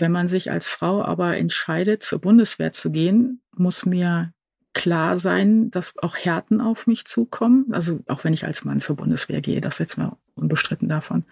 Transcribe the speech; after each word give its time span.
Wenn 0.00 0.12
man 0.12 0.28
sich 0.28 0.50
als 0.50 0.68
Frau 0.68 1.04
aber 1.04 1.36
entscheidet, 1.36 2.02
zur 2.02 2.20
Bundeswehr 2.20 2.72
zu 2.72 2.90
gehen, 2.90 3.42
muss 3.54 3.84
mir 3.84 4.32
klar 4.72 5.18
sein, 5.18 5.70
dass 5.70 5.92
auch 5.98 6.16
Härten 6.16 6.62
auf 6.62 6.86
mich 6.86 7.04
zukommen. 7.04 7.66
Also 7.72 8.00
auch 8.08 8.24
wenn 8.24 8.32
ich 8.32 8.46
als 8.46 8.64
Mann 8.64 8.80
zur 8.80 8.96
Bundeswehr 8.96 9.42
gehe, 9.42 9.60
das 9.60 9.74
ist 9.74 9.80
jetzt 9.80 9.98
mal 9.98 10.16
unbestritten 10.34 10.88
davon. 10.88 11.24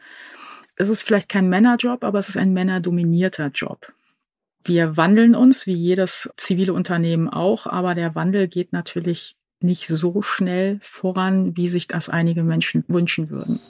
Es 0.77 0.91
ist 0.91 1.03
vielleicht 1.03 1.31
kein 1.31 1.49
Männerjob, 1.49 2.05
aber 2.05 2.19
es 2.19 2.29
ist 2.29 2.37
ein 2.37 2.53
männerdominierter 2.53 3.49
Job. 3.49 3.91
Wir 4.65 4.99
wandeln 4.99 5.35
uns, 5.35 5.67
wie 5.67 5.73
jedes 5.73 6.29
zivile 6.37 6.75
Unternehmen 6.75 7.29
auch, 7.29 7.67
aber 7.67 7.95
der 7.95 8.15
Wandel 8.15 8.49
geht 8.49 8.75
natürlich 8.75 9.37
nicht 9.61 9.87
so 9.89 10.21
schnell 10.21 10.79
voran, 10.83 11.57
wie 11.57 11.69
sich 11.69 11.87
das 11.87 12.11
einige 12.11 12.43
Menschen 12.43 12.85
wünschen 12.87 13.31
würden. 13.31 13.61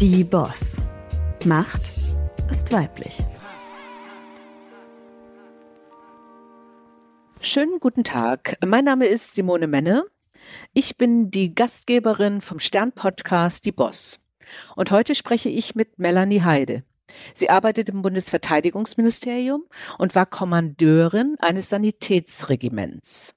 Die 0.00 0.24
Boss. 0.24 0.78
Macht 1.46 1.99
ist 2.50 2.72
weiblich. 2.72 3.18
Schönen 7.40 7.78
guten 7.78 8.02
Tag. 8.02 8.56
Mein 8.64 8.84
Name 8.84 9.06
ist 9.06 9.34
Simone 9.34 9.68
Menne. 9.68 10.04
Ich 10.74 10.96
bin 10.98 11.30
die 11.30 11.54
Gastgeberin 11.54 12.40
vom 12.40 12.58
Stern-Podcast 12.58 13.64
Die 13.66 13.72
Boss. 13.72 14.18
Und 14.74 14.90
heute 14.90 15.14
spreche 15.14 15.48
ich 15.48 15.76
mit 15.76 16.00
Melanie 16.00 16.42
Heide. 16.42 16.82
Sie 17.34 17.50
arbeitet 17.50 17.88
im 17.88 18.02
Bundesverteidigungsministerium 18.02 19.64
und 19.98 20.16
war 20.16 20.26
Kommandeurin 20.26 21.36
eines 21.38 21.68
Sanitätsregiments. 21.68 23.34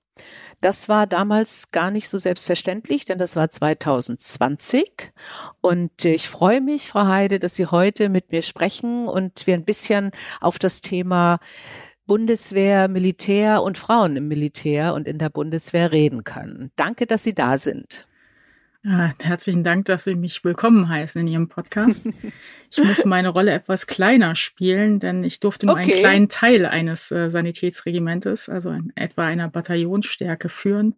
Das 0.64 0.88
war 0.88 1.08
damals 1.08 1.72
gar 1.72 1.92
nicht 1.92 2.08
so 2.08 2.20
selbstverständlich, 2.20 3.04
denn 3.04 3.18
das 3.18 3.36
war 3.36 3.52
2020. 3.52 5.12
Und 5.60 6.06
ich 6.06 6.30
freue 6.30 6.62
mich, 6.62 6.88
Frau 6.88 7.06
Heide, 7.06 7.38
dass 7.38 7.56
Sie 7.56 7.66
heute 7.66 8.08
mit 8.08 8.32
mir 8.32 8.42
sprechen 8.42 9.10
und 9.10 9.46
wir 9.46 9.56
ein 9.56 9.66
bisschen 9.66 10.12
auf 10.40 10.60
das 10.60 10.80
Thema 10.80 11.40
Bundeswehr, 12.08 12.88
Militär 12.88 13.62
und 13.62 13.78
Frauen 13.78 14.16
im 14.16 14.30
Militär 14.30 14.94
und 14.94 15.06
in 15.06 15.18
der 15.18 15.30
Bundeswehr 15.30 15.92
reden 15.92 16.24
können. 16.24 16.72
Danke, 16.78 17.08
dass 17.08 17.24
Sie 17.24 17.34
da 17.34 17.58
sind. 17.58 18.08
Ja, 18.86 19.14
herzlichen 19.22 19.64
Dank, 19.64 19.86
dass 19.86 20.04
Sie 20.04 20.16
mich 20.16 20.44
willkommen 20.44 20.90
heißen 20.90 21.22
in 21.22 21.28
Ihrem 21.28 21.48
Podcast. 21.48 22.06
Ich 22.70 22.84
muss 22.84 23.06
meine 23.06 23.30
Rolle 23.30 23.54
etwas 23.54 23.88
kleiner 23.88 24.36
spielen, 24.36 25.00
denn 25.00 25.24
ich 25.24 25.40
durfte 25.40 25.68
nur 25.68 25.76
okay. 25.76 25.94
einen 25.94 26.02
kleinen 26.02 26.30
Teil 26.30 26.66
eines 26.66 27.10
äh, 27.10 27.30
Sanitätsregimentes, 27.30 28.50
also 28.50 28.72
in 28.72 28.92
etwa 28.96 29.26
einer 29.26 29.48
Bataillonsstärke 29.48 30.50
führen. 30.50 30.96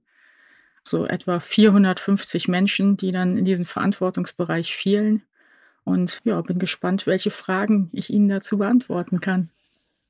So 0.84 1.06
etwa 1.06 1.40
450 1.40 2.48
Menschen, 2.48 2.98
die 2.98 3.12
dann 3.12 3.38
in 3.38 3.46
diesen 3.46 3.66
Verantwortungsbereich 3.66 4.76
fielen. 4.76 5.22
Und 5.84 6.22
ja, 6.24 6.42
bin 6.42 6.58
gespannt, 6.58 7.06
welche 7.06 7.30
Fragen 7.30 7.92
ich 7.92 8.12
Ihnen 8.12 8.30
dazu 8.30 8.58
beantworten 8.58 9.20
kann. 9.22 9.52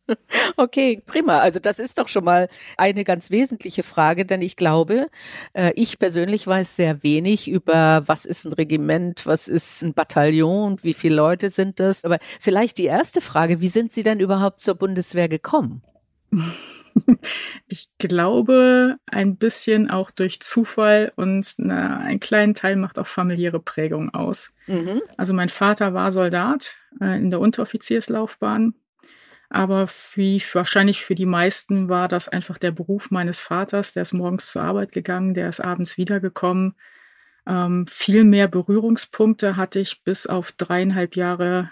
Okay, 0.57 1.01
prima. 1.05 1.39
Also 1.39 1.59
das 1.59 1.79
ist 1.79 1.97
doch 1.97 2.07
schon 2.07 2.23
mal 2.23 2.47
eine 2.77 3.03
ganz 3.03 3.31
wesentliche 3.31 3.83
Frage, 3.83 4.25
denn 4.25 4.41
ich 4.41 4.55
glaube, 4.55 5.07
äh, 5.53 5.71
ich 5.75 5.99
persönlich 5.99 6.45
weiß 6.45 6.75
sehr 6.75 7.03
wenig 7.03 7.49
über, 7.49 8.03
was 8.05 8.25
ist 8.25 8.45
ein 8.45 8.53
Regiment, 8.53 9.25
was 9.25 9.47
ist 9.47 9.81
ein 9.83 9.93
Bataillon, 9.93 10.77
wie 10.83 10.93
viele 10.93 11.15
Leute 11.15 11.49
sind 11.49 11.79
das. 11.79 12.05
Aber 12.05 12.19
vielleicht 12.39 12.77
die 12.77 12.85
erste 12.85 13.21
Frage, 13.21 13.59
wie 13.61 13.67
sind 13.67 13.91
Sie 13.91 14.03
denn 14.03 14.19
überhaupt 14.19 14.59
zur 14.59 14.75
Bundeswehr 14.75 15.29
gekommen? 15.29 15.81
Ich 17.67 17.89
glaube, 17.97 18.95
ein 19.05 19.35
bisschen 19.35 19.89
auch 19.89 20.11
durch 20.11 20.39
Zufall 20.39 21.11
und 21.17 21.55
na, 21.57 21.97
ein 21.97 22.21
kleinen 22.21 22.53
Teil 22.53 22.77
macht 22.77 22.97
auch 22.97 23.07
familiäre 23.07 23.59
Prägung 23.59 24.13
aus. 24.13 24.53
Mhm. 24.67 25.01
Also 25.17 25.33
mein 25.33 25.49
Vater 25.49 25.93
war 25.93 26.09
Soldat 26.11 26.77
äh, 27.01 27.17
in 27.17 27.31
der 27.31 27.41
Unteroffizierslaufbahn 27.41 28.75
aber 29.49 29.87
wie 30.15 30.41
wahrscheinlich 30.53 31.03
für 31.03 31.15
die 31.15 31.25
meisten 31.25 31.89
war 31.89 32.07
das 32.07 32.29
einfach 32.29 32.57
der 32.57 32.71
Beruf 32.71 33.11
meines 33.11 33.39
Vaters. 33.39 33.93
Der 33.93 34.01
ist 34.01 34.13
morgens 34.13 34.51
zur 34.51 34.63
Arbeit 34.63 34.91
gegangen, 34.91 35.33
der 35.33 35.49
ist 35.49 35.59
abends 35.59 35.97
wiedergekommen. 35.97 36.75
Ähm, 37.47 37.85
viel 37.87 38.23
mehr 38.23 38.47
Berührungspunkte 38.47 39.55
hatte 39.55 39.79
ich 39.79 40.03
bis 40.03 40.25
auf 40.25 40.51
dreieinhalb 40.51 41.15
Jahre 41.15 41.69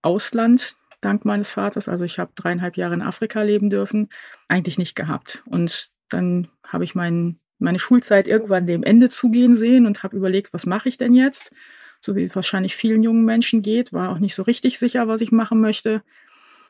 Ausland 0.00 0.76
dank 1.00 1.24
meines 1.24 1.50
Vaters. 1.52 1.88
Also 1.88 2.04
ich 2.04 2.18
habe 2.18 2.32
dreieinhalb 2.34 2.76
Jahre 2.76 2.94
in 2.94 3.02
Afrika 3.02 3.42
leben 3.42 3.68
dürfen, 3.68 4.08
eigentlich 4.48 4.78
nicht 4.78 4.94
gehabt. 4.94 5.42
Und 5.46 5.90
dann 6.08 6.48
habe 6.66 6.84
ich 6.84 6.94
mein, 6.94 7.38
meine 7.58 7.78
Schulzeit 7.78 8.26
irgendwann 8.26 8.66
dem 8.66 8.82
Ende 8.82 9.10
zugehen 9.10 9.54
sehen 9.56 9.86
und 9.86 10.02
habe 10.02 10.16
überlegt, 10.16 10.54
was 10.54 10.64
mache 10.64 10.88
ich 10.88 10.96
denn 10.96 11.12
jetzt? 11.12 11.52
So 12.00 12.16
wie 12.16 12.34
wahrscheinlich 12.34 12.74
vielen 12.74 13.02
jungen 13.02 13.24
Menschen 13.24 13.62
geht, 13.62 13.92
war 13.92 14.10
auch 14.10 14.18
nicht 14.18 14.34
so 14.34 14.42
richtig 14.42 14.78
sicher, 14.78 15.08
was 15.08 15.20
ich 15.20 15.30
machen 15.30 15.60
möchte 15.60 16.02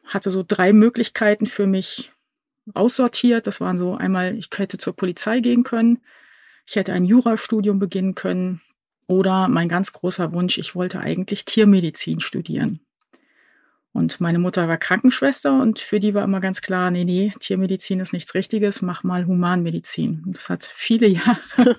hatte 0.04 0.30
so 0.30 0.44
drei 0.46 0.72
Möglichkeiten 0.72 1.46
für 1.46 1.66
mich 1.66 2.12
aussortiert. 2.74 3.46
Das 3.46 3.60
waren 3.60 3.78
so 3.78 3.94
einmal, 3.94 4.36
ich 4.36 4.48
hätte 4.54 4.78
zur 4.78 4.94
Polizei 4.94 5.40
gehen 5.40 5.64
können, 5.64 5.98
ich 6.66 6.76
hätte 6.76 6.92
ein 6.92 7.04
Jurastudium 7.04 7.78
beginnen 7.78 8.14
können 8.14 8.60
oder 9.06 9.48
mein 9.48 9.68
ganz 9.68 9.92
großer 9.92 10.32
Wunsch, 10.32 10.58
ich 10.58 10.74
wollte 10.74 11.00
eigentlich 11.00 11.44
Tiermedizin 11.44 12.20
studieren. 12.20 12.80
Und 13.92 14.20
meine 14.20 14.38
Mutter 14.38 14.68
war 14.68 14.78
Krankenschwester 14.78 15.60
und 15.60 15.78
für 15.78 16.00
die 16.00 16.14
war 16.14 16.24
immer 16.24 16.40
ganz 16.40 16.62
klar, 16.62 16.90
nee, 16.90 17.04
nee, 17.04 17.32
Tiermedizin 17.38 18.00
ist 18.00 18.14
nichts 18.14 18.34
Richtiges, 18.34 18.80
mach 18.80 19.04
mal 19.04 19.26
Humanmedizin. 19.26 20.22
Und 20.24 20.36
das 20.36 20.48
hat 20.48 20.64
viele 20.64 21.06
Jahre 21.08 21.78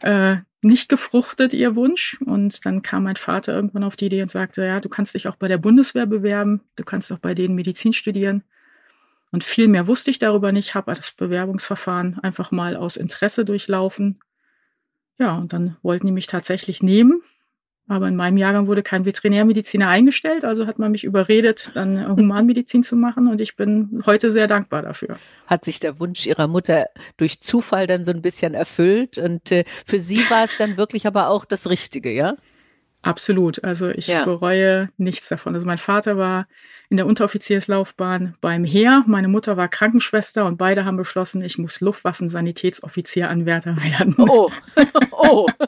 äh, 0.00 0.36
nicht 0.62 0.88
gefruchtet, 0.88 1.54
ihr 1.54 1.76
Wunsch. 1.76 2.18
Und 2.24 2.64
dann 2.66 2.82
kam 2.82 3.04
mein 3.04 3.16
Vater 3.16 3.54
irgendwann 3.54 3.84
auf 3.84 3.96
die 3.96 4.06
Idee 4.06 4.22
und 4.22 4.30
sagte, 4.30 4.64
ja, 4.64 4.80
du 4.80 4.88
kannst 4.88 5.14
dich 5.14 5.28
auch 5.28 5.36
bei 5.36 5.48
der 5.48 5.58
Bundeswehr 5.58 6.06
bewerben, 6.06 6.62
du 6.76 6.84
kannst 6.84 7.12
auch 7.12 7.18
bei 7.18 7.34
denen 7.34 7.54
Medizin 7.54 7.92
studieren. 7.92 8.42
Und 9.30 9.44
viel 9.44 9.68
mehr 9.68 9.86
wusste 9.86 10.10
ich 10.10 10.18
darüber 10.18 10.52
nicht, 10.52 10.74
habe 10.74 10.94
das 10.94 11.12
Bewerbungsverfahren 11.12 12.18
einfach 12.20 12.50
mal 12.50 12.76
aus 12.76 12.96
Interesse 12.96 13.44
durchlaufen. 13.44 14.20
Ja, 15.18 15.36
und 15.36 15.52
dann 15.52 15.76
wollten 15.82 16.06
die 16.06 16.12
mich 16.12 16.26
tatsächlich 16.26 16.82
nehmen. 16.82 17.22
Aber 17.88 18.06
in 18.06 18.16
meinem 18.16 18.36
Jahrgang 18.36 18.66
wurde 18.66 18.82
kein 18.82 19.06
Veterinärmediziner 19.06 19.88
eingestellt, 19.88 20.44
also 20.44 20.66
hat 20.66 20.78
man 20.78 20.92
mich 20.92 21.04
überredet, 21.04 21.70
dann 21.74 22.06
Humanmedizin 22.06 22.82
zu 22.82 22.96
machen 22.96 23.28
und 23.28 23.40
ich 23.40 23.56
bin 23.56 24.02
heute 24.04 24.30
sehr 24.30 24.46
dankbar 24.46 24.82
dafür. 24.82 25.16
Hat 25.46 25.64
sich 25.64 25.80
der 25.80 25.98
Wunsch 25.98 26.26
Ihrer 26.26 26.48
Mutter 26.48 26.88
durch 27.16 27.40
Zufall 27.40 27.86
dann 27.86 28.04
so 28.04 28.10
ein 28.10 28.20
bisschen 28.20 28.52
erfüllt 28.52 29.16
und 29.16 29.50
äh, 29.50 29.64
für 29.86 30.00
Sie 30.00 30.18
war 30.28 30.44
es 30.44 30.50
dann 30.58 30.76
wirklich 30.76 31.06
aber 31.06 31.30
auch 31.30 31.46
das 31.46 31.70
Richtige, 31.70 32.12
ja? 32.12 32.36
Absolut. 33.00 33.64
Also 33.64 33.88
ich 33.88 34.08
ja. 34.08 34.24
bereue 34.24 34.90
nichts 34.98 35.28
davon. 35.28 35.54
Also 35.54 35.64
mein 35.64 35.78
Vater 35.78 36.18
war 36.18 36.46
in 36.90 36.96
der 36.96 37.06
Unteroffizierslaufbahn 37.06 38.34
beim 38.40 38.64
Heer, 38.64 39.04
meine 39.06 39.28
Mutter 39.28 39.56
war 39.56 39.68
Krankenschwester 39.68 40.44
und 40.46 40.58
beide 40.58 40.84
haben 40.84 40.96
beschlossen, 40.96 41.42
ich 41.42 41.58
muss 41.58 41.80
Luftwaffensanitätsoffizieranwärter 41.80 43.76
werden. 43.82 44.14
Oh, 44.18 44.50
oh. 45.12 45.46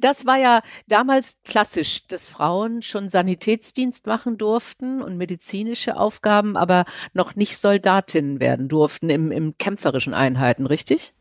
Das 0.00 0.26
war 0.26 0.38
ja 0.38 0.60
damals 0.88 1.38
klassisch, 1.44 2.06
dass 2.06 2.28
Frauen 2.28 2.82
schon 2.82 3.08
Sanitätsdienst 3.08 4.06
machen 4.06 4.38
durften 4.38 5.02
und 5.02 5.16
medizinische 5.16 5.96
Aufgaben, 5.96 6.56
aber 6.56 6.84
noch 7.12 7.36
nicht 7.36 7.58
Soldatinnen 7.58 8.40
werden 8.40 8.68
durften 8.68 9.10
im, 9.10 9.30
im 9.30 9.56
kämpferischen 9.58 10.14
Einheiten, 10.14 10.66
richtig? 10.66 11.12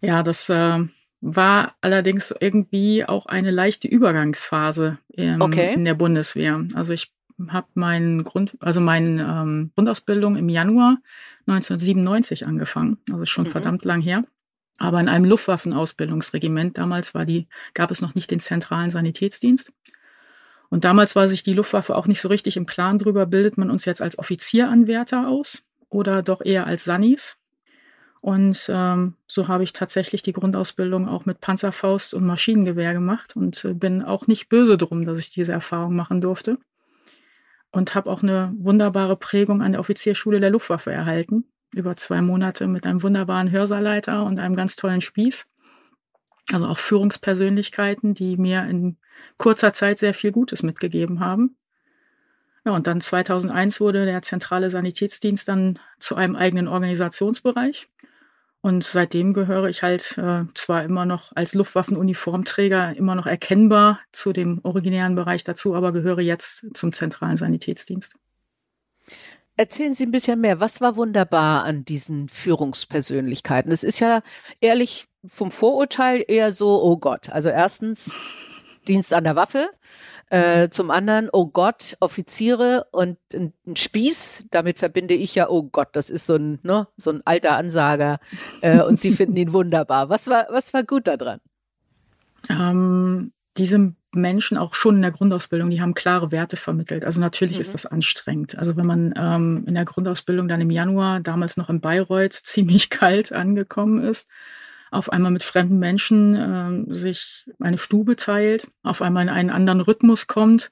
Ja, 0.00 0.22
das 0.22 0.48
äh, 0.48 0.78
war 1.20 1.74
allerdings 1.80 2.34
irgendwie 2.38 3.04
auch 3.04 3.26
eine 3.26 3.50
leichte 3.50 3.88
Übergangsphase 3.88 4.98
ähm, 5.16 5.40
okay. 5.40 5.72
in 5.74 5.84
der 5.84 5.94
Bundeswehr. 5.94 6.64
Also 6.74 6.92
ich 6.92 7.12
habe 7.48 7.68
meinen 7.74 8.24
Grund, 8.24 8.56
also 8.60 8.80
meine 8.80 9.22
ähm, 9.22 9.70
Grundausbildung 9.74 10.36
im 10.36 10.48
Januar 10.48 10.98
1997 11.46 12.46
angefangen, 12.46 12.98
also 13.10 13.24
schon 13.24 13.44
mhm. 13.44 13.50
verdammt 13.50 13.84
lang 13.84 14.00
her 14.00 14.24
aber 14.82 14.98
in 15.00 15.08
einem 15.08 15.26
Luftwaffenausbildungsregiment. 15.26 16.76
Damals 16.76 17.14
war 17.14 17.24
die, 17.24 17.46
gab 17.72 17.92
es 17.92 18.00
noch 18.00 18.16
nicht 18.16 18.32
den 18.32 18.40
zentralen 18.40 18.90
Sanitätsdienst. 18.90 19.72
Und 20.70 20.84
damals 20.84 21.14
war 21.14 21.28
sich 21.28 21.44
die 21.44 21.52
Luftwaffe 21.52 21.94
auch 21.94 22.08
nicht 22.08 22.20
so 22.20 22.28
richtig 22.28 22.56
im 22.56 22.66
Klaren 22.66 22.98
drüber, 22.98 23.26
bildet 23.26 23.56
man 23.56 23.70
uns 23.70 23.84
jetzt 23.84 24.02
als 24.02 24.18
Offizieranwärter 24.18 25.28
aus 25.28 25.62
oder 25.88 26.22
doch 26.22 26.40
eher 26.44 26.66
als 26.66 26.82
Sannis. 26.82 27.36
Und 28.20 28.68
ähm, 28.68 29.14
so 29.28 29.46
habe 29.46 29.62
ich 29.62 29.72
tatsächlich 29.72 30.22
die 30.22 30.32
Grundausbildung 30.32 31.08
auch 31.08 31.26
mit 31.26 31.40
Panzerfaust 31.40 32.12
und 32.12 32.26
Maschinengewehr 32.26 32.92
gemacht 32.92 33.36
und 33.36 33.64
äh, 33.64 33.74
bin 33.74 34.02
auch 34.02 34.26
nicht 34.26 34.48
böse 34.48 34.76
drum, 34.78 35.04
dass 35.06 35.18
ich 35.18 35.30
diese 35.30 35.52
Erfahrung 35.52 35.94
machen 35.94 36.20
durfte. 36.20 36.58
Und 37.70 37.94
habe 37.94 38.10
auch 38.10 38.22
eine 38.22 38.52
wunderbare 38.58 39.16
Prägung 39.16 39.62
an 39.62 39.72
der 39.72 39.80
Offizierschule 39.80 40.40
der 40.40 40.50
Luftwaffe 40.50 40.92
erhalten 40.92 41.44
über 41.74 41.96
zwei 41.96 42.20
Monate 42.20 42.66
mit 42.66 42.86
einem 42.86 43.02
wunderbaren 43.02 43.50
Hörsaalleiter 43.50 44.24
und 44.24 44.38
einem 44.38 44.56
ganz 44.56 44.76
tollen 44.76 45.00
Spieß. 45.00 45.46
Also 46.52 46.66
auch 46.66 46.78
Führungspersönlichkeiten, 46.78 48.14
die 48.14 48.36
mir 48.36 48.64
in 48.64 48.96
kurzer 49.38 49.72
Zeit 49.72 49.98
sehr 49.98 50.14
viel 50.14 50.32
Gutes 50.32 50.62
mitgegeben 50.62 51.20
haben. 51.20 51.56
Ja, 52.64 52.72
und 52.72 52.86
dann 52.86 53.00
2001 53.00 53.80
wurde 53.80 54.04
der 54.04 54.22
zentrale 54.22 54.70
Sanitätsdienst 54.70 55.48
dann 55.48 55.78
zu 55.98 56.14
einem 56.14 56.36
eigenen 56.36 56.68
Organisationsbereich. 56.68 57.88
Und 58.60 58.84
seitdem 58.84 59.34
gehöre 59.34 59.68
ich 59.68 59.82
halt 59.82 60.16
äh, 60.18 60.44
zwar 60.54 60.84
immer 60.84 61.04
noch 61.04 61.34
als 61.34 61.54
Luftwaffenuniformträger 61.54 62.96
immer 62.96 63.16
noch 63.16 63.26
erkennbar 63.26 63.98
zu 64.12 64.32
dem 64.32 64.60
originären 64.62 65.16
Bereich 65.16 65.42
dazu, 65.42 65.74
aber 65.74 65.90
gehöre 65.90 66.20
jetzt 66.20 66.66
zum 66.74 66.92
zentralen 66.92 67.36
Sanitätsdienst. 67.36 68.14
Erzählen 69.56 69.92
Sie 69.92 70.06
ein 70.06 70.12
bisschen 70.12 70.40
mehr. 70.40 70.60
Was 70.60 70.80
war 70.80 70.96
wunderbar 70.96 71.64
an 71.64 71.84
diesen 71.84 72.28
Führungspersönlichkeiten? 72.28 73.70
Es 73.70 73.82
ist 73.82 74.00
ja 74.00 74.22
ehrlich 74.60 75.06
vom 75.26 75.50
Vorurteil 75.50 76.24
eher 76.26 76.52
so, 76.52 76.82
oh 76.82 76.96
Gott. 76.96 77.28
Also 77.28 77.48
erstens 77.48 78.12
Dienst 78.88 79.12
an 79.12 79.24
der 79.24 79.36
Waffe, 79.36 79.70
äh, 80.30 80.70
zum 80.70 80.90
anderen, 80.90 81.28
oh 81.32 81.46
Gott, 81.46 81.96
Offiziere 82.00 82.86
und 82.90 83.18
ein, 83.34 83.52
ein, 83.66 83.76
Spieß, 83.76 84.46
damit 84.50 84.78
verbinde 84.78 85.14
ich 85.14 85.34
ja, 85.34 85.48
oh 85.48 85.62
Gott, 85.62 85.90
das 85.92 86.10
ist 86.10 86.26
so 86.26 86.34
ein, 86.34 86.58
ne, 86.62 86.88
so 86.96 87.10
ein 87.10 87.20
alter 87.24 87.56
Ansager 87.56 88.18
äh, 88.62 88.82
und 88.82 88.98
sie 88.98 89.12
finden 89.12 89.36
ihn 89.36 89.52
wunderbar. 89.52 90.08
Was 90.08 90.28
war, 90.28 90.46
was 90.50 90.74
war 90.74 90.82
gut 90.82 91.06
daran? 91.06 91.40
Ähm, 92.48 92.91
diese 93.56 93.94
Menschen 94.14 94.58
auch 94.58 94.74
schon 94.74 94.96
in 94.96 95.02
der 95.02 95.10
Grundausbildung, 95.10 95.70
die 95.70 95.80
haben 95.80 95.94
klare 95.94 96.30
Werte 96.30 96.56
vermittelt. 96.56 97.04
Also 97.04 97.20
natürlich 97.20 97.56
mhm. 97.56 97.62
ist 97.62 97.74
das 97.74 97.86
anstrengend. 97.86 98.58
Also 98.58 98.76
wenn 98.76 98.86
man 98.86 99.14
ähm, 99.16 99.64
in 99.66 99.74
der 99.74 99.84
Grundausbildung 99.84 100.48
dann 100.48 100.60
im 100.60 100.70
Januar, 100.70 101.20
damals 101.20 101.56
noch 101.56 101.70
in 101.70 101.80
Bayreuth, 101.80 102.32
ziemlich 102.42 102.90
kalt 102.90 103.32
angekommen 103.32 104.02
ist, 104.02 104.28
auf 104.90 105.10
einmal 105.10 105.30
mit 105.30 105.42
fremden 105.42 105.78
Menschen 105.78 106.88
äh, 106.90 106.94
sich 106.94 107.50
eine 107.60 107.78
Stube 107.78 108.16
teilt, 108.16 108.68
auf 108.82 109.00
einmal 109.00 109.22
in 109.22 109.30
einen 109.30 109.50
anderen 109.50 109.80
Rhythmus 109.80 110.26
kommt. 110.26 110.70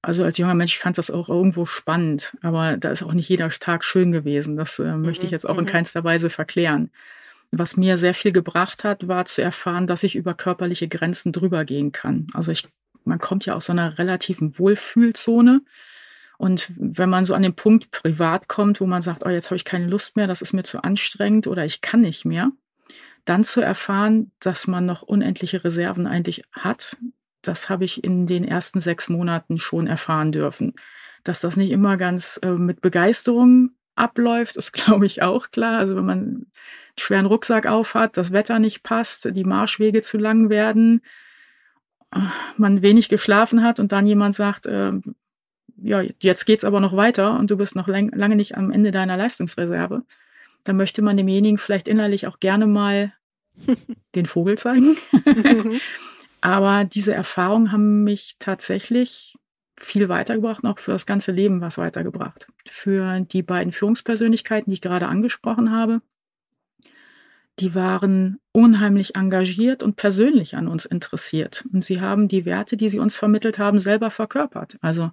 Also 0.00 0.24
als 0.24 0.38
junger 0.38 0.54
Mensch 0.54 0.78
fand 0.78 0.98
das 0.98 1.10
auch 1.10 1.28
irgendwo 1.28 1.66
spannend, 1.66 2.36
aber 2.42 2.76
da 2.76 2.90
ist 2.90 3.04
auch 3.04 3.12
nicht 3.12 3.28
jeder 3.28 3.50
Tag 3.50 3.84
schön 3.84 4.10
gewesen. 4.10 4.56
Das 4.56 4.78
äh, 4.78 4.96
möchte 4.96 5.24
ich 5.26 5.30
mhm, 5.30 5.34
jetzt 5.34 5.48
auch 5.48 5.58
in 5.58 5.64
mhm. 5.64 5.68
keinster 5.68 6.02
Weise 6.02 6.30
verklären. 6.30 6.90
Was 7.52 7.76
mir 7.76 7.98
sehr 7.98 8.14
viel 8.14 8.32
gebracht 8.32 8.82
hat, 8.82 9.06
war 9.08 9.26
zu 9.26 9.42
erfahren, 9.42 9.86
dass 9.86 10.02
ich 10.02 10.16
über 10.16 10.32
körperliche 10.34 10.88
Grenzen 10.88 11.32
drüber 11.32 11.64
gehen 11.66 11.92
kann. 11.92 12.26
Also 12.32 12.50
ich, 12.50 12.66
man 13.04 13.18
kommt 13.18 13.44
ja 13.44 13.54
aus 13.54 13.66
so 13.66 13.72
einer 13.72 13.98
relativen 13.98 14.58
Wohlfühlzone. 14.58 15.60
Und 16.38 16.70
wenn 16.76 17.10
man 17.10 17.26
so 17.26 17.34
an 17.34 17.42
den 17.42 17.54
Punkt 17.54 17.90
privat 17.90 18.48
kommt, 18.48 18.80
wo 18.80 18.86
man 18.86 19.02
sagt, 19.02 19.24
oh, 19.24 19.28
jetzt 19.28 19.46
habe 19.46 19.56
ich 19.56 19.66
keine 19.66 19.86
Lust 19.86 20.16
mehr, 20.16 20.26
das 20.26 20.42
ist 20.42 20.54
mir 20.54 20.64
zu 20.64 20.82
anstrengend 20.82 21.46
oder 21.46 21.64
ich 21.64 21.82
kann 21.82 22.00
nicht 22.00 22.24
mehr, 22.24 22.50
dann 23.26 23.44
zu 23.44 23.60
erfahren, 23.60 24.32
dass 24.40 24.66
man 24.66 24.86
noch 24.86 25.02
unendliche 25.02 25.62
Reserven 25.62 26.06
eigentlich 26.06 26.42
hat, 26.52 26.96
das 27.42 27.68
habe 27.68 27.84
ich 27.84 28.02
in 28.02 28.26
den 28.26 28.44
ersten 28.44 28.80
sechs 28.80 29.08
Monaten 29.08 29.58
schon 29.58 29.86
erfahren 29.86 30.32
dürfen. 30.32 30.74
Dass 31.22 31.40
das 31.40 31.56
nicht 31.56 31.70
immer 31.70 31.96
ganz 31.96 32.40
äh, 32.42 32.52
mit 32.52 32.80
Begeisterung 32.80 33.72
abläuft, 33.94 34.56
ist, 34.56 34.72
glaube 34.72 35.06
ich, 35.06 35.22
auch 35.22 35.50
klar. 35.50 35.78
Also 35.78 35.96
wenn 35.96 36.06
man 36.06 36.46
schweren 36.98 37.26
Rucksack 37.26 37.66
aufhat, 37.66 38.16
das 38.16 38.32
Wetter 38.32 38.58
nicht 38.58 38.82
passt, 38.82 39.34
die 39.34 39.44
Marschwege 39.44 40.02
zu 40.02 40.18
lang 40.18 40.50
werden, 40.50 41.02
man 42.56 42.82
wenig 42.82 43.08
geschlafen 43.08 43.62
hat 43.62 43.80
und 43.80 43.92
dann 43.92 44.06
jemand 44.06 44.34
sagt, 44.34 44.66
äh, 44.66 44.92
ja, 45.78 46.02
jetzt 46.20 46.44
geht's 46.44 46.64
aber 46.64 46.80
noch 46.80 46.94
weiter 46.94 47.38
und 47.38 47.50
du 47.50 47.56
bist 47.56 47.74
noch 47.74 47.88
lang, 47.88 48.10
lange 48.14 48.36
nicht 48.36 48.56
am 48.56 48.70
Ende 48.70 48.90
deiner 48.90 49.16
Leistungsreserve, 49.16 50.02
da 50.64 50.72
möchte 50.72 51.02
man 51.02 51.16
demjenigen 51.16 51.58
vielleicht 51.58 51.88
innerlich 51.88 52.26
auch 52.26 52.38
gerne 52.38 52.66
mal 52.66 53.12
den 54.14 54.26
Vogel 54.26 54.58
zeigen. 54.58 54.96
Mhm. 55.24 55.80
Aber 56.40 56.84
diese 56.84 57.14
Erfahrungen 57.14 57.70
haben 57.70 58.02
mich 58.02 58.34
tatsächlich 58.40 59.38
viel 59.78 60.08
weitergebracht, 60.08 60.64
auch 60.64 60.80
für 60.80 60.90
das 60.90 61.06
ganze 61.06 61.30
Leben 61.30 61.60
was 61.60 61.78
weitergebracht. 61.78 62.48
Für 62.68 63.20
die 63.20 63.42
beiden 63.42 63.72
Führungspersönlichkeiten, 63.72 64.70
die 64.70 64.74
ich 64.74 64.80
gerade 64.80 65.06
angesprochen 65.06 65.70
habe, 65.70 66.02
die 67.58 67.74
waren 67.74 68.40
unheimlich 68.52 69.14
engagiert 69.14 69.82
und 69.82 69.96
persönlich 69.96 70.56
an 70.56 70.68
uns 70.68 70.84
interessiert. 70.84 71.64
Und 71.72 71.84
sie 71.84 72.00
haben 72.00 72.28
die 72.28 72.44
Werte, 72.44 72.76
die 72.76 72.88
sie 72.88 72.98
uns 72.98 73.16
vermittelt 73.16 73.58
haben, 73.58 73.78
selber 73.78 74.10
verkörpert. 74.10 74.78
Also 74.80 75.10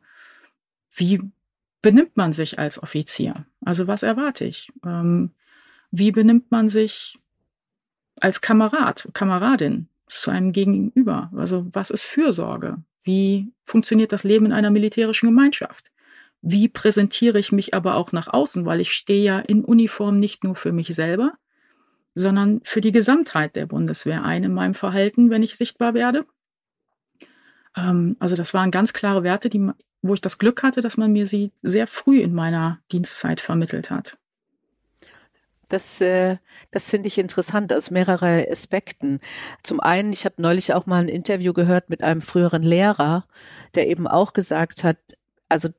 wie 0.95 1.21
benimmt 1.81 2.15
man 2.17 2.33
sich 2.33 2.59
als 2.59 2.81
Offizier? 2.81 3.45
Also 3.63 3.87
was 3.87 4.03
erwarte 4.03 4.45
ich? 4.45 4.71
Ähm, 4.85 5.31
wie 5.91 6.11
benimmt 6.11 6.51
man 6.51 6.69
sich 6.69 7.17
als 8.15 8.41
Kamerad, 8.41 9.09
Kameradin 9.13 9.87
zu 10.07 10.31
einem 10.31 10.51
Gegenüber? 10.51 11.31
Also 11.35 11.67
was 11.71 11.89
ist 11.89 12.03
Fürsorge? 12.03 12.77
Wie 13.03 13.51
funktioniert 13.63 14.11
das 14.11 14.23
Leben 14.23 14.45
in 14.45 14.53
einer 14.53 14.71
militärischen 14.71 15.27
Gemeinschaft? 15.27 15.91
Wie 16.41 16.69
präsentiere 16.69 17.39
ich 17.39 17.51
mich 17.51 17.73
aber 17.73 17.95
auch 17.95 18.11
nach 18.11 18.27
außen? 18.27 18.65
Weil 18.65 18.79
ich 18.79 18.91
stehe 18.91 19.23
ja 19.23 19.39
in 19.39 19.65
Uniform 19.65 20.19
nicht 20.19 20.43
nur 20.43 20.55
für 20.55 20.71
mich 20.71 20.87
selber, 20.95 21.33
sondern 22.15 22.61
für 22.63 22.81
die 22.81 22.91
Gesamtheit 22.91 23.55
der 23.55 23.65
Bundeswehr 23.65 24.23
ein 24.23 24.43
in 24.43 24.53
meinem 24.53 24.73
Verhalten, 24.73 25.29
wenn 25.29 25.43
ich 25.43 25.57
sichtbar 25.57 25.93
werde. 25.93 26.25
Ähm, 27.75 28.15
also 28.19 28.35
das 28.35 28.53
waren 28.53 28.71
ganz 28.71 28.93
klare 28.93 29.23
Werte, 29.23 29.49
die, 29.49 29.69
wo 30.01 30.13
ich 30.13 30.21
das 30.21 30.37
Glück 30.37 30.63
hatte, 30.63 30.81
dass 30.81 30.97
man 30.97 31.11
mir 31.11 31.25
sie 31.25 31.51
sehr 31.61 31.87
früh 31.87 32.19
in 32.19 32.33
meiner 32.33 32.79
Dienstzeit 32.91 33.41
vermittelt 33.41 33.91
hat. 33.91 34.17
Das, 35.69 36.01
äh, 36.01 36.37
das 36.71 36.89
finde 36.89 37.07
ich 37.07 37.19
interessant 37.19 37.71
aus 37.71 37.91
mehreren 37.91 38.43
Aspekten. 38.49 39.19
Zum 39.61 39.79
einen, 39.79 40.11
ich 40.11 40.25
habe 40.25 40.41
neulich 40.41 40.73
auch 40.73 40.87
mal 40.87 41.03
ein 41.03 41.09
Interview 41.09 41.53
gehört 41.53 41.89
mit 41.89 42.03
einem 42.03 42.21
früheren 42.21 42.63
Lehrer, 42.63 43.27
der 43.75 43.87
eben 43.87 44.07
auch 44.07 44.33
gesagt 44.33 44.83
hat, 44.83 44.97
also 45.47 45.69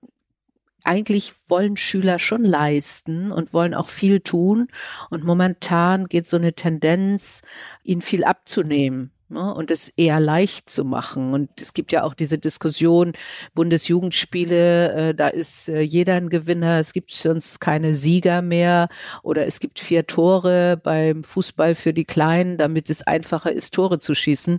eigentlich 0.84 1.32
wollen 1.48 1.76
Schüler 1.76 2.18
schon 2.18 2.44
leisten 2.44 3.32
und 3.32 3.52
wollen 3.52 3.74
auch 3.74 3.88
viel 3.88 4.20
tun. 4.20 4.68
Und 5.10 5.24
momentan 5.24 6.06
geht 6.06 6.28
so 6.28 6.36
eine 6.36 6.54
Tendenz, 6.54 7.42
ihnen 7.84 8.02
viel 8.02 8.24
abzunehmen 8.24 9.12
ne, 9.30 9.54
und 9.54 9.70
es 9.70 9.88
eher 9.88 10.20
leicht 10.20 10.68
zu 10.68 10.84
machen. 10.84 11.32
Und 11.32 11.60
es 11.60 11.72
gibt 11.72 11.92
ja 11.92 12.02
auch 12.02 12.14
diese 12.14 12.38
Diskussion, 12.38 13.12
Bundesjugendspiele, 13.54 14.92
äh, 14.92 15.14
da 15.14 15.28
ist 15.28 15.68
äh, 15.68 15.80
jeder 15.80 16.14
ein 16.14 16.28
Gewinner, 16.28 16.78
es 16.78 16.92
gibt 16.92 17.12
sonst 17.12 17.60
keine 17.60 17.94
Sieger 17.94 18.42
mehr 18.42 18.88
oder 19.22 19.46
es 19.46 19.60
gibt 19.60 19.80
vier 19.80 20.06
Tore 20.06 20.78
beim 20.82 21.24
Fußball 21.24 21.74
für 21.74 21.92
die 21.94 22.04
Kleinen, 22.04 22.58
damit 22.58 22.90
es 22.90 23.02
einfacher 23.02 23.52
ist, 23.52 23.74
Tore 23.74 23.98
zu 23.98 24.14
schießen. 24.14 24.58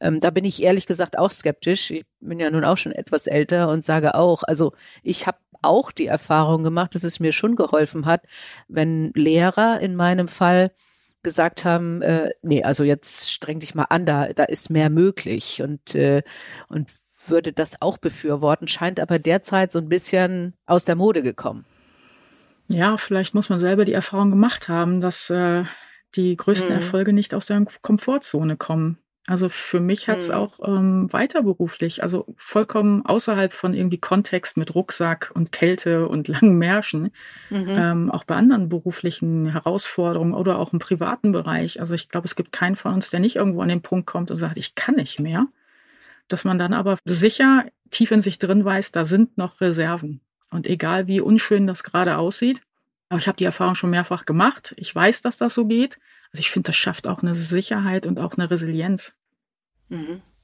Ähm, 0.00 0.20
da 0.20 0.30
bin 0.30 0.44
ich 0.44 0.62
ehrlich 0.62 0.86
gesagt 0.86 1.18
auch 1.18 1.30
skeptisch. 1.30 1.90
Ich 1.90 2.04
bin 2.20 2.38
ja 2.38 2.50
nun 2.50 2.64
auch 2.64 2.76
schon 2.76 2.92
etwas 2.92 3.26
älter 3.26 3.68
und 3.70 3.84
sage 3.84 4.14
auch, 4.14 4.42
also 4.44 4.72
ich 5.02 5.26
habe 5.26 5.38
auch 5.62 5.92
die 5.92 6.06
Erfahrung 6.06 6.64
gemacht, 6.64 6.94
dass 6.94 7.04
es 7.04 7.20
mir 7.20 7.32
schon 7.32 7.56
geholfen 7.56 8.06
hat, 8.06 8.22
wenn 8.68 9.12
Lehrer 9.14 9.80
in 9.80 9.96
meinem 9.96 10.28
Fall 10.28 10.72
gesagt 11.22 11.64
haben, 11.64 12.02
äh, 12.02 12.30
nee, 12.42 12.62
also 12.62 12.84
jetzt 12.84 13.30
streng 13.30 13.60
dich 13.60 13.74
mal 13.74 13.84
an, 13.84 14.06
da, 14.06 14.32
da 14.32 14.44
ist 14.44 14.70
mehr 14.70 14.90
möglich 14.90 15.62
und, 15.62 15.94
äh, 15.94 16.22
und 16.68 16.88
würde 17.26 17.52
das 17.52 17.82
auch 17.82 17.98
befürworten, 17.98 18.68
scheint 18.68 18.98
aber 18.98 19.18
derzeit 19.18 19.72
so 19.72 19.78
ein 19.78 19.88
bisschen 19.88 20.54
aus 20.66 20.84
der 20.84 20.96
Mode 20.96 21.22
gekommen. 21.22 21.64
Ja, 22.68 22.96
vielleicht 22.96 23.34
muss 23.34 23.48
man 23.48 23.58
selber 23.58 23.84
die 23.84 23.92
Erfahrung 23.92 24.30
gemacht 24.30 24.68
haben, 24.68 25.00
dass 25.00 25.28
äh, 25.28 25.64
die 26.14 26.36
größten 26.36 26.70
hm. 26.70 26.76
Erfolge 26.76 27.12
nicht 27.12 27.34
aus 27.34 27.46
der 27.46 27.64
Komfortzone 27.82 28.56
kommen. 28.56 28.98
Also 29.30 29.48
für 29.48 29.78
mich 29.78 30.08
hat 30.08 30.18
es 30.18 30.28
mhm. 30.28 30.34
auch 30.34 30.58
ähm, 30.66 31.12
weiterberuflich, 31.12 32.02
also 32.02 32.26
vollkommen 32.36 33.06
außerhalb 33.06 33.52
von 33.52 33.74
irgendwie 33.74 33.98
Kontext 33.98 34.56
mit 34.56 34.74
Rucksack 34.74 35.30
und 35.32 35.52
Kälte 35.52 36.08
und 36.08 36.26
langen 36.28 36.58
Märschen, 36.58 37.12
mhm. 37.48 37.66
ähm, 37.68 38.10
auch 38.10 38.24
bei 38.24 38.34
anderen 38.34 38.68
beruflichen 38.68 39.46
Herausforderungen 39.46 40.34
oder 40.34 40.58
auch 40.58 40.72
im 40.72 40.80
privaten 40.80 41.30
Bereich. 41.30 41.78
Also 41.78 41.94
ich 41.94 42.08
glaube, 42.08 42.26
es 42.26 42.34
gibt 42.34 42.50
keinen 42.50 42.74
von 42.74 42.92
uns, 42.92 43.10
der 43.10 43.20
nicht 43.20 43.36
irgendwo 43.36 43.62
an 43.62 43.68
den 43.68 43.82
Punkt 43.82 44.08
kommt 44.08 44.32
und 44.32 44.36
sagt, 44.36 44.56
ich 44.56 44.74
kann 44.74 44.96
nicht 44.96 45.20
mehr. 45.20 45.46
Dass 46.26 46.42
man 46.42 46.58
dann 46.58 46.74
aber 46.74 46.98
sicher 47.04 47.66
tief 47.92 48.10
in 48.10 48.22
sich 48.22 48.40
drin 48.40 48.64
weiß, 48.64 48.90
da 48.90 49.04
sind 49.04 49.38
noch 49.38 49.60
Reserven. 49.60 50.22
Und 50.50 50.66
egal 50.66 51.06
wie 51.06 51.20
unschön 51.20 51.68
das 51.68 51.84
gerade 51.84 52.18
aussieht, 52.18 52.60
aber 53.08 53.20
ich 53.20 53.28
habe 53.28 53.36
die 53.36 53.44
Erfahrung 53.44 53.76
schon 53.76 53.90
mehrfach 53.90 54.24
gemacht. 54.24 54.74
Ich 54.76 54.92
weiß, 54.92 55.22
dass 55.22 55.36
das 55.36 55.54
so 55.54 55.66
geht. 55.66 56.00
Also 56.32 56.40
ich 56.40 56.50
finde, 56.50 56.66
das 56.66 56.76
schafft 56.76 57.06
auch 57.06 57.22
eine 57.22 57.36
Sicherheit 57.36 58.06
und 58.06 58.18
auch 58.18 58.34
eine 58.36 58.50
Resilienz. 58.50 59.14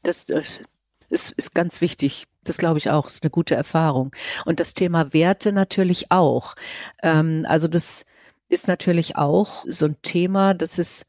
Das, 0.02 0.26
das 0.26 0.60
ist, 1.08 1.30
ist 1.32 1.54
ganz 1.54 1.80
wichtig. 1.80 2.26
Das 2.44 2.58
glaube 2.58 2.78
ich 2.78 2.90
auch. 2.90 3.06
Ist 3.06 3.22
eine 3.22 3.30
gute 3.30 3.54
Erfahrung. 3.54 4.14
Und 4.44 4.60
das 4.60 4.74
Thema 4.74 5.12
Werte 5.12 5.52
natürlich 5.52 6.10
auch. 6.10 6.54
Ähm, 7.02 7.44
also 7.48 7.68
das 7.68 8.06
ist 8.48 8.68
natürlich 8.68 9.16
auch 9.16 9.64
so 9.68 9.86
ein 9.86 9.96
Thema, 10.02 10.54
das 10.54 10.78
ist 10.78 11.06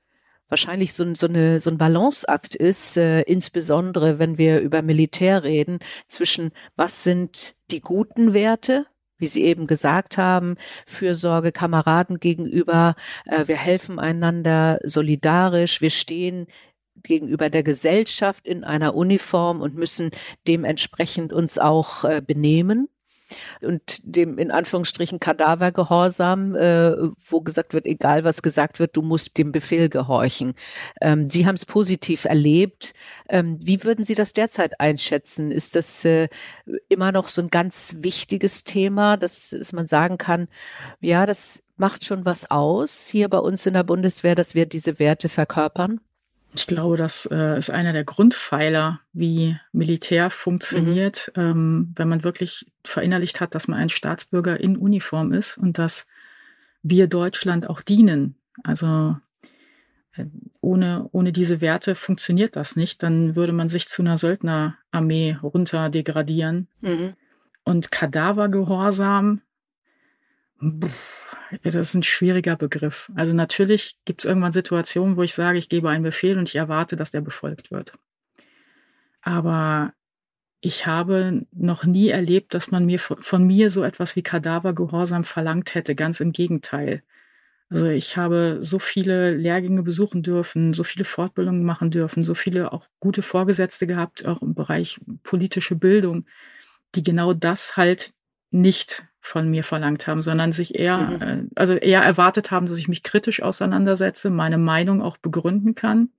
wahrscheinlich 0.49 0.93
so, 0.93 1.13
so, 1.13 1.27
eine, 1.27 1.59
so 1.59 1.69
ein 1.69 1.77
Balanceakt 1.77 2.55
ist, 2.55 2.97
äh, 2.97 3.21
insbesondere 3.21 4.17
wenn 4.19 4.37
wir 4.37 4.59
über 4.59 4.81
Militär 4.81 5.43
reden, 5.43 5.79
zwischen 6.07 6.51
was 6.75 7.03
sind 7.03 7.55
die 7.69 7.81
guten 7.81 8.33
Werte, 8.33 8.85
wie 9.17 9.27
Sie 9.27 9.43
eben 9.43 9.67
gesagt 9.67 10.17
haben, 10.17 10.55
Fürsorge 10.85 11.51
Kameraden 11.51 12.19
gegenüber, 12.19 12.95
äh, 13.25 13.47
wir 13.47 13.57
helfen 13.57 13.99
einander 13.99 14.79
solidarisch, 14.83 15.81
wir 15.81 15.89
stehen 15.89 16.47
gegenüber 17.07 17.49
der 17.49 17.63
Gesellschaft 17.63 18.47
in 18.47 18.63
einer 18.63 18.95
Uniform 18.95 19.61
und 19.61 19.75
müssen 19.75 20.11
dementsprechend 20.47 21.33
uns 21.33 21.57
auch 21.57 22.03
äh, 22.03 22.21
benehmen. 22.25 22.89
und 23.61 23.99
dem 24.03 24.37
in 24.37 24.51
Anführungsstrichen 24.51 25.19
Kadavergehorsam, 25.19 26.55
äh, 26.55 26.91
wo 27.29 27.41
gesagt 27.41 27.73
wird, 27.73 27.85
egal 27.85 28.23
was 28.23 28.41
gesagt 28.41 28.79
wird, 28.79 28.95
du 28.95 29.01
musst 29.01 29.37
dem 29.37 29.51
Befehl 29.51 29.89
gehorchen. 29.89 30.53
Ähm, 31.01 31.29
Sie 31.29 31.45
haben 31.45 31.55
es 31.55 31.65
positiv 31.65 32.25
erlebt. 32.25 32.93
Ähm, 33.29 33.59
wie 33.61 33.83
würden 33.83 34.05
Sie 34.05 34.15
das 34.15 34.33
derzeit 34.33 34.79
einschätzen? 34.79 35.51
Ist 35.51 35.75
das 35.75 36.05
äh, 36.05 36.29
immer 36.89 37.11
noch 37.11 37.27
so 37.27 37.41
ein 37.41 37.49
ganz 37.49 37.97
wichtiges 37.99 38.63
Thema, 38.63 39.17
dass, 39.17 39.49
dass 39.49 39.73
man 39.73 39.87
sagen 39.87 40.17
kann, 40.17 40.47
ja, 41.01 41.25
das 41.25 41.63
macht 41.77 42.05
schon 42.05 42.25
was 42.25 42.49
aus 42.51 43.07
hier 43.07 43.29
bei 43.29 43.39
uns 43.39 43.65
in 43.65 43.73
der 43.73 43.83
Bundeswehr, 43.83 44.35
dass 44.35 44.55
wir 44.55 44.65
diese 44.65 44.99
Werte 44.99 45.29
verkörpern? 45.29 45.99
Ich 46.57 46.65
glaube, 46.65 46.97
das 46.97 47.27
äh, 47.31 47.55
ist 47.59 47.69
einer 47.69 47.93
der 47.93 48.03
Grundpfeiler, 48.03 48.99
wie 49.13 49.59
Militär 49.73 50.31
funktioniert, 50.31 51.31
mhm. 51.35 51.41
ähm, 51.43 51.93
wenn 51.95 52.09
man 52.09 52.23
wirklich 52.23 52.65
verinnerlicht 52.83 53.39
hat, 53.39 53.53
dass 53.53 53.67
man 53.67 53.77
ein 53.77 53.89
Staatsbürger 53.89 54.59
in 54.59 54.75
Uniform 54.75 55.33
ist 55.33 55.59
und 55.59 55.77
dass 55.77 56.07
wir 56.81 57.05
Deutschland 57.05 57.69
auch 57.69 57.81
dienen. 57.81 58.37
Also 58.63 59.17
äh, 60.13 60.25
ohne, 60.59 61.07
ohne 61.11 61.31
diese 61.31 61.61
Werte 61.61 61.93
funktioniert 61.93 62.55
das 62.55 62.75
nicht. 62.75 63.03
Dann 63.03 63.35
würde 63.35 63.53
man 63.53 63.69
sich 63.69 63.87
zu 63.87 64.01
einer 64.01 64.17
Söldnerarmee 64.17 65.37
runter 65.43 65.91
degradieren. 65.91 66.67
Mhm. 66.81 67.13
Und 67.65 67.91
Kadavergehorsam, 67.91 69.41
das 71.63 71.75
ist 71.75 71.93
ein 71.93 72.03
schwieriger 72.03 72.55
Begriff. 72.55 73.11
Also 73.15 73.33
natürlich 73.33 73.97
gibt 74.05 74.21
es 74.21 74.25
irgendwann 74.25 74.51
Situationen, 74.51 75.17
wo 75.17 75.23
ich 75.23 75.33
sage, 75.33 75.57
ich 75.57 75.69
gebe 75.69 75.89
einen 75.89 76.03
Befehl 76.03 76.37
und 76.37 76.49
ich 76.49 76.55
erwarte, 76.55 76.95
dass 76.95 77.11
der 77.11 77.21
befolgt 77.21 77.71
wird. 77.71 77.93
Aber 79.21 79.93
ich 80.61 80.85
habe 80.85 81.45
noch 81.51 81.83
nie 81.85 82.09
erlebt, 82.09 82.53
dass 82.53 82.71
man 82.71 82.85
mir 82.85 82.99
von 82.99 83.45
mir 83.45 83.69
so 83.69 83.83
etwas 83.83 84.15
wie 84.15 84.23
Kadavergehorsam 84.23 85.23
verlangt 85.23 85.75
hätte. 85.75 85.95
Ganz 85.95 86.19
im 86.19 86.31
Gegenteil. 86.31 87.03
Also 87.69 87.87
ich 87.87 88.15
habe 88.15 88.59
so 88.61 88.79
viele 88.79 89.35
Lehrgänge 89.35 89.83
besuchen 89.83 90.23
dürfen, 90.23 90.73
so 90.73 90.83
viele 90.83 91.03
Fortbildungen 91.03 91.63
machen 91.63 91.91
dürfen, 91.91 92.23
so 92.23 92.33
viele 92.33 92.71
auch 92.71 92.87
gute 92.99 93.21
Vorgesetzte 93.21 93.87
gehabt, 93.87 94.25
auch 94.25 94.41
im 94.41 94.55
Bereich 94.55 94.99
politische 95.23 95.75
Bildung, 95.75 96.25
die 96.95 97.03
genau 97.03 97.33
das 97.33 97.75
halt 97.75 98.13
nicht 98.51 99.05
von 99.27 99.49
mir 99.49 99.63
verlangt 99.63 100.07
haben, 100.07 100.21
sondern 100.21 100.53
sich 100.53 100.79
eher, 100.79 100.97
mhm. 100.97 101.21
äh, 101.21 101.43
also 101.55 101.73
eher 101.73 102.01
erwartet 102.01 102.49
haben, 102.49 102.65
dass 102.65 102.77
ich 102.77 102.87
mich 102.87 103.03
kritisch 103.03 103.41
auseinandersetze, 103.41 104.29
meine 104.29 104.57
Meinung 104.57 105.01
auch 105.01 105.17
begründen 105.17 105.75
kann. 105.75 106.09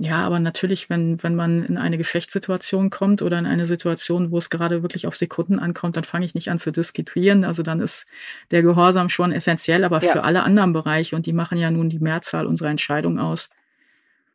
Ja, 0.00 0.24
aber 0.24 0.38
natürlich, 0.38 0.90
wenn, 0.90 1.20
wenn 1.24 1.34
man 1.34 1.64
in 1.64 1.76
eine 1.76 1.98
Gefechtssituation 1.98 2.90
kommt 2.90 3.20
oder 3.20 3.36
in 3.38 3.46
eine 3.46 3.66
Situation, 3.66 4.30
wo 4.30 4.38
es 4.38 4.48
gerade 4.48 4.82
wirklich 4.82 5.08
auf 5.08 5.16
Sekunden 5.16 5.58
ankommt, 5.58 5.96
dann 5.96 6.04
fange 6.04 6.24
ich 6.24 6.34
nicht 6.36 6.50
an 6.50 6.60
zu 6.60 6.70
diskutieren. 6.70 7.42
Also 7.42 7.64
dann 7.64 7.80
ist 7.80 8.06
der 8.52 8.62
Gehorsam 8.62 9.08
schon 9.08 9.32
essentiell, 9.32 9.82
aber 9.82 10.00
ja. 10.00 10.12
für 10.12 10.22
alle 10.22 10.44
anderen 10.44 10.72
Bereiche, 10.72 11.16
und 11.16 11.26
die 11.26 11.32
machen 11.32 11.58
ja 11.58 11.70
nun 11.72 11.88
die 11.88 11.98
Mehrzahl 11.98 12.46
unserer 12.46 12.68
Entscheidungen 12.68 13.18
aus. 13.18 13.50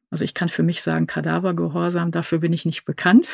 Also 0.10 0.26
ich 0.26 0.34
kann 0.34 0.50
für 0.50 0.64
mich 0.64 0.82
sagen, 0.82 1.08
Kadavergehorsam, 1.08 2.12
dafür 2.12 2.40
bin 2.40 2.52
ich 2.52 2.66
nicht 2.66 2.84
bekannt. 2.84 3.30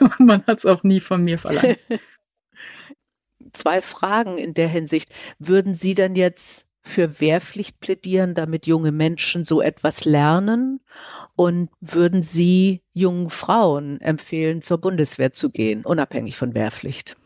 und 0.00 0.20
man 0.26 0.46
hat 0.46 0.58
es 0.58 0.66
auch 0.66 0.84
nie 0.84 1.00
von 1.00 1.22
mir 1.22 1.38
verlangt. 1.38 1.78
zwei 3.54 3.80
Fragen 3.80 4.38
in 4.38 4.54
der 4.54 4.68
Hinsicht. 4.68 5.14
Würden 5.38 5.74
Sie 5.74 5.94
denn 5.94 6.14
jetzt 6.14 6.68
für 6.82 7.20
Wehrpflicht 7.20 7.80
plädieren, 7.80 8.34
damit 8.34 8.66
junge 8.66 8.92
Menschen 8.92 9.44
so 9.44 9.62
etwas 9.62 10.04
lernen? 10.04 10.80
Und 11.34 11.70
würden 11.80 12.22
Sie 12.22 12.82
jungen 12.92 13.30
Frauen 13.30 14.00
empfehlen, 14.00 14.60
zur 14.60 14.78
Bundeswehr 14.78 15.32
zu 15.32 15.50
gehen, 15.50 15.84
unabhängig 15.84 16.36
von 16.36 16.54
Wehrpflicht? 16.54 17.16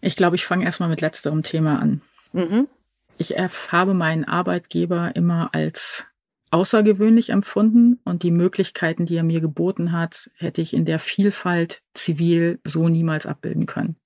Ich 0.00 0.16
glaube, 0.16 0.36
ich 0.36 0.44
fange 0.44 0.66
erstmal 0.66 0.90
mit 0.90 1.00
letzterem 1.00 1.42
Thema 1.42 1.80
an. 1.80 2.02
Mhm. 2.32 2.68
Ich 3.16 3.30
habe 3.30 3.94
meinen 3.94 4.24
Arbeitgeber 4.24 5.16
immer 5.16 5.54
als 5.54 6.06
außergewöhnlich 6.50 7.30
empfunden 7.30 8.00
und 8.04 8.22
die 8.22 8.30
Möglichkeiten, 8.30 9.06
die 9.06 9.16
er 9.16 9.24
mir 9.24 9.40
geboten 9.40 9.92
hat, 9.92 10.30
hätte 10.36 10.62
ich 10.62 10.74
in 10.74 10.84
der 10.84 10.98
Vielfalt 10.98 11.82
zivil 11.94 12.60
so 12.64 12.88
niemals 12.88 13.26
abbilden 13.26 13.66
können. 13.66 13.96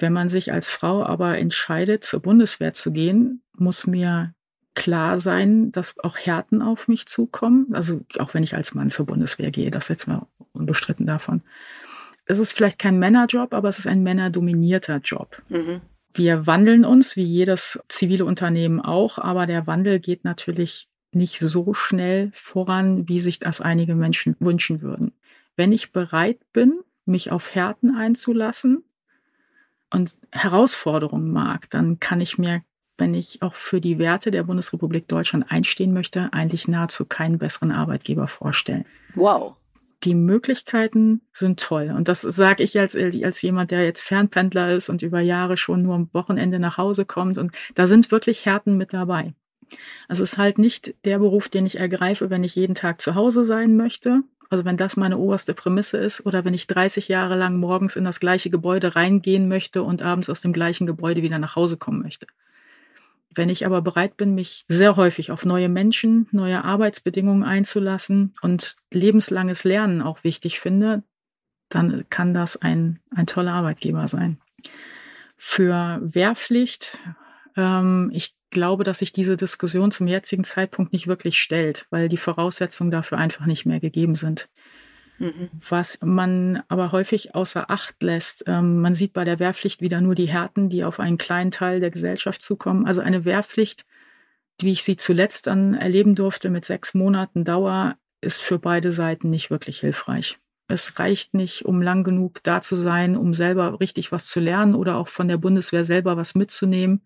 Wenn 0.00 0.12
man 0.12 0.28
sich 0.28 0.52
als 0.52 0.70
Frau 0.70 1.04
aber 1.04 1.38
entscheidet, 1.38 2.04
zur 2.04 2.20
Bundeswehr 2.20 2.72
zu 2.72 2.90
gehen, 2.90 3.42
muss 3.56 3.86
mir 3.86 4.34
klar 4.74 5.18
sein, 5.18 5.72
dass 5.72 5.98
auch 5.98 6.16
Härten 6.16 6.62
auf 6.62 6.88
mich 6.88 7.06
zukommen. 7.06 7.66
Also 7.72 8.00
auch 8.18 8.32
wenn 8.32 8.42
ich 8.42 8.54
als 8.54 8.74
Mann 8.74 8.88
zur 8.88 9.06
Bundeswehr 9.06 9.50
gehe, 9.50 9.70
das 9.70 9.84
ist 9.84 9.88
jetzt 9.90 10.08
mal 10.08 10.26
unbestritten 10.52 11.06
davon. 11.06 11.42
Es 12.24 12.38
ist 12.38 12.52
vielleicht 12.52 12.78
kein 12.78 12.98
Männerjob, 12.98 13.52
aber 13.52 13.68
es 13.68 13.78
ist 13.78 13.86
ein 13.86 14.02
männerdominierter 14.02 14.98
Job. 14.98 15.42
Mhm. 15.48 15.82
Wir 16.14 16.46
wandeln 16.46 16.84
uns, 16.84 17.14
wie 17.16 17.24
jedes 17.24 17.78
zivile 17.88 18.24
Unternehmen 18.24 18.80
auch, 18.80 19.18
aber 19.18 19.46
der 19.46 19.66
Wandel 19.66 20.00
geht 20.00 20.24
natürlich 20.24 20.88
nicht 21.12 21.40
so 21.40 21.74
schnell 21.74 22.30
voran, 22.32 23.06
wie 23.08 23.20
sich 23.20 23.38
das 23.38 23.60
einige 23.60 23.94
Menschen 23.94 24.34
wünschen 24.40 24.80
würden. 24.80 25.12
Wenn 25.56 25.72
ich 25.72 25.92
bereit 25.92 26.38
bin, 26.52 26.80
mich 27.04 27.30
auf 27.30 27.54
Härten 27.54 27.94
einzulassen, 27.94 28.84
und 29.92 30.16
Herausforderungen 30.32 31.30
mag, 31.32 31.68
dann 31.70 31.98
kann 32.00 32.20
ich 32.20 32.38
mir, 32.38 32.62
wenn 32.98 33.14
ich 33.14 33.42
auch 33.42 33.54
für 33.54 33.80
die 33.80 33.98
Werte 33.98 34.30
der 34.30 34.44
Bundesrepublik 34.44 35.08
Deutschland 35.08 35.50
einstehen 35.50 35.92
möchte, 35.92 36.32
eigentlich 36.32 36.68
nahezu 36.68 37.04
keinen 37.04 37.38
besseren 37.38 37.72
Arbeitgeber 37.72 38.26
vorstellen. 38.26 38.84
Wow. 39.14 39.56
Die 40.04 40.14
Möglichkeiten 40.14 41.20
sind 41.32 41.60
toll. 41.60 41.92
Und 41.94 42.08
das 42.08 42.22
sage 42.22 42.62
ich 42.62 42.78
als, 42.78 42.96
als 42.96 43.42
jemand, 43.42 43.70
der 43.70 43.84
jetzt 43.84 44.00
Fernpendler 44.00 44.72
ist 44.72 44.88
und 44.88 45.02
über 45.02 45.20
Jahre 45.20 45.56
schon 45.56 45.82
nur 45.82 45.94
am 45.94 46.08
Wochenende 46.14 46.58
nach 46.58 46.78
Hause 46.78 47.04
kommt. 47.04 47.36
Und 47.36 47.54
da 47.74 47.86
sind 47.86 48.10
wirklich 48.10 48.46
Härten 48.46 48.78
mit 48.78 48.94
dabei. 48.94 49.34
Also 50.08 50.22
es 50.22 50.32
ist 50.32 50.38
halt 50.38 50.58
nicht 50.58 50.94
der 51.04 51.18
Beruf, 51.18 51.48
den 51.48 51.66
ich 51.66 51.78
ergreife, 51.78 52.30
wenn 52.30 52.44
ich 52.44 52.54
jeden 52.56 52.74
Tag 52.74 53.00
zu 53.00 53.14
Hause 53.14 53.44
sein 53.44 53.76
möchte, 53.76 54.22
also 54.50 54.64
wenn 54.64 54.76
das 54.76 54.96
meine 54.96 55.16
oberste 55.16 55.54
Prämisse 55.54 55.96
ist 55.96 56.26
oder 56.26 56.44
wenn 56.44 56.54
ich 56.54 56.66
30 56.66 57.06
Jahre 57.06 57.36
lang 57.36 57.58
morgens 57.58 57.94
in 57.94 58.04
das 58.04 58.18
gleiche 58.18 58.50
Gebäude 58.50 58.96
reingehen 58.96 59.48
möchte 59.48 59.84
und 59.84 60.02
abends 60.02 60.28
aus 60.28 60.40
dem 60.40 60.52
gleichen 60.52 60.86
Gebäude 60.86 61.22
wieder 61.22 61.38
nach 61.38 61.54
Hause 61.54 61.76
kommen 61.76 62.02
möchte. 62.02 62.26
Wenn 63.32 63.48
ich 63.48 63.64
aber 63.64 63.80
bereit 63.80 64.16
bin, 64.16 64.34
mich 64.34 64.64
sehr 64.66 64.96
häufig 64.96 65.30
auf 65.30 65.44
neue 65.44 65.68
Menschen, 65.68 66.26
neue 66.32 66.64
Arbeitsbedingungen 66.64 67.44
einzulassen 67.44 68.34
und 68.42 68.74
lebenslanges 68.90 69.62
Lernen 69.62 70.02
auch 70.02 70.24
wichtig 70.24 70.58
finde, 70.58 71.04
dann 71.68 72.04
kann 72.10 72.34
das 72.34 72.56
ein, 72.56 72.98
ein 73.14 73.26
toller 73.26 73.52
Arbeitgeber 73.52 74.08
sein. 74.08 74.40
Für 75.36 76.00
Wehrpflicht, 76.02 76.98
ähm, 77.56 78.10
ich 78.12 78.34
glaube, 78.50 78.84
dass 78.84 79.00
sich 79.00 79.12
diese 79.12 79.36
Diskussion 79.36 79.90
zum 79.90 80.06
jetzigen 80.06 80.44
Zeitpunkt 80.44 80.92
nicht 80.92 81.06
wirklich 81.06 81.40
stellt, 81.40 81.86
weil 81.90 82.08
die 82.08 82.16
Voraussetzungen 82.16 82.90
dafür 82.90 83.18
einfach 83.18 83.46
nicht 83.46 83.66
mehr 83.66 83.80
gegeben 83.80 84.16
sind. 84.16 84.48
Mhm. 85.18 85.50
Was 85.68 85.98
man 86.02 86.62
aber 86.68 86.92
häufig 86.92 87.34
außer 87.34 87.70
Acht 87.70 88.02
lässt, 88.02 88.44
ähm, 88.46 88.80
man 88.80 88.94
sieht 88.94 89.12
bei 89.12 89.24
der 89.24 89.38
Wehrpflicht 89.38 89.82
wieder 89.82 90.00
nur 90.00 90.14
die 90.14 90.28
Härten, 90.28 90.70
die 90.70 90.82
auf 90.82 90.98
einen 90.98 91.18
kleinen 91.18 91.50
Teil 91.50 91.80
der 91.80 91.90
Gesellschaft 91.90 92.40
zukommen. 92.40 92.86
Also 92.86 93.02
eine 93.02 93.24
Wehrpflicht, 93.26 93.84
wie 94.60 94.72
ich 94.72 94.82
sie 94.82 94.96
zuletzt 94.96 95.46
dann 95.46 95.74
erleben 95.74 96.14
durfte, 96.14 96.48
mit 96.48 96.64
sechs 96.64 96.94
Monaten 96.94 97.44
Dauer, 97.44 97.96
ist 98.22 98.40
für 98.40 98.58
beide 98.58 98.92
Seiten 98.92 99.30
nicht 99.30 99.50
wirklich 99.50 99.80
hilfreich. 99.80 100.38
Es 100.68 100.98
reicht 100.98 101.34
nicht, 101.34 101.64
um 101.64 101.82
lang 101.82 102.04
genug 102.04 102.42
da 102.42 102.62
zu 102.62 102.76
sein, 102.76 103.16
um 103.16 103.34
selber 103.34 103.80
richtig 103.80 104.12
was 104.12 104.26
zu 104.26 104.40
lernen 104.40 104.74
oder 104.74 104.96
auch 104.96 105.08
von 105.08 105.28
der 105.28 105.36
Bundeswehr 105.36 105.84
selber 105.84 106.16
was 106.16 106.34
mitzunehmen 106.34 107.02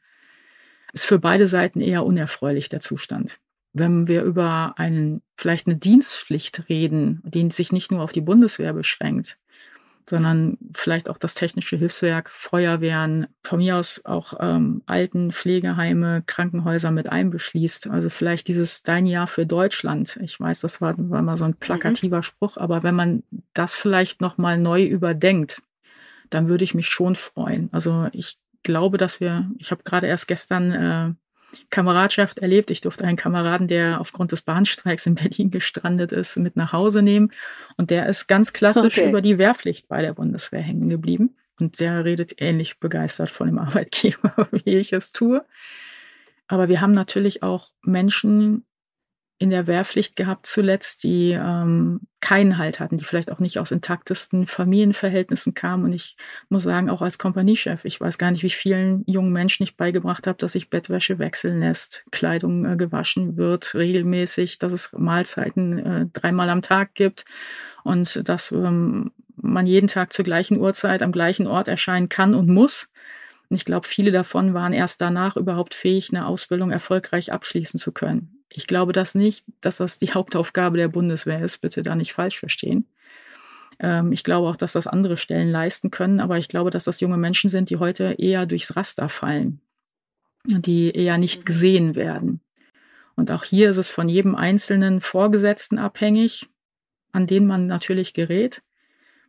ist 0.94 1.04
für 1.04 1.18
beide 1.18 1.48
Seiten 1.48 1.80
eher 1.80 2.06
unerfreulich 2.06 2.68
der 2.68 2.80
Zustand. 2.80 3.38
Wenn 3.72 4.06
wir 4.06 4.22
über 4.22 4.74
einen, 4.76 5.20
vielleicht 5.36 5.66
eine 5.66 5.76
Dienstpflicht 5.76 6.68
reden, 6.68 7.20
die 7.24 7.50
sich 7.50 7.72
nicht 7.72 7.90
nur 7.90 8.02
auf 8.02 8.12
die 8.12 8.20
Bundeswehr 8.20 8.72
beschränkt, 8.72 9.36
sondern 10.08 10.58
vielleicht 10.72 11.08
auch 11.08 11.18
das 11.18 11.34
technische 11.34 11.76
Hilfswerk, 11.76 12.30
Feuerwehren, 12.30 13.26
von 13.42 13.58
mir 13.58 13.76
aus 13.76 14.02
auch 14.04 14.34
ähm, 14.38 14.82
Alten, 14.86 15.32
Pflegeheime, 15.32 16.22
Krankenhäuser 16.26 16.90
mit 16.90 17.08
einbeschließt. 17.08 17.88
Also 17.88 18.10
vielleicht 18.10 18.46
dieses 18.46 18.82
Dein 18.82 19.06
Jahr 19.06 19.26
für 19.26 19.46
Deutschland. 19.46 20.18
Ich 20.22 20.38
weiß, 20.38 20.60
das 20.60 20.80
war, 20.80 20.94
war 21.10 21.22
mal 21.22 21.36
so 21.36 21.46
ein 21.46 21.54
plakativer 21.54 22.18
mhm. 22.18 22.22
Spruch, 22.22 22.56
aber 22.58 22.82
wenn 22.82 22.94
man 22.94 23.22
das 23.54 23.74
vielleicht 23.74 24.20
nochmal 24.20 24.58
neu 24.58 24.84
überdenkt, 24.84 25.62
dann 26.30 26.48
würde 26.48 26.64
ich 26.64 26.74
mich 26.74 26.86
schon 26.86 27.16
freuen. 27.16 27.68
Also 27.72 28.08
ich 28.12 28.38
glaube, 28.64 28.98
dass 28.98 29.20
wir, 29.20 29.50
ich 29.58 29.70
habe 29.70 29.84
gerade 29.84 30.08
erst 30.08 30.26
gestern 30.26 30.72
äh, 30.72 31.14
Kameradschaft 31.70 32.40
erlebt. 32.40 32.70
Ich 32.70 32.80
durfte 32.80 33.04
einen 33.04 33.16
Kameraden, 33.16 33.68
der 33.68 34.00
aufgrund 34.00 34.32
des 34.32 34.42
Bahnstreiks 34.42 35.06
in 35.06 35.14
Berlin 35.14 35.50
gestrandet 35.50 36.12
ist, 36.12 36.36
mit 36.36 36.56
nach 36.56 36.72
Hause 36.72 37.02
nehmen. 37.02 37.32
Und 37.76 37.90
der 37.90 38.06
ist 38.06 38.26
ganz 38.26 38.52
klassisch 38.52 38.98
okay. 38.98 39.08
über 39.08 39.20
die 39.20 39.38
Wehrpflicht 39.38 39.88
bei 39.88 40.02
der 40.02 40.14
Bundeswehr 40.14 40.60
hängen 40.60 40.88
geblieben. 40.88 41.36
Und 41.58 41.78
der 41.78 42.04
redet 42.04 42.40
ähnlich 42.40 42.80
begeistert 42.80 43.30
von 43.30 43.46
dem 43.46 43.58
Arbeitgeber, 43.60 44.48
wie 44.50 44.76
ich 44.76 44.92
es 44.92 45.12
tue. 45.12 45.44
Aber 46.46 46.68
wir 46.68 46.80
haben 46.80 46.92
natürlich 46.92 47.42
auch 47.42 47.70
Menschen, 47.82 48.66
in 49.38 49.50
der 49.50 49.66
Wehrpflicht 49.66 50.14
gehabt 50.14 50.46
zuletzt, 50.46 51.02
die 51.02 51.32
ähm, 51.32 52.00
keinen 52.20 52.56
Halt 52.56 52.78
hatten, 52.78 52.98
die 52.98 53.04
vielleicht 53.04 53.32
auch 53.32 53.40
nicht 53.40 53.58
aus 53.58 53.72
intaktesten 53.72 54.46
Familienverhältnissen 54.46 55.54
kamen. 55.54 55.84
Und 55.84 55.92
ich 55.92 56.16
muss 56.48 56.62
sagen, 56.62 56.88
auch 56.88 57.02
als 57.02 57.18
Kompaniechef, 57.18 57.84
ich 57.84 58.00
weiß 58.00 58.16
gar 58.18 58.30
nicht, 58.30 58.44
wie 58.44 58.50
vielen 58.50 59.02
jungen 59.06 59.32
Menschen 59.32 59.64
ich 59.64 59.76
beigebracht 59.76 60.26
habe, 60.26 60.38
dass 60.38 60.52
sich 60.52 60.70
Bettwäsche 60.70 61.18
wechseln 61.18 61.60
lässt, 61.60 62.04
Kleidung 62.12 62.64
äh, 62.64 62.76
gewaschen 62.76 63.36
wird 63.36 63.74
regelmäßig, 63.74 64.58
dass 64.60 64.72
es 64.72 64.92
Mahlzeiten 64.96 65.78
äh, 65.78 66.06
dreimal 66.12 66.48
am 66.48 66.62
Tag 66.62 66.94
gibt 66.94 67.24
und 67.82 68.28
dass 68.28 68.52
ähm, 68.52 69.10
man 69.36 69.66
jeden 69.66 69.88
Tag 69.88 70.12
zur 70.12 70.24
gleichen 70.24 70.58
Uhrzeit 70.58 71.02
am 71.02 71.12
gleichen 71.12 71.48
Ort 71.48 71.66
erscheinen 71.66 72.08
kann 72.08 72.34
und 72.34 72.48
muss. 72.48 72.88
Ich 73.50 73.64
glaube, 73.64 73.88
viele 73.88 74.12
davon 74.12 74.54
waren 74.54 74.72
erst 74.72 75.00
danach 75.00 75.36
überhaupt 75.36 75.74
fähig, 75.74 76.10
eine 76.10 76.26
Ausbildung 76.26 76.70
erfolgreich 76.70 77.32
abschließen 77.32 77.78
zu 77.78 77.92
können. 77.92 78.33
Ich 78.56 78.66
glaube 78.66 78.92
das 78.92 79.14
nicht, 79.14 79.44
dass 79.60 79.78
das 79.78 79.98
die 79.98 80.10
Hauptaufgabe 80.14 80.76
der 80.76 80.88
Bundeswehr 80.88 81.42
ist. 81.42 81.58
Bitte 81.58 81.82
da 81.82 81.94
nicht 81.94 82.12
falsch 82.12 82.38
verstehen. 82.38 82.86
Ähm, 83.80 84.12
ich 84.12 84.24
glaube 84.24 84.48
auch, 84.48 84.56
dass 84.56 84.72
das 84.72 84.86
andere 84.86 85.16
Stellen 85.16 85.50
leisten 85.50 85.90
können, 85.90 86.20
aber 86.20 86.38
ich 86.38 86.48
glaube, 86.48 86.70
dass 86.70 86.84
das 86.84 87.00
junge 87.00 87.16
Menschen 87.16 87.50
sind, 87.50 87.70
die 87.70 87.76
heute 87.76 88.14
eher 88.18 88.46
durchs 88.46 88.76
Raster 88.76 89.08
fallen 89.08 89.60
und 90.46 90.66
die 90.66 90.90
eher 90.90 91.18
nicht 91.18 91.40
mhm. 91.40 91.44
gesehen 91.44 91.94
werden. 91.94 92.40
Und 93.16 93.30
auch 93.30 93.44
hier 93.44 93.70
ist 93.70 93.76
es 93.76 93.88
von 93.88 94.08
jedem 94.08 94.34
einzelnen 94.34 95.00
Vorgesetzten 95.00 95.78
abhängig, 95.78 96.48
an 97.12 97.26
den 97.26 97.46
man 97.46 97.66
natürlich 97.66 98.12
gerät, 98.12 98.62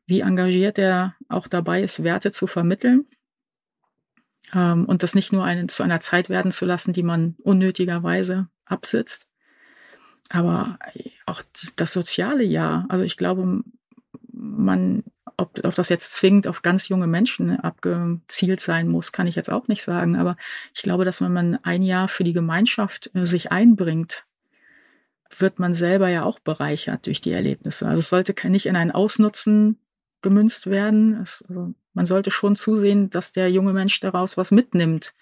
wie 0.07 0.21
engagiert 0.21 0.77
er 0.77 1.15
auch 1.29 1.47
dabei 1.47 1.81
ist, 1.81 2.03
Werte 2.03 2.31
zu 2.31 2.47
vermitteln 2.47 3.05
ähm, 4.53 4.85
und 4.85 5.03
das 5.03 5.15
nicht 5.15 5.33
nur 5.33 5.43
eine, 5.43 5.67
zu 5.67 5.83
einer 5.83 5.99
Zeit 5.99 6.29
werden 6.29 6.51
zu 6.51 6.65
lassen, 6.65 6.93
die 6.93 7.03
man 7.03 7.35
unnötigerweise 7.43 8.47
absitzt. 8.65 9.27
Aber 10.29 10.79
auch 11.25 11.41
das 11.75 11.93
soziale 11.93 12.43
Jahr, 12.43 12.85
also 12.89 13.03
ich 13.03 13.17
glaube, 13.17 13.63
man, 14.31 15.03
ob, 15.37 15.63
ob 15.63 15.75
das 15.75 15.89
jetzt 15.89 16.13
zwingend 16.13 16.47
auf 16.47 16.61
ganz 16.61 16.87
junge 16.87 17.07
Menschen 17.07 17.59
abgezielt 17.59 18.59
sein 18.59 18.87
muss, 18.87 19.11
kann 19.11 19.27
ich 19.27 19.35
jetzt 19.35 19.51
auch 19.51 19.67
nicht 19.67 19.83
sagen. 19.83 20.15
Aber 20.15 20.35
ich 20.73 20.81
glaube, 20.81 21.05
dass 21.05 21.21
wenn 21.21 21.33
man 21.33 21.59
ein 21.63 21.83
Jahr 21.83 22.07
für 22.07 22.23
die 22.23 22.33
Gemeinschaft 22.33 23.11
äh, 23.13 23.25
sich 23.25 23.51
einbringt, 23.51 24.25
wird 25.37 25.59
man 25.59 25.73
selber 25.73 26.07
ja 26.07 26.23
auch 26.23 26.39
bereichert 26.39 27.07
durch 27.07 27.21
die 27.21 27.31
Erlebnisse. 27.31 27.87
Also 27.87 27.99
es 27.99 28.09
sollte 28.09 28.35
nicht 28.49 28.67
in 28.67 28.75
ein 28.75 28.91
Ausnutzen 28.91 29.79
gemünzt 30.21 30.67
werden. 30.67 31.21
Es, 31.21 31.43
also 31.47 31.73
man 31.93 32.05
sollte 32.05 32.31
schon 32.31 32.55
zusehen, 32.55 33.09
dass 33.09 33.31
der 33.31 33.51
junge 33.51 33.73
Mensch 33.73 33.99
daraus 33.99 34.37
was 34.37 34.51
mitnimmt, 34.51 35.13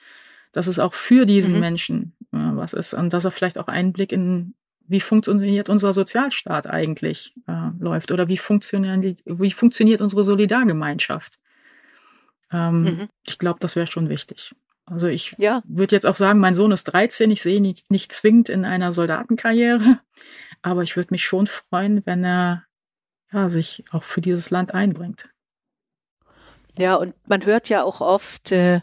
dass 0.54 0.68
es 0.68 0.80
auch 0.80 0.94
für 0.94 1.26
diesen 1.26 1.56
mhm. 1.56 1.60
Menschen 1.60 2.16
äh, 2.32 2.38
was 2.38 2.72
ist 2.72 2.94
und 2.94 3.12
dass 3.12 3.26
er 3.26 3.32
vielleicht 3.32 3.58
auch 3.58 3.68
Einblick 3.68 4.12
in 4.12 4.54
wie 4.86 5.00
funktioniert 5.00 5.70
unser 5.70 5.94
Sozialstaat 5.94 6.68
eigentlich 6.68 7.34
äh, 7.48 7.70
läuft 7.80 8.12
oder 8.12 8.28
wie 8.28 8.38
funktionieren 8.38 9.02
die, 9.02 9.16
wie 9.26 9.52
funktioniert 9.52 10.02
unsere 10.02 10.24
Solidargemeinschaft. 10.24 11.40
Ähm, 12.52 12.84
mhm. 12.84 13.08
Ich 13.26 13.40
glaube, 13.40 13.60
das 13.60 13.76
wäre 13.76 13.88
schon 13.88 14.10
wichtig. 14.10 14.54
Also 14.86 15.08
ich 15.08 15.36
ja. 15.38 15.64
würde 15.66 15.96
jetzt 15.96 16.06
auch 16.06 16.16
sagen, 16.16 16.40
mein 16.40 16.56
Sohn 16.56 16.72
ist 16.72 16.84
13, 16.86 17.32
ich 17.32 17.42
sehe 17.42 17.58
ihn 17.58 17.64
nicht, 17.64 17.90
nicht 17.90 18.12
zwingend 18.12 18.50
in 18.50 18.66
einer 18.66 18.92
Soldatenkarriere, 18.92 20.00
aber 20.62 20.84
ich 20.84 20.98
würde 20.98 21.12
mich 21.12 21.26
schon 21.26 21.48
freuen, 21.48 22.06
wenn 22.06 22.24
er 22.26 22.66
ja, 23.32 23.50
sich 23.50 23.86
auch 23.92 24.04
für 24.04 24.22
dieses 24.22 24.50
Land 24.50 24.74
einbringt. 24.74 25.30
Ja, 26.78 26.96
und 26.96 27.16
man 27.28 27.46
hört 27.46 27.70
ja 27.70 27.84
auch 27.84 28.02
oft 28.02 28.52
äh, 28.52 28.82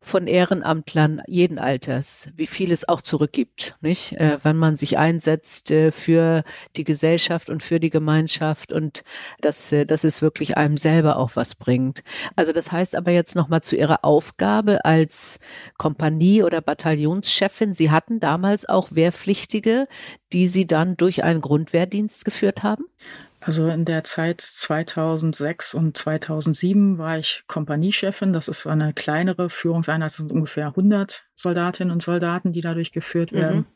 von 0.00 0.26
Ehrenamtlern 0.26 1.22
jeden 1.26 1.58
Alters, 1.58 2.28
wie 2.34 2.46
viel 2.46 2.70
es 2.70 2.88
auch 2.88 3.02
zurückgibt, 3.02 3.76
nicht? 3.80 4.12
Äh, 4.12 4.38
wenn 4.42 4.56
man 4.56 4.76
sich 4.76 4.98
einsetzt 4.98 5.70
äh, 5.70 5.90
für 5.90 6.44
die 6.76 6.84
Gesellschaft 6.84 7.50
und 7.50 7.62
für 7.62 7.80
die 7.80 7.90
Gemeinschaft 7.90 8.72
und 8.72 9.02
dass, 9.40 9.72
äh, 9.72 9.84
dass 9.84 10.04
es 10.04 10.22
wirklich 10.22 10.56
einem 10.56 10.76
selber 10.76 11.16
auch 11.16 11.32
was 11.34 11.54
bringt. 11.54 12.04
Also 12.36 12.52
das 12.52 12.70
heißt 12.70 12.94
aber 12.94 13.10
jetzt 13.10 13.34
nochmal 13.34 13.62
zu 13.62 13.74
Ihrer 13.76 14.04
Aufgabe 14.04 14.84
als 14.84 15.40
Kompanie- 15.76 16.44
oder 16.44 16.60
Bataillonschefin. 16.60 17.72
Sie 17.72 17.90
hatten 17.90 18.20
damals 18.20 18.68
auch 18.68 18.88
Wehrpflichtige, 18.92 19.88
die 20.32 20.46
Sie 20.46 20.66
dann 20.66 20.96
durch 20.96 21.24
einen 21.24 21.40
Grundwehrdienst 21.40 22.24
geführt 22.24 22.62
haben? 22.62 22.84
Also 23.46 23.68
in 23.68 23.84
der 23.84 24.02
Zeit 24.02 24.40
2006 24.40 25.74
und 25.74 25.96
2007 25.96 26.98
war 26.98 27.16
ich 27.16 27.44
Kompaniechefin. 27.46 28.32
Das 28.32 28.48
ist 28.48 28.66
eine 28.66 28.92
kleinere 28.92 29.50
Führungseinheit. 29.50 30.10
Das 30.10 30.16
sind 30.16 30.32
ungefähr 30.32 30.66
100 30.66 31.26
Soldatinnen 31.36 31.92
und 31.92 32.02
Soldaten, 32.02 32.50
die 32.50 32.60
dadurch 32.60 32.90
geführt 32.90 33.30
mhm. 33.30 33.36
werden. 33.36 33.66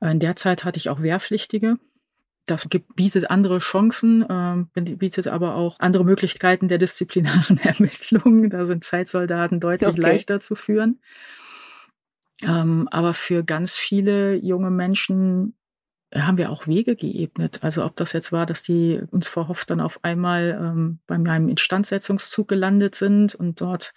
Mhm. 0.00 0.08
In 0.08 0.20
der 0.20 0.36
Zeit 0.36 0.62
hatte 0.62 0.78
ich 0.78 0.88
auch 0.88 1.02
Wehrpflichtige. 1.02 1.78
Das 2.46 2.68
gibt, 2.68 2.94
bietet 2.94 3.28
andere 3.28 3.58
Chancen, 3.58 4.22
äh, 4.22 4.80
bietet 4.80 5.26
aber 5.26 5.56
auch 5.56 5.80
andere 5.80 6.04
Möglichkeiten 6.04 6.68
der 6.68 6.78
disziplinaren 6.78 7.58
Ermittlungen. 7.64 8.50
Da 8.50 8.66
sind 8.66 8.84
Zeitsoldaten 8.84 9.58
deutlich 9.58 9.88
okay. 9.88 10.00
leichter 10.00 10.38
zu 10.38 10.54
führen. 10.54 11.00
Ähm, 12.40 12.86
aber 12.92 13.14
für 13.14 13.42
ganz 13.42 13.74
viele 13.74 14.36
junge 14.36 14.70
Menschen 14.70 15.56
haben 16.14 16.38
wir 16.38 16.50
auch 16.50 16.66
Wege 16.66 16.96
geebnet. 16.96 17.60
Also 17.62 17.84
ob 17.84 17.96
das 17.96 18.12
jetzt 18.12 18.32
war, 18.32 18.46
dass 18.46 18.62
die 18.62 19.00
uns 19.10 19.28
verhofft 19.28 19.70
dann 19.70 19.80
auf 19.80 20.04
einmal 20.04 20.58
ähm, 20.60 20.98
bei 21.06 21.18
meinem 21.18 21.48
Instandsetzungszug 21.48 22.48
gelandet 22.48 22.94
sind 22.94 23.34
und 23.34 23.60
dort 23.60 23.92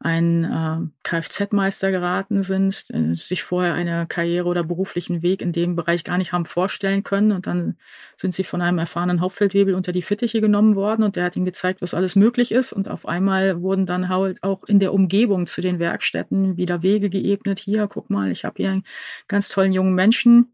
ein 0.00 0.44
äh, 0.44 0.88
Kfz-Meister 1.02 1.90
geraten 1.90 2.44
sind, 2.44 2.86
äh, 2.90 3.14
sich 3.14 3.42
vorher 3.42 3.74
eine 3.74 4.06
Karriere 4.06 4.46
oder 4.46 4.62
beruflichen 4.62 5.22
Weg 5.22 5.42
in 5.42 5.50
dem 5.50 5.74
Bereich 5.74 6.04
gar 6.04 6.18
nicht 6.18 6.32
haben 6.32 6.46
vorstellen 6.46 7.02
können. 7.02 7.32
Und 7.32 7.48
dann 7.48 7.76
sind 8.16 8.32
sie 8.32 8.44
von 8.44 8.62
einem 8.62 8.78
erfahrenen 8.78 9.20
Hauptfeldwebel 9.20 9.74
unter 9.74 9.90
die 9.90 10.02
Fittiche 10.02 10.40
genommen 10.40 10.76
worden 10.76 11.02
und 11.02 11.16
der 11.16 11.24
hat 11.24 11.34
ihnen 11.34 11.44
gezeigt, 11.44 11.82
was 11.82 11.94
alles 11.94 12.14
möglich 12.14 12.52
ist. 12.52 12.72
Und 12.72 12.86
auf 12.86 13.06
einmal 13.08 13.60
wurden 13.60 13.86
dann 13.86 14.08
halt 14.08 14.40
auch 14.44 14.62
in 14.64 14.78
der 14.78 14.94
Umgebung 14.94 15.48
zu 15.48 15.60
den 15.62 15.80
Werkstätten 15.80 16.56
wieder 16.56 16.82
Wege 16.82 17.10
geebnet. 17.10 17.58
Hier, 17.58 17.88
guck 17.88 18.08
mal, 18.08 18.30
ich 18.30 18.44
habe 18.44 18.54
hier 18.58 18.70
einen 18.70 18.84
ganz 19.26 19.48
tollen 19.48 19.72
jungen 19.72 19.96
Menschen 19.96 20.52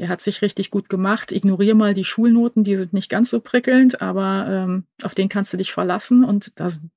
der 0.00 0.08
hat 0.08 0.22
sich 0.22 0.40
richtig 0.40 0.70
gut 0.70 0.88
gemacht. 0.88 1.30
Ignoriere 1.30 1.74
mal 1.74 1.92
die 1.92 2.04
Schulnoten, 2.04 2.64
die 2.64 2.74
sind 2.74 2.94
nicht 2.94 3.10
ganz 3.10 3.28
so 3.28 3.38
prickelnd, 3.38 4.00
aber 4.00 4.46
ähm, 4.48 4.84
auf 5.02 5.14
den 5.14 5.28
kannst 5.28 5.52
du 5.52 5.58
dich 5.58 5.72
verlassen 5.72 6.24
und 6.24 6.58
da 6.58 6.70
sind 6.70 6.90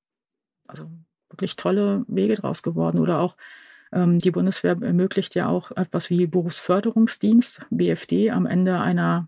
also 0.70 0.90
wirklich 1.30 1.58
tolle 1.58 2.06
Wege 2.08 2.36
draus 2.36 2.64
geworden. 2.64 3.00
Oder 3.00 3.20
auch 3.20 3.36
ähm, 3.92 4.20
die 4.20 4.32
Bundeswehr 4.32 4.78
ermöglicht 4.82 5.36
ja 5.36 5.50
auch 5.50 5.72
etwas 5.72 6.10
wie 6.10 6.28
Berufsförderungsdienst, 6.28 7.66
BFD, 7.72 8.32
am 8.32 8.46
Ende 8.46 8.80
einer 8.80 9.28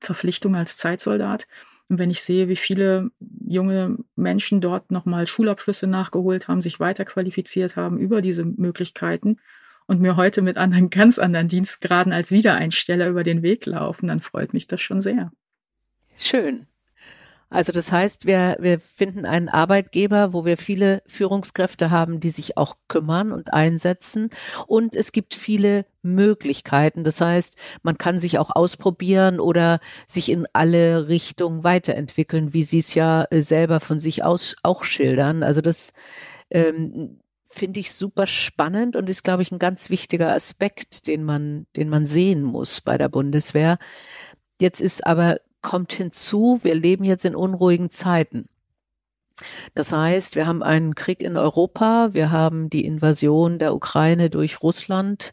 Verpflichtung 0.00 0.56
als 0.56 0.76
Zeitsoldat. 0.76 1.46
Und 1.88 2.00
wenn 2.00 2.10
ich 2.10 2.20
sehe, 2.20 2.48
wie 2.48 2.56
viele 2.56 3.12
junge 3.46 3.96
Menschen 4.16 4.60
dort 4.60 4.90
nochmal 4.90 5.28
Schulabschlüsse 5.28 5.86
nachgeholt 5.86 6.48
haben, 6.48 6.62
sich 6.62 6.80
weiterqualifiziert 6.80 7.76
haben 7.76 7.96
über 7.96 8.22
diese 8.22 8.44
Möglichkeiten 8.44 9.36
und 9.86 10.00
mir 10.00 10.16
heute 10.16 10.42
mit 10.42 10.56
anderen 10.56 10.90
ganz 10.90 11.18
anderen 11.18 11.48
Dienstgraden 11.48 12.12
als 12.12 12.30
Wiedereinsteller 12.30 13.08
über 13.08 13.24
den 13.24 13.42
Weg 13.42 13.66
laufen, 13.66 14.08
dann 14.08 14.20
freut 14.20 14.54
mich 14.54 14.66
das 14.66 14.80
schon 14.80 15.00
sehr. 15.00 15.30
Schön. 16.16 16.66
Also 17.54 17.70
das 17.70 17.92
heißt, 17.92 18.26
wir, 18.26 18.56
wir 18.58 18.80
finden 18.80 19.24
einen 19.24 19.48
Arbeitgeber, 19.48 20.32
wo 20.32 20.44
wir 20.44 20.56
viele 20.56 21.02
Führungskräfte 21.06 21.90
haben, 21.90 22.18
die 22.18 22.30
sich 22.30 22.56
auch 22.56 22.74
kümmern 22.88 23.30
und 23.30 23.52
einsetzen. 23.52 24.30
Und 24.66 24.96
es 24.96 25.12
gibt 25.12 25.34
viele 25.34 25.86
Möglichkeiten. 26.02 27.04
Das 27.04 27.20
heißt, 27.20 27.56
man 27.84 27.96
kann 27.96 28.18
sich 28.18 28.40
auch 28.40 28.50
ausprobieren 28.50 29.38
oder 29.38 29.78
sich 30.08 30.30
in 30.30 30.48
alle 30.52 31.06
Richtungen 31.06 31.62
weiterentwickeln, 31.62 32.52
wie 32.54 32.64
Sie 32.64 32.78
es 32.78 32.94
ja 32.94 33.24
äh, 33.30 33.40
selber 33.40 33.78
von 33.78 34.00
sich 34.00 34.24
aus 34.24 34.56
auch 34.64 34.82
schildern. 34.82 35.44
Also 35.44 35.60
das 35.60 35.92
ähm, 36.50 37.20
finde 37.54 37.80
ich 37.80 37.92
super 37.92 38.26
spannend 38.26 38.96
und 38.96 39.08
ist, 39.08 39.24
glaube 39.24 39.42
ich, 39.42 39.52
ein 39.52 39.58
ganz 39.58 39.90
wichtiger 39.90 40.32
Aspekt, 40.32 41.06
den 41.06 41.24
man, 41.24 41.66
den 41.76 41.88
man 41.88 42.06
sehen 42.06 42.42
muss 42.42 42.80
bei 42.80 42.98
der 42.98 43.08
Bundeswehr. 43.08 43.78
Jetzt 44.60 44.80
ist 44.80 45.06
aber, 45.06 45.38
kommt 45.62 45.92
hinzu, 45.92 46.60
wir 46.62 46.74
leben 46.74 47.04
jetzt 47.04 47.24
in 47.24 47.34
unruhigen 47.34 47.90
Zeiten. 47.90 48.48
Das 49.74 49.92
heißt, 49.92 50.36
wir 50.36 50.46
haben 50.46 50.62
einen 50.62 50.94
Krieg 50.94 51.20
in 51.20 51.36
Europa, 51.36 52.10
wir 52.12 52.30
haben 52.30 52.70
die 52.70 52.84
Invasion 52.84 53.58
der 53.58 53.74
Ukraine 53.74 54.30
durch 54.30 54.62
Russland, 54.62 55.32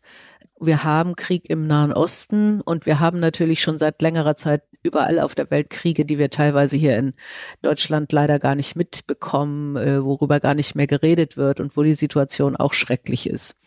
wir 0.61 0.83
haben 0.83 1.15
Krieg 1.15 1.49
im 1.49 1.67
Nahen 1.67 1.91
Osten 1.91 2.61
und 2.61 2.85
wir 2.85 2.99
haben 2.99 3.19
natürlich 3.19 3.61
schon 3.61 3.77
seit 3.77 4.01
längerer 4.01 4.35
Zeit 4.35 4.63
überall 4.83 5.19
auf 5.19 5.35
der 5.35 5.49
Welt 5.51 5.69
Kriege, 5.69 6.05
die 6.05 6.17
wir 6.17 6.29
teilweise 6.29 6.77
hier 6.77 6.97
in 6.97 7.13
Deutschland 7.61 8.11
leider 8.11 8.39
gar 8.39 8.55
nicht 8.55 8.75
mitbekommen, 8.75 9.75
äh, 9.75 10.03
worüber 10.03 10.39
gar 10.39 10.53
nicht 10.53 10.75
mehr 10.75 10.87
geredet 10.87 11.35
wird 11.35 11.59
und 11.59 11.75
wo 11.75 11.83
die 11.83 11.95
Situation 11.95 12.55
auch 12.55 12.73
schrecklich 12.73 13.27
ist. 13.27 13.59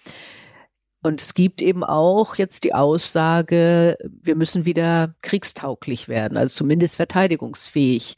Und 1.02 1.20
es 1.20 1.34
gibt 1.34 1.60
eben 1.60 1.84
auch 1.84 2.36
jetzt 2.36 2.64
die 2.64 2.74
Aussage, 2.74 3.98
wir 4.22 4.36
müssen 4.36 4.64
wieder 4.64 5.14
kriegstauglich 5.20 6.08
werden, 6.08 6.38
also 6.38 6.54
zumindest 6.54 6.96
verteidigungsfähig. 6.96 8.16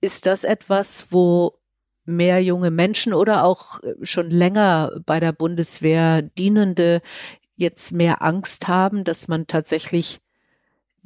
Ist 0.00 0.26
das 0.26 0.44
etwas, 0.44 1.08
wo 1.10 1.58
mehr 2.04 2.40
junge 2.42 2.70
Menschen 2.70 3.12
oder 3.12 3.42
auch 3.44 3.82
äh, 3.82 3.94
schon 4.02 4.30
länger 4.30 4.92
bei 5.04 5.18
der 5.18 5.32
Bundeswehr 5.32 6.22
dienende 6.22 7.02
jetzt 7.56 7.92
mehr 7.92 8.22
Angst 8.22 8.68
haben, 8.68 9.04
dass 9.04 9.28
man 9.28 9.46
tatsächlich 9.46 10.20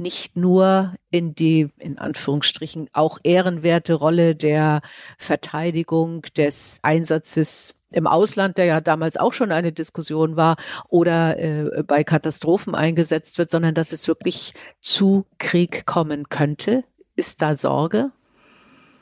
nicht 0.01 0.37
nur 0.37 0.95
in 1.11 1.35
die, 1.35 1.69
in 1.79 1.99
Anführungsstrichen, 1.99 2.89
auch 2.93 3.19
ehrenwerte 3.23 3.95
Rolle 3.95 4.35
der 4.35 4.81
Verteidigung 5.19 6.23
des 6.37 6.81
Einsatzes 6.83 7.81
im 7.93 8.07
Ausland, 8.07 8.57
der 8.57 8.65
ja 8.65 8.81
damals 8.81 9.17
auch 9.17 9.33
schon 9.33 9.53
eine 9.53 9.73
Diskussion 9.73 10.37
war, 10.37 10.57
oder 10.89 11.39
äh, 11.39 11.83
bei 11.83 12.03
Katastrophen 12.03 12.75
eingesetzt 12.75 13.39
wird, 13.39 13.51
sondern 13.51 13.75
dass 13.75 13.93
es 13.93 14.09
wirklich 14.09 14.55
zu 14.81 15.27
Krieg 15.39 15.87
kommen 15.87 16.29
könnte. 16.29 16.85
Ist 17.15 17.43
da 17.43 17.55
Sorge? 17.55 18.11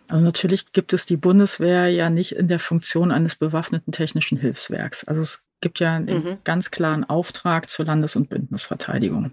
Also 0.09 0.25
natürlich 0.25 0.73
gibt 0.73 0.95
es 0.95 1.07
die 1.07 1.19
Bundeswehr 1.19 1.89
ja 1.89 2.09
nicht 2.11 2.33
in 2.33 2.49
der 2.49 2.59
Funktion 2.59 3.13
eines 3.13 3.37
bewaffneten 3.37 3.93
technischen 3.93 4.39
Hilfswerks. 4.39 5.05
Also 5.05 5.21
es 5.21 5.45
gibt 5.61 5.81
ja 5.81 5.97
einen 5.97 6.25
mhm. 6.25 6.39
ganz 6.45 6.71
klaren 6.71 7.05
Auftrag 7.05 7.69
zur 7.69 7.87
Landes- 7.87 8.17
und 8.17 8.29
Bündnisverteidigung. 8.29 9.33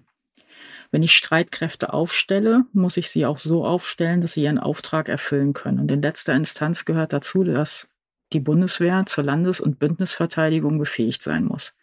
Wenn 0.92 1.04
ich 1.04 1.14
Streitkräfte 1.14 1.94
aufstelle, 1.94 2.66
muss 2.72 2.98
ich 2.98 3.10
sie 3.10 3.26
auch 3.26 3.38
so 3.38 3.66
aufstellen, 3.66 4.22
dass 4.22 4.34
sie 4.34 4.44
ihren 4.44 4.60
Auftrag 4.60 5.10
erfüllen 5.10 5.54
können. 5.54 5.80
Und 5.80 5.92
in 5.92 6.02
letzter 6.02 6.34
Instanz 6.34 6.86
gehört 6.86 7.12
dazu, 7.12 7.44
dass 7.44 7.90
die 8.34 8.40
Bundeswehr 8.40 9.06
zur 9.06 9.24
Landes- 9.24 9.60
und 9.60 9.80
Bündnisverteidigung 9.80 10.80
befähigt 10.80 11.22
sein 11.22 11.46
muss. 11.46 11.74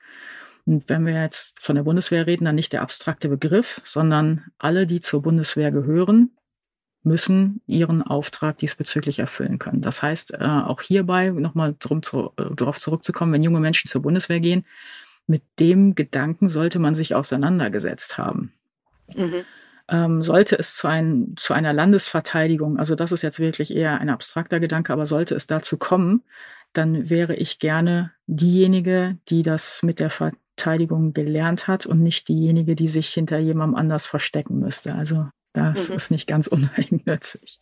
Und 0.64 0.88
wenn 0.88 1.04
wir 1.04 1.20
jetzt 1.20 1.60
von 1.60 1.74
der 1.74 1.82
Bundeswehr 1.82 2.26
reden, 2.26 2.44
dann 2.44 2.54
nicht 2.54 2.72
der 2.72 2.82
abstrakte 2.82 3.28
Begriff, 3.28 3.80
sondern 3.84 4.44
alle, 4.58 4.86
die 4.86 5.00
zur 5.00 5.22
Bundeswehr 5.22 5.72
gehören, 5.72 6.30
müssen 7.04 7.60
ihren 7.66 8.02
Auftrag 8.02 8.58
diesbezüglich 8.58 9.18
erfüllen 9.18 9.58
können. 9.58 9.80
Das 9.80 10.02
heißt, 10.02 10.34
äh, 10.34 10.44
auch 10.44 10.80
hierbei 10.82 11.30
nochmal 11.30 11.74
zu, 11.78 12.32
äh, 12.36 12.54
darauf 12.54 12.78
zurückzukommen, 12.78 13.32
wenn 13.32 13.42
junge 13.42 13.60
Menschen 13.60 13.88
zur 13.88 14.02
Bundeswehr 14.02 14.40
gehen, 14.40 14.64
mit 15.26 15.42
dem 15.58 15.94
Gedanken 15.94 16.48
sollte 16.48 16.78
man 16.78 16.94
sich 16.94 17.14
auseinandergesetzt 17.14 18.18
haben. 18.18 18.52
Mhm. 19.14 19.44
Ähm, 19.88 20.22
sollte 20.22 20.58
es 20.58 20.76
zu, 20.76 20.86
ein, 20.86 21.34
zu 21.36 21.54
einer 21.54 21.72
Landesverteidigung, 21.72 22.78
also 22.78 22.94
das 22.94 23.12
ist 23.12 23.22
jetzt 23.22 23.40
wirklich 23.40 23.74
eher 23.74 24.00
ein 24.00 24.10
abstrakter 24.10 24.60
Gedanke, 24.60 24.92
aber 24.92 25.06
sollte 25.06 25.34
es 25.34 25.46
dazu 25.46 25.76
kommen, 25.76 26.22
dann 26.72 27.10
wäre 27.10 27.34
ich 27.34 27.58
gerne 27.58 28.12
diejenige, 28.26 29.18
die 29.28 29.42
das 29.42 29.82
mit 29.82 29.98
der 30.00 30.10
Verteidigung 30.10 31.12
gelernt 31.12 31.66
hat 31.66 31.84
und 31.84 32.02
nicht 32.02 32.28
diejenige, 32.28 32.76
die 32.76 32.88
sich 32.88 33.08
hinter 33.08 33.38
jemandem 33.38 33.76
anders 33.76 34.06
verstecken 34.06 34.60
müsste. 34.60 34.94
Also 34.94 35.28
das 35.52 35.88
mhm. 35.88 35.96
ist 35.96 36.10
nicht 36.10 36.26
ganz 36.26 36.46
uneigennützig. 36.48 37.60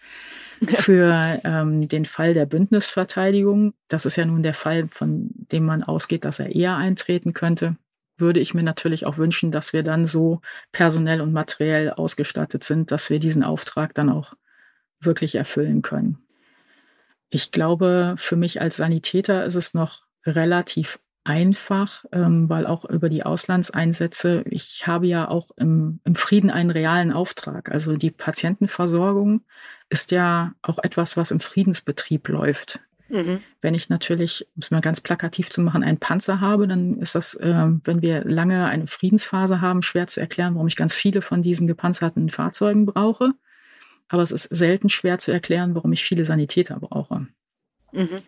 Für 0.63 1.41
ähm, 1.45 1.89
den 1.89 2.05
Fall 2.05 2.35
der 2.35 2.47
Bündnisverteidigung, 2.47 3.73
das 3.89 4.05
ist 4.05 4.17
ja 4.17 4.27
nun 4.27 4.43
der 4.43 4.55
Fall, 4.55 4.89
von 4.89 5.31
dem 5.33 5.65
man 5.65 5.83
ausgeht, 5.83 6.25
dass 6.25 6.39
er 6.39 6.55
eher 6.55 6.77
eintreten 6.77 7.33
könnte, 7.33 7.77
würde 8.19 8.41
ich 8.41 8.53
mir 8.53 8.63
natürlich 8.63 9.07
auch 9.07 9.17
wünschen, 9.17 9.51
dass 9.51 9.73
wir 9.73 9.83
dann 9.83 10.07
so 10.07 10.43
personell 10.73 11.23
und 11.23 11.33
materiell 11.33 11.91
ausgestattet 11.91 12.63
sind, 12.63 12.91
dass 12.91 13.09
wir 13.09 13.19
diesen 13.19 13.43
Auftrag 13.43 13.95
dann 13.95 14.11
auch 14.11 14.35
wirklich 15.01 15.35
erfüllen 15.35 15.81
können. 15.81 16.19
Ich 17.31 17.53
glaube, 17.53 18.17
für 18.19 18.37
mich 18.37 18.61
als 18.61 18.77
Sanitäter 18.77 19.45
ist 19.45 19.55
es 19.55 19.73
noch 19.73 20.05
relativ 20.27 20.99
einfach, 21.25 22.05
ähm, 22.13 22.49
weil 22.49 22.67
auch 22.67 22.85
über 22.85 23.09
die 23.09 23.25
Auslandseinsätze, 23.25 24.45
ich 24.49 24.87
habe 24.87 25.07
ja 25.07 25.29
auch 25.29 25.51
im, 25.57 26.01
im 26.05 26.15
Frieden 26.15 26.51
einen 26.51 26.71
realen 26.71 27.13
Auftrag. 27.13 27.71
Also 27.71 27.97
die 27.97 28.11
Patientenversorgung 28.11 29.43
ist 29.91 30.13
ja 30.13 30.55
auch 30.63 30.79
etwas, 30.79 31.17
was 31.17 31.31
im 31.31 31.41
Friedensbetrieb 31.41 32.29
läuft. 32.29 32.81
Mhm. 33.09 33.41
Wenn 33.61 33.75
ich 33.75 33.89
natürlich, 33.89 34.47
um 34.55 34.63
es 34.63 34.71
mal 34.71 34.81
ganz 34.81 35.01
plakativ 35.01 35.51
zu 35.51 35.61
machen, 35.63 35.83
einen 35.83 35.99
Panzer 35.99 36.41
habe, 36.41 36.69
dann 36.69 36.99
ist 37.01 37.15
das, 37.15 37.35
äh, 37.35 37.67
wenn 37.85 38.03
wir 38.03 38.25
lange 38.25 38.67
eine 38.67 38.87
Friedensphase 38.87 39.61
haben, 39.61 39.83
schwer 39.83 40.07
zu 40.07 40.21
erklären, 40.21 40.55
warum 40.55 40.69
ich 40.69 40.77
ganz 40.77 40.95
viele 40.95 41.21
von 41.21 41.43
diesen 41.43 41.67
gepanzerten 41.67 42.31
Fahrzeugen 42.31 42.87
brauche. 42.87 43.33
Aber 44.09 44.23
es 44.23 44.33
ist 44.33 44.45
selten 44.45 44.89
schwer 44.89 45.19
zu 45.19 45.33
erklären, 45.33 45.75
warum 45.75 45.93
ich 45.93 46.05
viele 46.05 46.25
Sanitäter 46.25 46.79
brauche. 46.81 47.27
Mhm. 47.93 48.23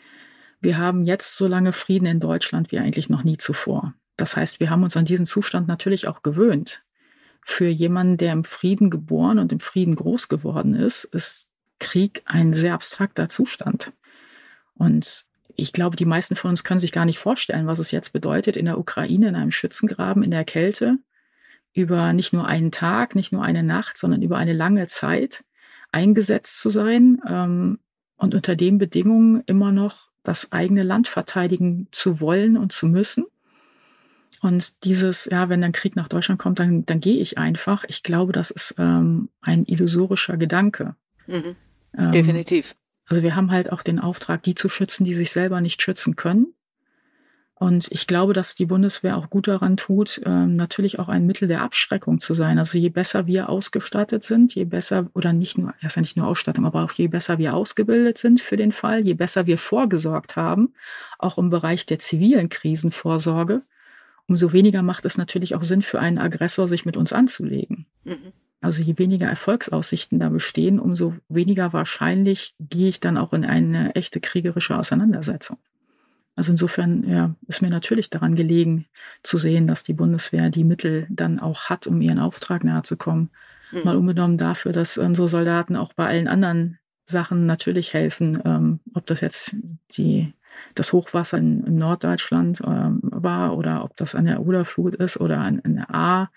Wir 0.62 0.78
haben 0.78 1.04
jetzt 1.04 1.36
so 1.36 1.48
lange 1.48 1.72
Frieden 1.72 2.06
in 2.06 2.20
Deutschland 2.20 2.70
wie 2.70 2.78
eigentlich 2.78 3.10
noch 3.10 3.24
nie 3.24 3.36
zuvor. 3.36 3.94
Das 4.16 4.36
heißt, 4.36 4.60
wir 4.60 4.70
haben 4.70 4.84
uns 4.84 4.96
an 4.96 5.04
diesen 5.04 5.26
Zustand 5.26 5.66
natürlich 5.66 6.06
auch 6.06 6.22
gewöhnt. 6.22 6.84
Für 7.42 7.66
jemanden, 7.66 8.16
der 8.16 8.32
im 8.32 8.44
Frieden 8.44 8.88
geboren 8.88 9.40
und 9.40 9.50
im 9.50 9.58
Frieden 9.58 9.96
groß 9.96 10.28
geworden 10.28 10.76
ist, 10.76 11.02
ist 11.02 11.48
Krieg 11.80 12.22
ein 12.26 12.54
sehr 12.54 12.74
abstrakter 12.74 13.28
Zustand. 13.28 13.92
Und 14.74 15.24
ich 15.56 15.72
glaube, 15.72 15.96
die 15.96 16.04
meisten 16.04 16.36
von 16.36 16.50
uns 16.50 16.62
können 16.62 16.78
sich 16.78 16.92
gar 16.92 17.06
nicht 17.06 17.18
vorstellen, 17.18 17.66
was 17.66 17.80
es 17.80 17.90
jetzt 17.90 18.12
bedeutet, 18.12 18.56
in 18.56 18.66
der 18.66 18.78
Ukraine, 18.78 19.28
in 19.28 19.34
einem 19.34 19.50
Schützengraben, 19.50 20.22
in 20.22 20.30
der 20.30 20.44
Kälte, 20.44 20.98
über 21.74 22.12
nicht 22.12 22.32
nur 22.32 22.46
einen 22.46 22.70
Tag, 22.70 23.16
nicht 23.16 23.32
nur 23.32 23.42
eine 23.42 23.64
Nacht, 23.64 23.98
sondern 23.98 24.22
über 24.22 24.36
eine 24.36 24.52
lange 24.52 24.86
Zeit 24.86 25.42
eingesetzt 25.90 26.60
zu 26.60 26.70
sein 26.70 27.20
ähm, 27.26 27.80
und 28.16 28.36
unter 28.36 28.54
den 28.54 28.78
Bedingungen 28.78 29.42
immer 29.46 29.72
noch 29.72 30.11
das 30.22 30.52
eigene 30.52 30.82
Land 30.82 31.08
verteidigen 31.08 31.88
zu 31.90 32.20
wollen 32.20 32.56
und 32.56 32.72
zu 32.72 32.86
müssen. 32.86 33.24
Und 34.40 34.84
dieses, 34.84 35.26
ja, 35.26 35.48
wenn 35.48 35.60
dann 35.60 35.72
Krieg 35.72 35.94
nach 35.94 36.08
Deutschland 36.08 36.40
kommt, 36.40 36.58
dann, 36.58 36.84
dann 36.84 37.00
gehe 37.00 37.18
ich 37.18 37.38
einfach. 37.38 37.84
Ich 37.86 38.02
glaube, 38.02 38.32
das 38.32 38.50
ist 38.50 38.74
ähm, 38.78 39.28
ein 39.40 39.64
illusorischer 39.64 40.36
Gedanke. 40.36 40.96
Mhm. 41.28 41.54
Ähm, 41.96 42.10
Definitiv. 42.10 42.74
Also 43.06 43.22
wir 43.22 43.36
haben 43.36 43.52
halt 43.52 43.70
auch 43.70 43.82
den 43.82 44.00
Auftrag, 44.00 44.42
die 44.42 44.54
zu 44.54 44.68
schützen, 44.68 45.04
die 45.04 45.14
sich 45.14 45.30
selber 45.30 45.60
nicht 45.60 45.80
schützen 45.80 46.16
können. 46.16 46.54
Und 47.62 47.86
ich 47.92 48.08
glaube, 48.08 48.32
dass 48.32 48.56
die 48.56 48.66
Bundeswehr 48.66 49.16
auch 49.16 49.30
gut 49.30 49.46
daran 49.46 49.76
tut, 49.76 50.20
ähm, 50.26 50.56
natürlich 50.56 50.98
auch 50.98 51.08
ein 51.08 51.26
Mittel 51.26 51.46
der 51.46 51.62
Abschreckung 51.62 52.18
zu 52.18 52.34
sein. 52.34 52.58
Also 52.58 52.76
je 52.76 52.88
besser 52.88 53.28
wir 53.28 53.48
ausgestattet 53.48 54.24
sind, 54.24 54.52
je 54.52 54.64
besser, 54.64 55.08
oder 55.14 55.32
nicht 55.32 55.58
nur, 55.58 55.72
erst 55.80 55.94
ja 55.94 56.02
nicht 56.02 56.16
nur 56.16 56.26
Ausstattung, 56.26 56.66
aber 56.66 56.82
auch 56.82 56.90
je 56.90 57.06
besser 57.06 57.38
wir 57.38 57.54
ausgebildet 57.54 58.18
sind 58.18 58.40
für 58.40 58.56
den 58.56 58.72
Fall, 58.72 59.06
je 59.06 59.14
besser 59.14 59.46
wir 59.46 59.58
vorgesorgt 59.58 60.34
haben, 60.34 60.74
auch 61.20 61.38
im 61.38 61.50
Bereich 61.50 61.86
der 61.86 62.00
zivilen 62.00 62.48
Krisenvorsorge, 62.48 63.62
umso 64.26 64.52
weniger 64.52 64.82
macht 64.82 65.04
es 65.04 65.16
natürlich 65.16 65.54
auch 65.54 65.62
Sinn 65.62 65.82
für 65.82 66.00
einen 66.00 66.18
Aggressor, 66.18 66.66
sich 66.66 66.84
mit 66.84 66.96
uns 66.96 67.12
anzulegen. 67.12 67.86
Mhm. 68.02 68.32
Also 68.60 68.82
je 68.82 68.98
weniger 68.98 69.28
Erfolgsaussichten 69.28 70.18
da 70.18 70.30
bestehen, 70.30 70.80
umso 70.80 71.14
weniger 71.28 71.72
wahrscheinlich 71.72 72.56
gehe 72.58 72.88
ich 72.88 72.98
dann 72.98 73.16
auch 73.16 73.32
in 73.32 73.44
eine 73.44 73.94
echte 73.94 74.18
kriegerische 74.18 74.76
Auseinandersetzung. 74.76 75.58
Also 76.34 76.52
insofern 76.52 77.08
ja, 77.08 77.34
ist 77.46 77.60
mir 77.60 77.68
natürlich 77.68 78.08
daran 78.08 78.34
gelegen 78.34 78.86
zu 79.22 79.36
sehen, 79.36 79.66
dass 79.66 79.84
die 79.84 79.92
Bundeswehr 79.92 80.48
die 80.50 80.64
Mittel 80.64 81.06
dann 81.10 81.38
auch 81.38 81.64
hat, 81.64 81.86
um 81.86 82.00
ihren 82.00 82.18
Auftrag 82.18 82.64
nahezukommen. 82.64 83.30
Mhm. 83.70 83.84
Mal 83.84 83.96
unbenommen 83.96 84.38
dafür, 84.38 84.72
dass 84.72 84.96
unsere 84.96 85.28
Soldaten 85.28 85.76
auch 85.76 85.92
bei 85.92 86.06
allen 86.06 86.28
anderen 86.28 86.78
Sachen 87.06 87.46
natürlich 87.46 87.92
helfen, 87.92 88.40
ähm, 88.44 88.80
ob 88.94 89.06
das 89.06 89.20
jetzt 89.20 89.56
die, 89.92 90.32
das 90.74 90.92
Hochwasser 90.92 91.38
in, 91.38 91.64
in 91.64 91.76
Norddeutschland 91.76 92.62
ähm, 92.64 93.00
war 93.02 93.56
oder 93.56 93.84
ob 93.84 93.96
das 93.96 94.14
an 94.14 94.24
der 94.24 94.40
Oderflut 94.40 94.94
ist 94.94 95.18
oder 95.18 95.40
an, 95.40 95.60
an 95.64 95.76
der 95.76 95.94
A, 95.94 96.30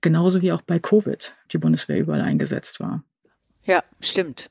genauso 0.00 0.42
wie 0.42 0.50
auch 0.52 0.62
bei 0.62 0.80
Covid 0.80 1.36
die 1.52 1.58
Bundeswehr 1.58 1.98
überall 1.98 2.22
eingesetzt 2.22 2.80
war. 2.80 3.04
Ja, 3.64 3.84
stimmt. 4.00 4.50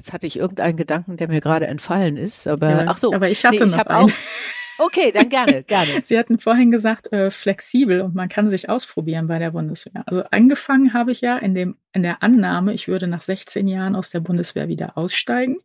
Jetzt 0.00 0.14
hatte 0.14 0.26
ich 0.26 0.38
irgendeinen 0.38 0.78
Gedanken, 0.78 1.18
der 1.18 1.28
mir 1.28 1.42
gerade 1.42 1.66
entfallen 1.66 2.16
ist, 2.16 2.46
aber 2.46 2.70
ja, 2.70 2.84
ach 2.86 2.96
so. 2.96 3.12
Aber 3.12 3.28
ich 3.28 3.44
hatte 3.44 3.58
nee, 3.58 3.64
ich 3.64 3.76
noch 3.76 3.84
einen. 3.84 4.08
Auch, 4.08 4.86
okay, 4.86 5.12
dann 5.12 5.28
gerne, 5.28 5.62
gerne. 5.66 5.90
Sie 6.04 6.18
hatten 6.18 6.38
vorhin 6.38 6.70
gesagt, 6.70 7.12
äh, 7.12 7.30
flexibel 7.30 8.00
und 8.00 8.14
man 8.14 8.30
kann 8.30 8.48
sich 8.48 8.70
ausprobieren 8.70 9.26
bei 9.26 9.38
der 9.38 9.50
Bundeswehr. 9.50 10.02
Also 10.06 10.22
angefangen 10.30 10.94
habe 10.94 11.12
ich 11.12 11.20
ja 11.20 11.36
in, 11.36 11.54
dem, 11.54 11.76
in 11.92 12.02
der 12.02 12.22
Annahme, 12.22 12.72
ich 12.72 12.88
würde 12.88 13.08
nach 13.08 13.20
16 13.20 13.68
Jahren 13.68 13.94
aus 13.94 14.08
der 14.08 14.20
Bundeswehr 14.20 14.68
wieder 14.68 14.96
aussteigen 14.96 15.58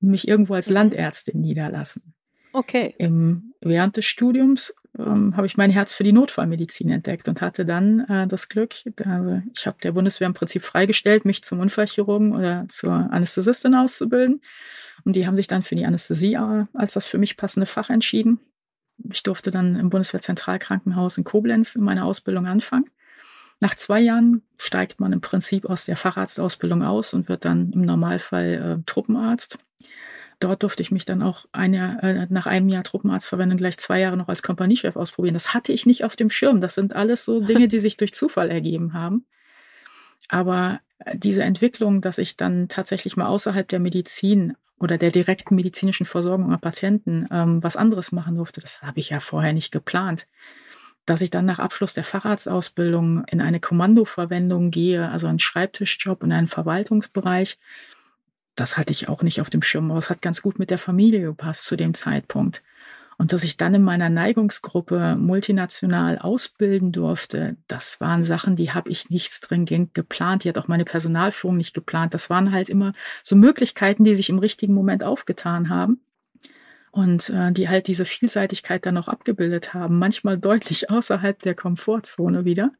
und 0.00 0.08
mich 0.08 0.26
irgendwo 0.26 0.54
als 0.54 0.68
mhm. 0.68 0.76
Landärztin 0.76 1.42
niederlassen. 1.42 2.14
Okay. 2.54 2.94
Im, 2.96 3.52
während 3.60 3.98
des 3.98 4.06
Studiums 4.06 4.74
ähm, 4.98 5.36
habe 5.36 5.46
ich 5.46 5.56
mein 5.56 5.70
Herz 5.70 5.92
für 5.92 6.04
die 6.04 6.12
Notfallmedizin 6.12 6.90
entdeckt 6.90 7.28
und 7.28 7.40
hatte 7.40 7.64
dann 7.64 8.00
äh, 8.00 8.26
das 8.26 8.48
Glück, 8.48 8.74
also 9.04 9.42
ich 9.54 9.66
habe 9.66 9.76
der 9.82 9.92
Bundeswehr 9.92 10.26
im 10.26 10.34
Prinzip 10.34 10.62
freigestellt, 10.62 11.24
mich 11.24 11.42
zum 11.42 11.60
Unfallchirurgen 11.60 12.34
oder 12.34 12.66
zur 12.68 12.92
Anästhesistin 12.92 13.74
auszubilden. 13.74 14.40
Und 15.04 15.16
die 15.16 15.26
haben 15.26 15.36
sich 15.36 15.46
dann 15.46 15.62
für 15.62 15.76
die 15.76 15.86
Anästhesie 15.86 16.34
äh, 16.34 16.64
als 16.72 16.94
das 16.94 17.06
für 17.06 17.18
mich 17.18 17.36
passende 17.36 17.66
Fach 17.66 17.90
entschieden. 17.90 18.40
Ich 19.10 19.22
durfte 19.22 19.50
dann 19.50 19.76
im 19.76 19.90
Bundeswehrzentralkrankenhaus 19.90 21.18
in 21.18 21.24
Koblenz 21.24 21.74
in 21.74 21.84
meiner 21.84 22.04
Ausbildung 22.04 22.46
anfangen. 22.46 22.86
Nach 23.60 23.74
zwei 23.74 24.00
Jahren 24.00 24.42
steigt 24.58 25.00
man 25.00 25.12
im 25.12 25.20
Prinzip 25.20 25.64
aus 25.64 25.86
der 25.86 25.96
Facharztausbildung 25.96 26.82
aus 26.82 27.14
und 27.14 27.28
wird 27.28 27.44
dann 27.44 27.72
im 27.72 27.82
Normalfall 27.82 28.80
äh, 28.80 28.82
Truppenarzt. 28.86 29.58
Dort 30.38 30.62
durfte 30.62 30.82
ich 30.82 30.90
mich 30.90 31.06
dann 31.06 31.22
auch 31.22 31.46
ein 31.52 31.72
Jahr, 31.72 32.02
äh, 32.02 32.26
nach 32.28 32.46
einem 32.46 32.68
Jahr 32.68 32.82
Truppenarztverwendung 32.82 33.56
gleich 33.56 33.78
zwei 33.78 34.00
Jahre 34.00 34.18
noch 34.18 34.28
als 34.28 34.42
Kompaniechef 34.42 34.96
ausprobieren. 34.96 35.34
Das 35.34 35.54
hatte 35.54 35.72
ich 35.72 35.86
nicht 35.86 36.04
auf 36.04 36.14
dem 36.14 36.28
Schirm. 36.30 36.60
Das 36.60 36.74
sind 36.74 36.94
alles 36.94 37.24
so 37.24 37.40
Dinge, 37.40 37.68
die 37.68 37.78
sich 37.78 37.96
durch 37.96 38.12
Zufall 38.12 38.50
ergeben 38.50 38.92
haben. 38.92 39.24
Aber 40.28 40.80
äh, 40.98 41.16
diese 41.16 41.42
Entwicklung, 41.42 42.02
dass 42.02 42.18
ich 42.18 42.36
dann 42.36 42.68
tatsächlich 42.68 43.16
mal 43.16 43.26
außerhalb 43.28 43.66
der 43.66 43.80
Medizin 43.80 44.56
oder 44.78 44.98
der 44.98 45.10
direkten 45.10 45.54
medizinischen 45.54 46.04
Versorgung 46.04 46.52
an 46.52 46.60
Patienten 46.60 47.26
ähm, 47.30 47.62
was 47.62 47.78
anderes 47.78 48.12
machen 48.12 48.36
durfte, 48.36 48.60
das 48.60 48.82
habe 48.82 49.00
ich 49.00 49.10
ja 49.10 49.20
vorher 49.20 49.54
nicht 49.54 49.72
geplant. 49.72 50.26
dass 51.06 51.22
ich 51.22 51.30
dann 51.30 51.44
nach 51.44 51.60
Abschluss 51.60 51.94
der 51.94 52.02
Facharztausbildung 52.02 53.24
in 53.26 53.40
eine 53.40 53.60
Kommandoverwendung 53.60 54.72
gehe, 54.72 55.08
also 55.08 55.28
einen 55.28 55.38
Schreibtischjob 55.38 56.24
in 56.24 56.32
einen 56.32 56.48
Verwaltungsbereich, 56.48 57.58
das 58.56 58.76
hatte 58.76 58.92
ich 58.92 59.08
auch 59.08 59.22
nicht 59.22 59.40
auf 59.40 59.50
dem 59.50 59.62
Schirm, 59.62 59.90
aber 59.90 59.98
es 59.98 60.10
hat 60.10 60.22
ganz 60.22 60.42
gut 60.42 60.58
mit 60.58 60.70
der 60.70 60.78
Familie 60.78 61.20
gepasst 61.20 61.64
zu 61.66 61.76
dem 61.76 61.94
Zeitpunkt. 61.94 62.62
Und 63.18 63.32
dass 63.32 63.44
ich 63.44 63.56
dann 63.56 63.74
in 63.74 63.82
meiner 63.82 64.10
Neigungsgruppe 64.10 65.16
multinational 65.16 66.18
ausbilden 66.18 66.92
durfte, 66.92 67.56
das 67.66 68.00
waren 68.00 68.24
Sachen, 68.24 68.56
die 68.56 68.72
habe 68.72 68.90
ich 68.90 69.08
nicht 69.08 69.30
stringent 69.30 69.94
geplant. 69.94 70.44
Die 70.44 70.50
hat 70.50 70.58
auch 70.58 70.68
meine 70.68 70.84
Personalführung 70.84 71.56
nicht 71.56 71.74
geplant. 71.74 72.12
Das 72.12 72.28
waren 72.28 72.52
halt 72.52 72.68
immer 72.68 72.92
so 73.22 73.34
Möglichkeiten, 73.36 74.04
die 74.04 74.14
sich 74.14 74.28
im 74.28 74.38
richtigen 74.38 74.74
Moment 74.74 75.02
aufgetan 75.02 75.70
haben 75.70 76.00
und 76.90 77.30
äh, 77.30 77.52
die 77.52 77.70
halt 77.70 77.86
diese 77.86 78.04
Vielseitigkeit 78.04 78.84
dann 78.84 78.98
auch 78.98 79.08
abgebildet 79.08 79.72
haben. 79.72 79.98
Manchmal 79.98 80.36
deutlich 80.36 80.90
außerhalb 80.90 81.40
der 81.40 81.54
Komfortzone 81.54 82.44
wieder. 82.44 82.72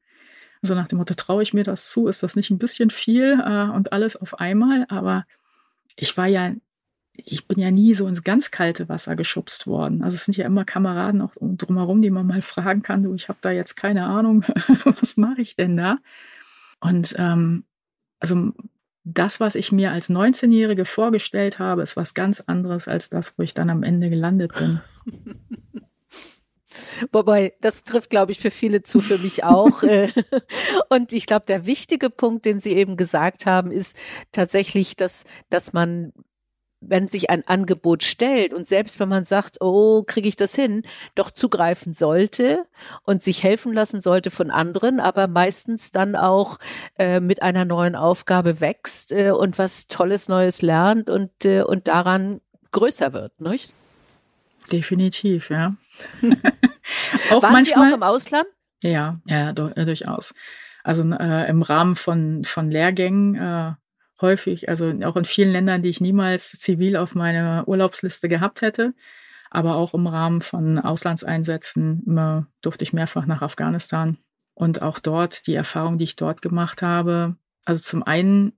Also 0.62 0.74
nach 0.74 0.86
dem 0.86 0.98
Motto, 0.98 1.14
traue 1.14 1.42
ich 1.42 1.54
mir 1.54 1.64
das 1.64 1.88
zu? 1.90 2.08
Ist 2.08 2.22
das 2.22 2.36
nicht 2.36 2.50
ein 2.50 2.58
bisschen 2.58 2.90
viel 2.90 3.40
äh, 3.42 3.70
und 3.70 3.92
alles 3.92 4.16
auf 4.16 4.38
einmal? 4.38 4.84
Aber 4.90 5.24
ich 5.96 6.16
war 6.16 6.26
ja 6.26 6.52
ich 7.24 7.46
bin 7.46 7.58
ja 7.58 7.70
nie 7.70 7.94
so 7.94 8.06
ins 8.06 8.24
ganz 8.24 8.50
kalte 8.50 8.88
Wasser 8.88 9.16
geschubst 9.16 9.66
worden. 9.66 10.02
Also 10.02 10.16
es 10.16 10.24
sind 10.24 10.36
ja 10.36 10.46
immer 10.46 10.64
Kameraden 10.64 11.22
auch 11.22 11.32
drumherum, 11.40 12.02
die 12.02 12.10
man 12.10 12.26
mal 12.26 12.42
fragen 12.42 12.82
kann, 12.82 13.02
du, 13.02 13.14
ich 13.14 13.28
habe 13.28 13.38
da 13.40 13.50
jetzt 13.50 13.76
keine 13.76 14.06
Ahnung, 14.06 14.42
was 15.00 15.16
mache 15.16 15.40
ich 15.40 15.56
denn 15.56 15.76
da? 15.76 15.98
Und 16.80 17.14
ähm, 17.18 17.64
also 18.20 18.52
das, 19.04 19.40
was 19.40 19.54
ich 19.54 19.72
mir 19.72 19.92
als 19.92 20.10
19-Jährige 20.10 20.84
vorgestellt 20.84 21.58
habe, 21.58 21.82
ist 21.82 21.96
was 21.96 22.14
ganz 22.14 22.40
anderes 22.40 22.88
als 22.88 23.08
das, 23.08 23.38
wo 23.38 23.42
ich 23.42 23.54
dann 23.54 23.70
am 23.70 23.82
Ende 23.82 24.10
gelandet 24.10 24.52
bin. 24.54 24.80
Wobei, 27.12 27.54
das 27.60 27.84
trifft, 27.84 28.10
glaube 28.10 28.32
ich, 28.32 28.40
für 28.40 28.50
viele 28.50 28.82
zu, 28.82 29.00
für 29.00 29.18
mich 29.18 29.44
auch. 29.44 29.82
Äh, 29.86 30.10
und 30.88 31.12
ich 31.12 31.26
glaube, 31.26 31.46
der 31.46 31.64
wichtige 31.64 32.10
Punkt, 32.10 32.44
den 32.44 32.58
Sie 32.58 32.72
eben 32.72 32.96
gesagt 32.96 33.46
haben, 33.46 33.70
ist 33.70 33.96
tatsächlich, 34.32 34.96
dass, 34.96 35.24
dass 35.48 35.72
man 35.72 36.12
wenn 36.80 37.08
sich 37.08 37.30
ein 37.30 37.46
Angebot 37.46 38.02
stellt 38.02 38.52
und 38.52 38.66
selbst 38.66 39.00
wenn 39.00 39.08
man 39.08 39.24
sagt, 39.24 39.60
oh, 39.60 40.02
kriege 40.06 40.28
ich 40.28 40.36
das 40.36 40.54
hin, 40.54 40.82
doch 41.14 41.30
zugreifen 41.30 41.92
sollte 41.92 42.64
und 43.02 43.22
sich 43.22 43.42
helfen 43.42 43.72
lassen 43.72 44.00
sollte 44.00 44.30
von 44.30 44.50
anderen, 44.50 45.00
aber 45.00 45.26
meistens 45.26 45.90
dann 45.90 46.16
auch 46.16 46.58
äh, 46.98 47.20
mit 47.20 47.42
einer 47.42 47.64
neuen 47.64 47.96
Aufgabe 47.96 48.60
wächst 48.60 49.12
äh, 49.12 49.30
und 49.30 49.58
was 49.58 49.86
Tolles 49.88 50.28
Neues 50.28 50.62
lernt 50.62 51.08
und, 51.08 51.44
äh, 51.44 51.62
und 51.62 51.88
daran 51.88 52.40
größer 52.72 53.12
wird, 53.12 53.40
nicht? 53.40 53.72
Definitiv, 54.70 55.50
ja. 55.50 55.76
auch 57.30 57.42
Waren 57.42 57.52
manchmal, 57.52 57.88
Sie 57.88 57.92
auch 57.92 57.96
im 57.96 58.02
Ausland? 58.02 58.46
Ja, 58.82 59.20
ja, 59.26 59.52
durchaus. 59.52 60.34
Also 60.84 61.02
äh, 61.10 61.48
im 61.48 61.62
Rahmen 61.62 61.96
von, 61.96 62.44
von 62.44 62.70
Lehrgängen 62.70 63.34
äh, 63.34 63.72
häufig, 64.20 64.68
also 64.68 64.92
auch 65.04 65.16
in 65.16 65.24
vielen 65.24 65.52
Ländern, 65.52 65.82
die 65.82 65.88
ich 65.88 66.00
niemals 66.00 66.52
zivil 66.52 66.96
auf 66.96 67.14
meiner 67.14 67.66
Urlaubsliste 67.66 68.28
gehabt 68.28 68.62
hätte. 68.62 68.94
Aber 69.50 69.76
auch 69.76 69.94
im 69.94 70.06
Rahmen 70.06 70.40
von 70.40 70.78
Auslandseinsätzen 70.78 72.02
immer 72.06 72.46
durfte 72.62 72.84
ich 72.84 72.92
mehrfach 72.92 73.26
nach 73.26 73.42
Afghanistan. 73.42 74.18
Und 74.54 74.82
auch 74.82 74.98
dort, 74.98 75.46
die 75.46 75.54
Erfahrung, 75.54 75.98
die 75.98 76.04
ich 76.04 76.16
dort 76.16 76.42
gemacht 76.42 76.82
habe, 76.82 77.36
also 77.64 77.82
zum 77.82 78.02
einen 78.02 78.52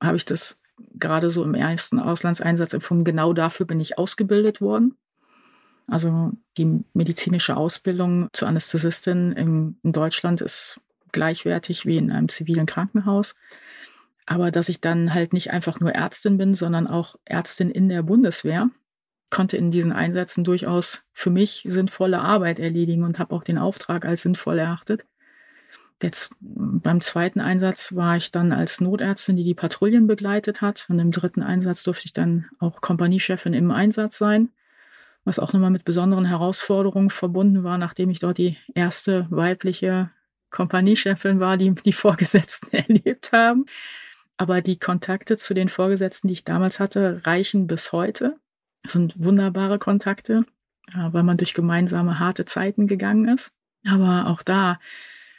habe 0.00 0.16
ich 0.16 0.24
das 0.24 0.60
gerade 0.94 1.30
so 1.30 1.44
im 1.44 1.54
ersten 1.54 1.98
Auslandseinsatz 1.98 2.72
empfunden, 2.72 3.04
genau 3.04 3.32
dafür 3.32 3.66
bin 3.66 3.80
ich 3.80 3.98
ausgebildet 3.98 4.60
worden. 4.60 4.96
Also 5.88 6.32
die 6.56 6.84
medizinische 6.92 7.56
Ausbildung 7.56 8.28
zur 8.32 8.48
Anästhesistin 8.48 9.32
in, 9.32 9.78
in 9.82 9.92
Deutschland 9.92 10.40
ist 10.40 10.80
gleichwertig 11.12 11.86
wie 11.86 11.96
in 11.96 12.12
einem 12.12 12.28
zivilen 12.28 12.66
Krankenhaus 12.66 13.34
aber 14.28 14.50
dass 14.50 14.68
ich 14.68 14.80
dann 14.80 15.14
halt 15.14 15.32
nicht 15.32 15.50
einfach 15.50 15.80
nur 15.80 15.92
Ärztin 15.92 16.36
bin, 16.36 16.54
sondern 16.54 16.86
auch 16.86 17.16
Ärztin 17.24 17.70
in 17.70 17.88
der 17.88 18.02
Bundeswehr, 18.02 18.68
konnte 19.30 19.56
in 19.56 19.70
diesen 19.70 19.92
Einsätzen 19.92 20.44
durchaus 20.44 21.02
für 21.12 21.30
mich 21.30 21.64
sinnvolle 21.66 22.20
Arbeit 22.20 22.58
erledigen 22.58 23.04
und 23.04 23.18
habe 23.18 23.34
auch 23.34 23.42
den 23.42 23.56
Auftrag 23.56 24.04
als 24.04 24.22
sinnvoll 24.22 24.58
erachtet. 24.58 25.06
Jetzt 26.02 26.32
beim 26.40 27.00
zweiten 27.00 27.40
Einsatz 27.40 27.94
war 27.94 28.18
ich 28.18 28.30
dann 28.30 28.52
als 28.52 28.80
Notärztin, 28.80 29.36
die 29.36 29.42
die 29.42 29.54
Patrouillen 29.54 30.06
begleitet 30.06 30.60
hat. 30.60 30.86
Und 30.88 30.98
im 30.98 31.10
dritten 31.10 31.42
Einsatz 31.42 31.82
durfte 31.82 32.06
ich 32.06 32.12
dann 32.12 32.46
auch 32.60 32.80
Kompaniechefin 32.80 33.54
im 33.54 33.70
Einsatz 33.70 34.18
sein, 34.18 34.50
was 35.28 35.38
auch 35.38 35.52
nochmal 35.52 35.70
mit 35.70 35.84
besonderen 35.84 36.24
Herausforderungen 36.24 37.10
verbunden 37.10 37.62
war, 37.62 37.76
nachdem 37.76 38.08
ich 38.08 38.18
dort 38.18 38.38
die 38.38 38.56
erste 38.74 39.26
weibliche 39.28 40.10
Kompaniechefin 40.50 41.38
war, 41.38 41.58
die 41.58 41.74
die 41.74 41.92
Vorgesetzten 41.92 42.68
erlebt 42.72 43.32
haben. 43.32 43.66
Aber 44.38 44.62
die 44.62 44.78
Kontakte 44.78 45.36
zu 45.36 45.52
den 45.52 45.68
Vorgesetzten, 45.68 46.28
die 46.28 46.34
ich 46.34 46.44
damals 46.44 46.80
hatte, 46.80 47.20
reichen 47.24 47.66
bis 47.66 47.92
heute. 47.92 48.38
Das 48.82 48.94
sind 48.94 49.22
wunderbare 49.22 49.78
Kontakte, 49.78 50.46
weil 50.94 51.24
man 51.24 51.36
durch 51.36 51.52
gemeinsame 51.52 52.18
harte 52.18 52.46
Zeiten 52.46 52.86
gegangen 52.86 53.28
ist. 53.28 53.52
Aber 53.86 54.28
auch 54.28 54.42
da 54.42 54.78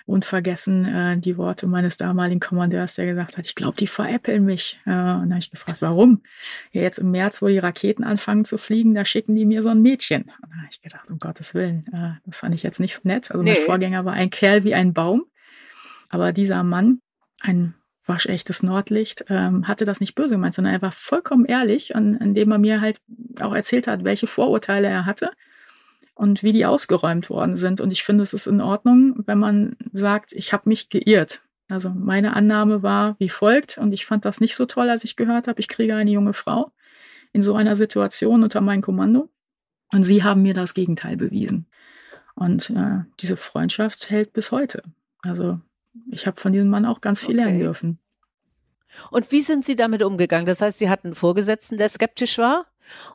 unvergessen 0.10 0.86
äh, 0.86 1.18
die 1.18 1.38
Worte 1.38 1.68
meines 1.68 1.98
damaligen 1.98 2.40
Kommandeurs, 2.40 2.96
der 2.96 3.06
gesagt 3.06 3.38
hat, 3.38 3.46
ich 3.46 3.56
glaube, 3.56 3.78
die 3.78 3.88
veräppeln 3.88 4.44
mich. 4.44 4.80
Äh, 4.86 4.90
und 4.90 4.96
dann 4.96 5.30
habe 5.32 5.40
ich 5.40 5.52
gefragt, 5.52 5.82
warum? 5.82 6.24
Ja, 6.72 6.82
jetzt 6.82 6.98
im 6.98 7.12
März, 7.12 7.42
wo 7.42 7.48
die 7.48 7.60
Raketen 7.60 8.04
anfangen 8.04 8.44
zu 8.44 8.58
fliegen, 8.58 8.96
da 8.96 9.06
schicken 9.06 9.36
die 9.36 9.46
mir 9.46 9.62
so 9.62 9.70
ein 9.70 9.82
Mädchen. 9.82 10.24
Und 10.24 10.50
dann 10.50 10.58
habe 10.58 10.70
ich 10.72 10.82
gedacht, 10.82 11.10
um 11.10 11.20
Gottes 11.20 11.54
Willen, 11.54 11.86
äh, 11.94 12.20
das 12.26 12.40
fand 12.40 12.56
ich 12.56 12.64
jetzt 12.64 12.80
nicht 12.80 12.96
so 12.96 13.02
nett. 13.04 13.32
Also 13.32 13.44
nee. 13.44 13.54
mein 13.54 13.64
Vorgänger 13.64 14.04
war 14.04 14.14
ein 14.14 14.32
Kerl 14.32 14.64
wie 14.64 14.74
ein 14.74 14.94
Baum. 14.94 15.26
Aber 16.10 16.34
dieser 16.34 16.64
Mann, 16.64 17.02
ein 17.40 17.76
waschechtes 18.06 18.64
Nordlicht, 18.64 19.26
ähm, 19.30 19.68
hatte 19.68 19.86
das 19.86 20.00
nicht 20.00 20.16
böse 20.16 20.36
gemeint, 20.36 20.56
sondern 20.56 20.74
er 20.74 20.82
war 20.82 20.92
vollkommen 20.92 21.46
ehrlich, 21.46 21.94
und, 21.94 22.16
indem 22.16 22.52
er 22.52 22.58
mir 22.58 22.82
halt 22.82 23.00
auch 23.40 23.54
erzählt 23.54 23.86
hat, 23.86 24.04
welche 24.04 24.26
Vorurteile 24.26 24.88
er 24.88 25.06
hatte 25.06 25.32
und 26.20 26.44
wie 26.44 26.52
die 26.52 26.66
ausgeräumt 26.66 27.30
worden 27.30 27.56
sind. 27.56 27.80
Und 27.80 27.92
ich 27.92 28.04
finde, 28.04 28.24
es 28.24 28.34
ist 28.34 28.46
in 28.46 28.60
Ordnung, 28.60 29.24
wenn 29.26 29.40
man 29.40 29.78
sagt, 29.94 30.34
ich 30.34 30.52
habe 30.52 30.68
mich 30.68 30.90
geirrt. 30.90 31.42
Also 31.70 31.92
meine 31.92 32.36
Annahme 32.36 32.84
war 32.84 33.16
wie 33.20 33.30
folgt, 33.30 33.78
und 33.78 33.94
ich 33.94 34.06
fand 34.06 34.26
das 34.26 34.42
nicht 34.42 34.58
so 34.58 34.66
toll, 34.66 34.90
als 34.90 35.06
ich 35.06 35.16
gehört 35.16 35.48
habe, 35.48 35.62
ich 35.62 35.70
kriege 35.70 35.96
eine 35.96 36.12
junge 36.12 36.34
Frau 36.34 36.74
in 37.32 37.42
so 37.42 37.56
einer 37.56 37.78
Situation 37.78 38.44
unter 38.44 38.60
mein 38.60 38.82
Kommando. 38.82 39.30
Und 39.94 40.04
sie 40.04 40.22
haben 40.22 40.42
mir 40.42 40.54
das 40.54 40.74
Gegenteil 40.74 41.16
bewiesen. 41.16 41.68
Und 42.36 42.70
äh, 42.72 43.06
diese 43.22 43.38
Freundschaft 43.38 44.10
hält 44.10 44.34
bis 44.34 44.52
heute. 44.52 44.84
Also 45.22 45.62
ich 46.12 46.28
habe 46.28 46.38
von 46.38 46.52
diesem 46.52 46.70
Mann 46.70 46.86
auch 46.86 47.00
ganz 47.00 47.22
viel 47.22 47.36
okay. 47.36 47.46
lernen 47.46 47.60
dürfen. 47.60 48.00
Und 49.10 49.32
wie 49.32 49.42
sind 49.42 49.64
Sie 49.64 49.78
damit 49.78 50.04
umgegangen? 50.04 50.48
Das 50.48 50.60
heißt, 50.60 50.80
Sie 50.80 50.90
hatten 50.90 51.08
einen 51.08 51.16
Vorgesetzten, 51.16 51.78
der 51.78 51.88
skeptisch 51.88 52.38
war 52.38 52.66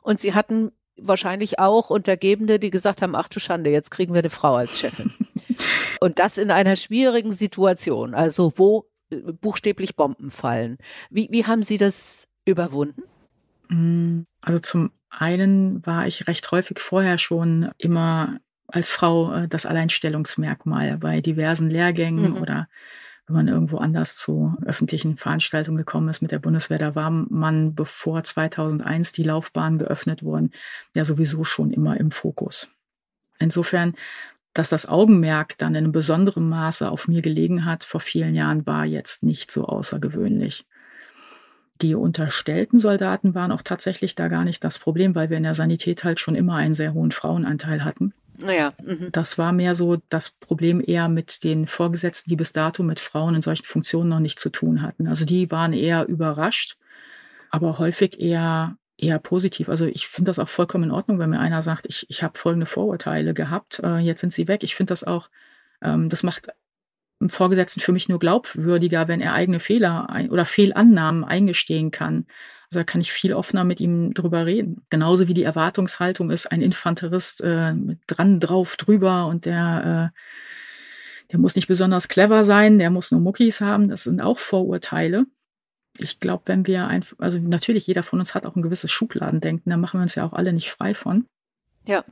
und 0.01 0.19
Sie 0.19 0.33
hatten 0.33 0.71
wahrscheinlich 0.97 1.59
auch 1.59 1.89
Untergebene, 1.89 2.59
die 2.59 2.69
gesagt 2.69 3.01
haben, 3.01 3.15
ach 3.15 3.27
du 3.27 3.39
Schande, 3.39 3.69
jetzt 3.69 3.91
kriegen 3.91 4.13
wir 4.13 4.19
eine 4.19 4.29
Frau 4.29 4.55
als 4.55 4.79
Chefin. 4.79 5.11
und 5.99 6.19
das 6.19 6.37
in 6.37 6.51
einer 6.51 6.75
schwierigen 6.75 7.31
Situation, 7.31 8.13
also 8.13 8.53
wo 8.55 8.85
äh, 9.09 9.17
buchstäblich 9.17 9.95
Bomben 9.95 10.31
fallen. 10.31 10.77
Wie, 11.09 11.27
wie 11.31 11.45
haben 11.45 11.63
Sie 11.63 11.77
das 11.77 12.27
überwunden? 12.45 13.03
Mm, 13.69 14.21
also 14.41 14.59
zum 14.59 14.91
einen 15.09 15.85
war 15.85 16.07
ich 16.07 16.27
recht 16.27 16.51
häufig 16.51 16.79
vorher 16.79 17.17
schon 17.17 17.71
immer 17.77 18.39
als 18.67 18.89
Frau 18.89 19.33
äh, 19.33 19.47
das 19.47 19.65
Alleinstellungsmerkmal 19.65 20.97
bei 20.97 21.21
diversen 21.21 21.69
Lehrgängen 21.69 22.31
mhm. 22.31 22.41
oder 22.41 22.67
wenn 23.27 23.35
man 23.35 23.47
irgendwo 23.47 23.77
anders 23.77 24.17
zu 24.17 24.55
öffentlichen 24.65 25.17
Veranstaltungen 25.17 25.77
gekommen 25.77 26.09
ist 26.09 26.21
mit 26.21 26.31
der 26.31 26.39
Bundeswehr, 26.39 26.77
da 26.77 26.93
war 26.93 27.09
man, 27.09 27.73
bevor 27.73 28.23
2001 28.23 29.13
die 29.13 29.23
Laufbahn 29.23 29.79
geöffnet 29.79 30.23
wurden, 30.23 30.51
ja 30.93 31.05
sowieso 31.05 31.43
schon 31.43 31.71
immer 31.71 31.99
im 31.99 32.11
Fokus. 32.11 32.69
Insofern, 33.39 33.95
dass 34.53 34.69
das 34.69 34.87
Augenmerk 34.87 35.57
dann 35.57 35.73
in 35.73 35.85
einem 35.85 35.91
besonderen 35.91 36.47
Maße 36.47 36.89
auf 36.89 37.07
mir 37.07 37.21
gelegen 37.21 37.65
hat 37.65 37.83
vor 37.83 37.99
vielen 37.99 38.35
Jahren, 38.35 38.65
war 38.65 38.85
jetzt 38.85 39.23
nicht 39.23 39.51
so 39.51 39.65
außergewöhnlich. 39.65 40.65
Die 41.81 41.95
unterstellten 41.95 42.79
Soldaten 42.79 43.35
waren 43.35 43.51
auch 43.51 43.61
tatsächlich 43.61 44.15
da 44.15 44.29
gar 44.29 44.45
nicht 44.45 44.63
das 44.63 44.79
Problem, 44.79 45.13
weil 45.13 45.29
wir 45.29 45.37
in 45.37 45.43
der 45.43 45.55
Sanität 45.55 46.03
halt 46.03 46.19
schon 46.19 46.35
immer 46.35 46.55
einen 46.55 46.73
sehr 46.73 46.93
hohen 46.93 47.11
Frauenanteil 47.11 47.83
hatten. 47.83 48.13
Naja. 48.39 48.73
Mhm. 48.83 49.09
Das 49.11 49.37
war 49.37 49.51
mehr 49.53 49.75
so 49.75 50.01
das 50.09 50.29
Problem 50.29 50.83
eher 50.85 51.09
mit 51.09 51.43
den 51.43 51.67
Vorgesetzten, 51.67 52.29
die 52.29 52.35
bis 52.35 52.53
dato 52.53 52.83
mit 52.83 52.99
Frauen 52.99 53.35
in 53.35 53.41
solchen 53.41 53.65
Funktionen 53.65 54.09
noch 54.09 54.19
nicht 54.19 54.39
zu 54.39 54.49
tun 54.49 54.81
hatten. 54.81 55.07
Also 55.07 55.25
die 55.25 55.51
waren 55.51 55.73
eher 55.73 56.07
überrascht, 56.07 56.77
aber 57.49 57.79
häufig 57.79 58.19
eher 58.19 58.77
eher 58.97 59.19
positiv. 59.19 59.69
Also 59.69 59.85
ich 59.85 60.07
finde 60.07 60.29
das 60.29 60.39
auch 60.39 60.49
vollkommen 60.49 60.85
in 60.85 60.91
Ordnung, 60.91 61.19
wenn 61.19 61.29
mir 61.29 61.39
einer 61.39 61.61
sagt, 61.61 61.85
ich, 61.87 62.05
ich 62.09 62.23
habe 62.23 62.37
folgende 62.37 62.65
Vorurteile 62.65 63.33
gehabt, 63.33 63.81
äh, 63.83 63.97
jetzt 63.97 64.21
sind 64.21 64.33
sie 64.33 64.47
weg. 64.47 64.63
Ich 64.63 64.75
finde 64.75 64.91
das 64.91 65.03
auch, 65.03 65.29
ähm, 65.81 66.09
das 66.09 66.23
macht 66.23 66.49
einen 67.19 67.29
Vorgesetzten 67.29 67.81
für 67.81 67.91
mich 67.91 68.09
nur 68.09 68.19
glaubwürdiger, 68.19 69.07
wenn 69.07 69.21
er 69.21 69.33
eigene 69.33 69.59
Fehler 69.59 70.09
ein 70.09 70.31
oder 70.31 70.45
Fehlannahmen 70.45 71.23
eingestehen 71.23 71.91
kann. 71.91 72.27
Also 72.69 72.79
da 72.79 72.83
kann 72.83 73.01
ich 73.01 73.11
viel 73.11 73.33
offener 73.33 73.63
mit 73.63 73.79
ihm 73.79 74.13
drüber 74.13 74.45
reden. 74.45 74.85
Genauso 74.89 75.27
wie 75.27 75.33
die 75.33 75.43
Erwartungshaltung 75.43 76.31
ist, 76.31 76.51
ein 76.51 76.61
Infanterist 76.61 77.41
äh, 77.41 77.73
mit 77.73 77.99
dran, 78.07 78.39
drauf, 78.39 78.75
drüber 78.75 79.27
und 79.27 79.45
der, 79.45 80.11
äh, 80.13 80.19
der 81.31 81.39
muss 81.39 81.55
nicht 81.55 81.67
besonders 81.67 82.07
clever 82.07 82.43
sein, 82.43 82.79
der 82.79 82.89
muss 82.89 83.11
nur 83.11 83.21
Muckis 83.21 83.61
haben. 83.61 83.89
Das 83.89 84.03
sind 84.03 84.21
auch 84.21 84.39
Vorurteile. 84.39 85.25
Ich 85.97 86.19
glaube, 86.19 86.43
wenn 86.47 86.67
wir 86.67 86.87
einfach, 86.87 87.17
also 87.19 87.39
natürlich 87.39 87.87
jeder 87.87 88.03
von 88.03 88.19
uns 88.19 88.35
hat 88.35 88.45
auch 88.45 88.55
ein 88.55 88.61
gewisses 88.61 88.91
Schubladendenken, 88.91 89.69
da 89.69 89.77
machen 89.77 89.99
wir 89.99 90.03
uns 90.03 90.15
ja 90.15 90.25
auch 90.25 90.33
alle 90.33 90.51
nicht 90.51 90.71
frei 90.71 90.93
von. 90.93 91.25
Ja 91.87 92.03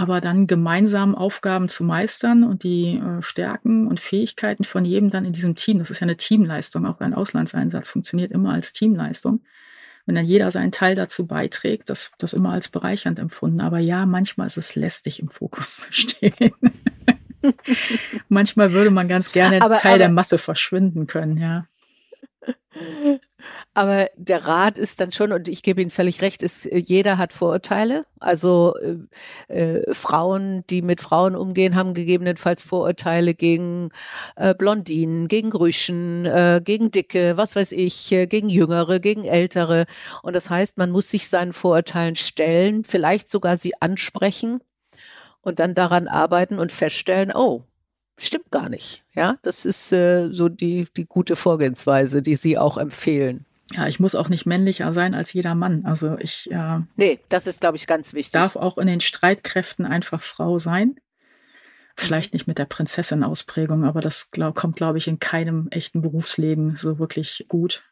aber 0.00 0.20
dann 0.20 0.46
gemeinsam 0.46 1.14
Aufgaben 1.14 1.68
zu 1.68 1.84
meistern 1.84 2.44
und 2.44 2.62
die 2.62 2.96
äh, 2.96 3.22
Stärken 3.22 3.86
und 3.86 4.00
Fähigkeiten 4.00 4.64
von 4.64 4.84
jedem 4.84 5.10
dann 5.10 5.24
in 5.24 5.32
diesem 5.32 5.56
Team, 5.56 5.78
das 5.78 5.90
ist 5.90 6.00
ja 6.00 6.06
eine 6.06 6.16
Teamleistung, 6.16 6.86
auch 6.86 7.00
ein 7.00 7.14
Auslandseinsatz 7.14 7.90
funktioniert 7.90 8.32
immer 8.32 8.52
als 8.52 8.72
Teamleistung. 8.72 9.42
Wenn 10.10 10.16
dann 10.16 10.26
jeder 10.26 10.50
seinen 10.50 10.72
Teil 10.72 10.96
dazu 10.96 11.24
beiträgt, 11.24 11.88
das 11.88 12.10
das 12.18 12.32
immer 12.32 12.50
als 12.50 12.68
bereichernd 12.68 13.20
empfunden. 13.20 13.60
Aber 13.60 13.78
ja, 13.78 14.06
manchmal 14.06 14.48
ist 14.48 14.56
es 14.56 14.74
lästig, 14.74 15.20
im 15.20 15.28
Fokus 15.28 15.76
zu 15.76 15.92
stehen. 15.92 16.50
manchmal 18.28 18.72
würde 18.72 18.90
man 18.90 19.06
ganz 19.06 19.30
gerne 19.30 19.62
aber, 19.62 19.76
Teil 19.76 19.92
aber, 19.92 19.98
der 19.98 20.08
Masse 20.08 20.38
verschwinden 20.38 21.06
können, 21.06 21.36
ja. 21.36 21.68
Aber 23.80 24.10
der 24.14 24.44
Rat 24.44 24.76
ist 24.76 25.00
dann 25.00 25.10
schon, 25.10 25.32
und 25.32 25.48
ich 25.48 25.62
gebe 25.62 25.80
Ihnen 25.80 25.90
völlig 25.90 26.20
recht, 26.20 26.42
ist, 26.42 26.66
äh, 26.66 26.76
jeder 26.76 27.16
hat 27.16 27.32
Vorurteile. 27.32 28.04
Also 28.18 28.74
äh, 29.48 29.54
äh, 29.58 29.94
Frauen, 29.94 30.64
die 30.68 30.82
mit 30.82 31.00
Frauen 31.00 31.34
umgehen, 31.34 31.74
haben 31.74 31.94
gegebenenfalls 31.94 32.62
Vorurteile 32.62 33.32
gegen 33.32 33.88
äh, 34.36 34.54
Blondinen, 34.54 35.28
gegen 35.28 35.50
Rüschen, 35.50 36.26
äh, 36.26 36.60
gegen 36.62 36.90
Dicke, 36.90 37.38
was 37.38 37.56
weiß 37.56 37.72
ich, 37.72 38.12
äh, 38.12 38.26
gegen 38.26 38.50
Jüngere, 38.50 39.00
gegen 39.00 39.24
Ältere. 39.24 39.86
Und 40.22 40.36
das 40.36 40.50
heißt, 40.50 40.76
man 40.76 40.90
muss 40.90 41.08
sich 41.08 41.30
seinen 41.30 41.54
Vorurteilen 41.54 42.16
stellen, 42.16 42.84
vielleicht 42.84 43.30
sogar 43.30 43.56
sie 43.56 43.80
ansprechen 43.80 44.60
und 45.40 45.58
dann 45.58 45.74
daran 45.74 46.06
arbeiten 46.06 46.58
und 46.58 46.70
feststellen, 46.70 47.32
oh, 47.34 47.64
stimmt 48.18 48.50
gar 48.50 48.68
nicht. 48.68 49.04
Ja, 49.14 49.38
das 49.40 49.64
ist 49.64 49.90
äh, 49.90 50.28
so 50.32 50.50
die, 50.50 50.86
die 50.98 51.06
gute 51.06 51.34
Vorgehensweise, 51.34 52.20
die 52.20 52.36
Sie 52.36 52.58
auch 52.58 52.76
empfehlen. 52.76 53.46
Ja, 53.72 53.86
ich 53.86 54.00
muss 54.00 54.14
auch 54.14 54.28
nicht 54.28 54.46
männlicher 54.46 54.92
sein 54.92 55.14
als 55.14 55.32
jeder 55.32 55.54
Mann. 55.54 55.84
Also 55.84 56.16
ich. 56.18 56.50
Äh, 56.50 56.80
nee, 56.96 57.20
das 57.28 57.46
ist, 57.46 57.60
glaube 57.60 57.76
ich, 57.76 57.86
ganz 57.86 58.14
wichtig. 58.14 58.32
Darf 58.32 58.56
auch 58.56 58.78
in 58.78 58.86
den 58.86 59.00
Streitkräften 59.00 59.86
einfach 59.86 60.22
Frau 60.22 60.58
sein. 60.58 60.96
Vielleicht 61.96 62.32
nicht 62.32 62.46
mit 62.46 62.58
der 62.58 62.64
Prinzessin-Ausprägung, 62.64 63.84
aber 63.84 64.00
das 64.00 64.30
glaub, 64.30 64.54
kommt, 64.54 64.76
glaube 64.76 64.98
ich, 64.98 65.06
in 65.06 65.18
keinem 65.18 65.68
echten 65.70 66.02
Berufsleben 66.02 66.76
so 66.76 66.98
wirklich 66.98 67.46
gut. 67.48 67.84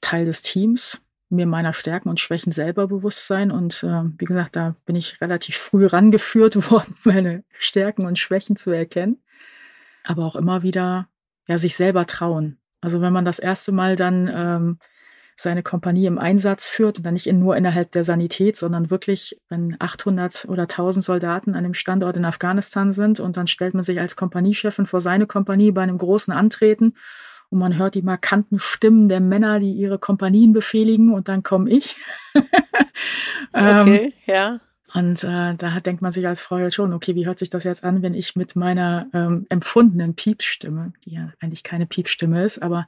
Teil 0.00 0.26
des 0.26 0.42
Teams, 0.42 1.00
mir 1.30 1.46
meiner 1.46 1.72
Stärken 1.72 2.08
und 2.08 2.20
Schwächen 2.20 2.52
selber 2.52 2.86
bewusst 2.86 3.26
sein. 3.26 3.50
Und 3.50 3.82
äh, 3.82 4.02
wie 4.18 4.24
gesagt, 4.24 4.56
da 4.56 4.76
bin 4.86 4.96
ich 4.96 5.20
relativ 5.20 5.56
früh 5.56 5.86
rangeführt 5.86 6.70
worden, 6.70 6.94
meine 7.04 7.44
Stärken 7.58 8.06
und 8.06 8.18
Schwächen 8.18 8.56
zu 8.56 8.70
erkennen 8.70 9.18
aber 10.04 10.24
auch 10.24 10.36
immer 10.36 10.62
wieder 10.62 11.08
ja 11.48 11.58
sich 11.58 11.74
selber 11.74 12.06
trauen. 12.06 12.58
Also 12.80 13.00
wenn 13.00 13.12
man 13.12 13.24
das 13.24 13.38
erste 13.38 13.72
Mal 13.72 13.96
dann 13.96 14.30
ähm, 14.32 14.78
seine 15.36 15.62
Kompanie 15.62 16.06
im 16.06 16.18
Einsatz 16.18 16.66
führt 16.66 16.98
und 16.98 17.06
dann 17.06 17.14
nicht 17.14 17.26
in, 17.26 17.38
nur 17.38 17.56
innerhalb 17.56 17.90
der 17.92 18.04
Sanität, 18.04 18.56
sondern 18.56 18.90
wirklich, 18.90 19.40
wenn 19.48 19.76
800 19.78 20.46
oder 20.48 20.62
1000 20.62 21.04
Soldaten 21.04 21.50
an 21.50 21.64
einem 21.64 21.74
Standort 21.74 22.16
in 22.16 22.24
Afghanistan 22.24 22.92
sind 22.92 23.20
und 23.20 23.36
dann 23.36 23.46
stellt 23.46 23.74
man 23.74 23.82
sich 23.82 24.00
als 24.00 24.16
Kompaniechefin 24.16 24.86
vor 24.86 25.00
seine 25.00 25.26
Kompanie 25.26 25.72
bei 25.72 25.82
einem 25.82 25.98
großen 25.98 26.32
Antreten 26.32 26.94
und 27.50 27.58
man 27.58 27.78
hört 27.78 27.94
die 27.94 28.02
markanten 28.02 28.58
Stimmen 28.58 29.08
der 29.08 29.20
Männer, 29.20 29.60
die 29.60 29.72
ihre 29.72 29.98
Kompanien 29.98 30.52
befehligen 30.52 31.12
und 31.12 31.28
dann 31.28 31.42
komme 31.42 31.70
ich. 31.70 31.96
okay, 33.52 34.06
ähm, 34.06 34.12
ja. 34.26 34.60
Und 34.92 35.24
äh, 35.24 35.54
da 35.56 35.80
denkt 35.80 36.02
man 36.02 36.12
sich 36.12 36.26
als 36.26 36.40
Frau 36.40 36.58
jetzt 36.58 36.74
schon, 36.74 36.92
okay, 36.92 37.16
wie 37.16 37.26
hört 37.26 37.40
sich 37.40 37.50
das 37.50 37.64
jetzt 37.64 37.82
an, 37.82 38.02
wenn 38.02 38.14
ich 38.14 38.36
mit 38.36 38.54
meiner 38.54 39.08
ähm, 39.12 39.44
empfundenen 39.48 40.14
Piepsstimme, 40.14 40.92
die 41.04 41.14
ja 41.14 41.32
eigentlich 41.40 41.64
keine 41.64 41.86
Piepsstimme 41.86 42.44
ist, 42.44 42.62
aber 42.62 42.86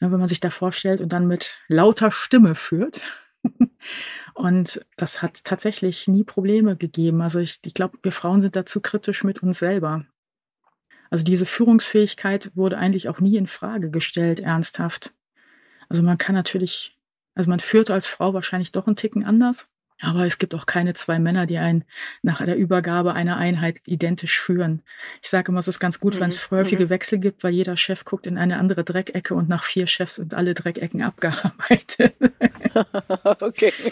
wenn 0.00 0.10
man 0.10 0.28
sich 0.28 0.40
da 0.40 0.50
vorstellt 0.50 1.00
und 1.00 1.12
dann 1.12 1.26
mit 1.26 1.58
lauter 1.68 2.10
Stimme 2.10 2.54
führt. 2.54 3.00
und 4.34 4.80
das 4.96 5.22
hat 5.22 5.44
tatsächlich 5.44 6.08
nie 6.08 6.24
Probleme 6.24 6.76
gegeben. 6.76 7.20
Also 7.20 7.38
ich, 7.38 7.58
ich 7.64 7.74
glaube, 7.74 7.98
wir 8.02 8.12
Frauen 8.12 8.40
sind 8.40 8.56
dazu 8.56 8.80
kritisch 8.80 9.24
mit 9.24 9.42
uns 9.42 9.58
selber. 9.58 10.04
Also 11.10 11.24
diese 11.24 11.46
Führungsfähigkeit 11.46 12.50
wurde 12.54 12.78
eigentlich 12.78 13.08
auch 13.08 13.20
nie 13.20 13.36
in 13.36 13.46
Frage 13.46 13.90
gestellt, 13.90 14.40
ernsthaft. 14.40 15.12
Also 15.88 16.02
man 16.02 16.18
kann 16.18 16.34
natürlich, 16.34 16.98
also 17.34 17.48
man 17.48 17.60
führt 17.60 17.90
als 17.90 18.06
Frau 18.06 18.34
wahrscheinlich 18.34 18.72
doch 18.72 18.86
einen 18.86 18.96
Ticken 18.96 19.24
anders. 19.24 19.70
Aber 20.00 20.26
es 20.26 20.38
gibt 20.38 20.54
auch 20.54 20.66
keine 20.66 20.94
zwei 20.94 21.18
Männer, 21.18 21.46
die 21.46 21.58
einen 21.58 21.84
nach 22.22 22.44
der 22.44 22.56
Übergabe 22.56 23.14
einer 23.14 23.36
Einheit 23.36 23.80
identisch 23.84 24.38
führen. 24.38 24.82
Ich 25.22 25.28
sage 25.28 25.50
immer, 25.50 25.58
es 25.58 25.68
ist 25.68 25.80
ganz 25.80 25.98
gut, 25.98 26.14
mhm. 26.14 26.20
wenn 26.20 26.28
es 26.28 26.50
häufige 26.50 26.84
mhm. 26.84 26.90
Wechsel 26.90 27.18
gibt, 27.18 27.42
weil 27.42 27.52
jeder 27.52 27.76
Chef 27.76 28.04
guckt 28.04 28.26
in 28.26 28.38
eine 28.38 28.58
andere 28.58 28.84
Dreckecke 28.84 29.34
und 29.34 29.48
nach 29.48 29.64
vier 29.64 29.86
Chefs 29.86 30.16
sind 30.16 30.34
alle 30.34 30.54
Dreckecken 30.54 31.02
abgearbeitet. 31.02 32.14
okay. 33.40 33.72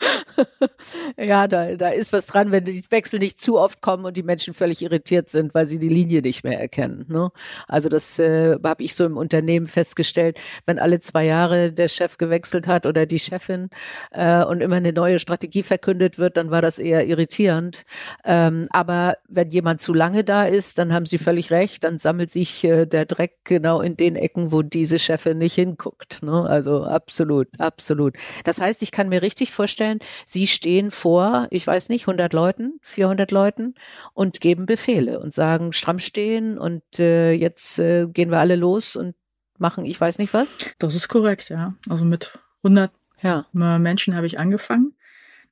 ja, 1.16 1.48
da, 1.48 1.74
da 1.74 1.88
ist 1.88 2.12
was 2.12 2.26
dran, 2.26 2.52
wenn 2.52 2.64
die 2.64 2.82
Wechsel 2.90 3.18
nicht 3.18 3.40
zu 3.40 3.58
oft 3.58 3.80
kommen 3.80 4.04
und 4.04 4.16
die 4.16 4.22
Menschen 4.22 4.54
völlig 4.54 4.82
irritiert 4.82 5.30
sind, 5.30 5.54
weil 5.54 5.66
sie 5.66 5.78
die 5.78 5.88
Linie 5.88 6.22
nicht 6.22 6.44
mehr 6.44 6.60
erkennen. 6.60 7.04
Ne? 7.08 7.30
Also 7.66 7.88
das 7.88 8.18
äh, 8.18 8.56
habe 8.62 8.82
ich 8.82 8.94
so 8.94 9.04
im 9.04 9.16
Unternehmen 9.16 9.66
festgestellt, 9.66 10.38
wenn 10.66 10.78
alle 10.78 11.00
zwei 11.00 11.24
Jahre 11.24 11.72
der 11.72 11.88
Chef 11.88 12.18
gewechselt 12.18 12.66
hat 12.66 12.86
oder 12.86 13.06
die 13.06 13.18
Chefin 13.18 13.70
äh, 14.12 14.44
und 14.44 14.60
immer 14.60 14.76
eine 14.76 14.92
neue 14.92 15.18
Strategie 15.18 15.62
verkündet 15.62 16.18
wird, 16.18 16.36
dann 16.36 16.50
war 16.50 16.62
das 16.62 16.78
eher 16.78 17.06
irritierend. 17.06 17.84
Ähm, 18.24 18.68
aber 18.70 19.16
wenn 19.28 19.50
jemand 19.50 19.80
zu 19.80 19.92
lange 19.94 20.24
da 20.24 20.44
ist, 20.44 20.78
dann 20.78 20.92
haben 20.92 21.06
Sie 21.06 21.18
völlig 21.18 21.50
recht, 21.50 21.84
dann 21.84 21.98
sammelt 21.98 22.30
sich 22.30 22.64
äh, 22.64 22.86
der 22.86 23.06
Dreck 23.06 23.38
genau 23.44 23.80
in 23.80 23.96
den 23.96 24.16
Ecken, 24.16 24.52
wo 24.52 24.62
diese 24.62 24.98
Chefin 24.98 25.38
nicht 25.38 25.54
hinguckt. 25.54 26.22
Ne? 26.22 26.44
Also 26.44 26.84
absolut, 26.84 27.48
absolut. 27.58 28.16
Das 28.44 28.60
heißt, 28.60 28.82
ich 28.82 28.92
kann 28.92 29.08
mir 29.08 29.22
richtig 29.22 29.52
vorstellen, 29.52 29.87
vorstellen, 29.88 30.00
Sie 30.26 30.46
stehen 30.46 30.90
vor, 30.90 31.48
ich 31.50 31.66
weiß 31.66 31.88
nicht, 31.88 32.02
100 32.02 32.32
Leuten, 32.32 32.78
400 32.82 33.30
Leuten 33.30 33.74
und 34.14 34.40
geben 34.40 34.66
Befehle 34.66 35.20
und 35.20 35.32
sagen, 35.34 35.72
stramm 35.72 35.98
stehen 35.98 36.58
und 36.58 36.82
äh, 36.98 37.32
jetzt 37.32 37.78
äh, 37.78 38.06
gehen 38.06 38.30
wir 38.30 38.38
alle 38.38 38.56
los 38.56 38.96
und 38.96 39.14
machen, 39.58 39.84
ich 39.84 40.00
weiß 40.00 40.18
nicht 40.18 40.34
was? 40.34 40.56
Das 40.78 40.94
ist 40.94 41.08
korrekt, 41.08 41.48
ja. 41.48 41.74
Also 41.88 42.04
mit 42.04 42.38
100 42.62 42.92
ja. 43.22 43.46
Menschen 43.52 44.14
habe 44.14 44.26
ich 44.26 44.38
angefangen, 44.38 44.94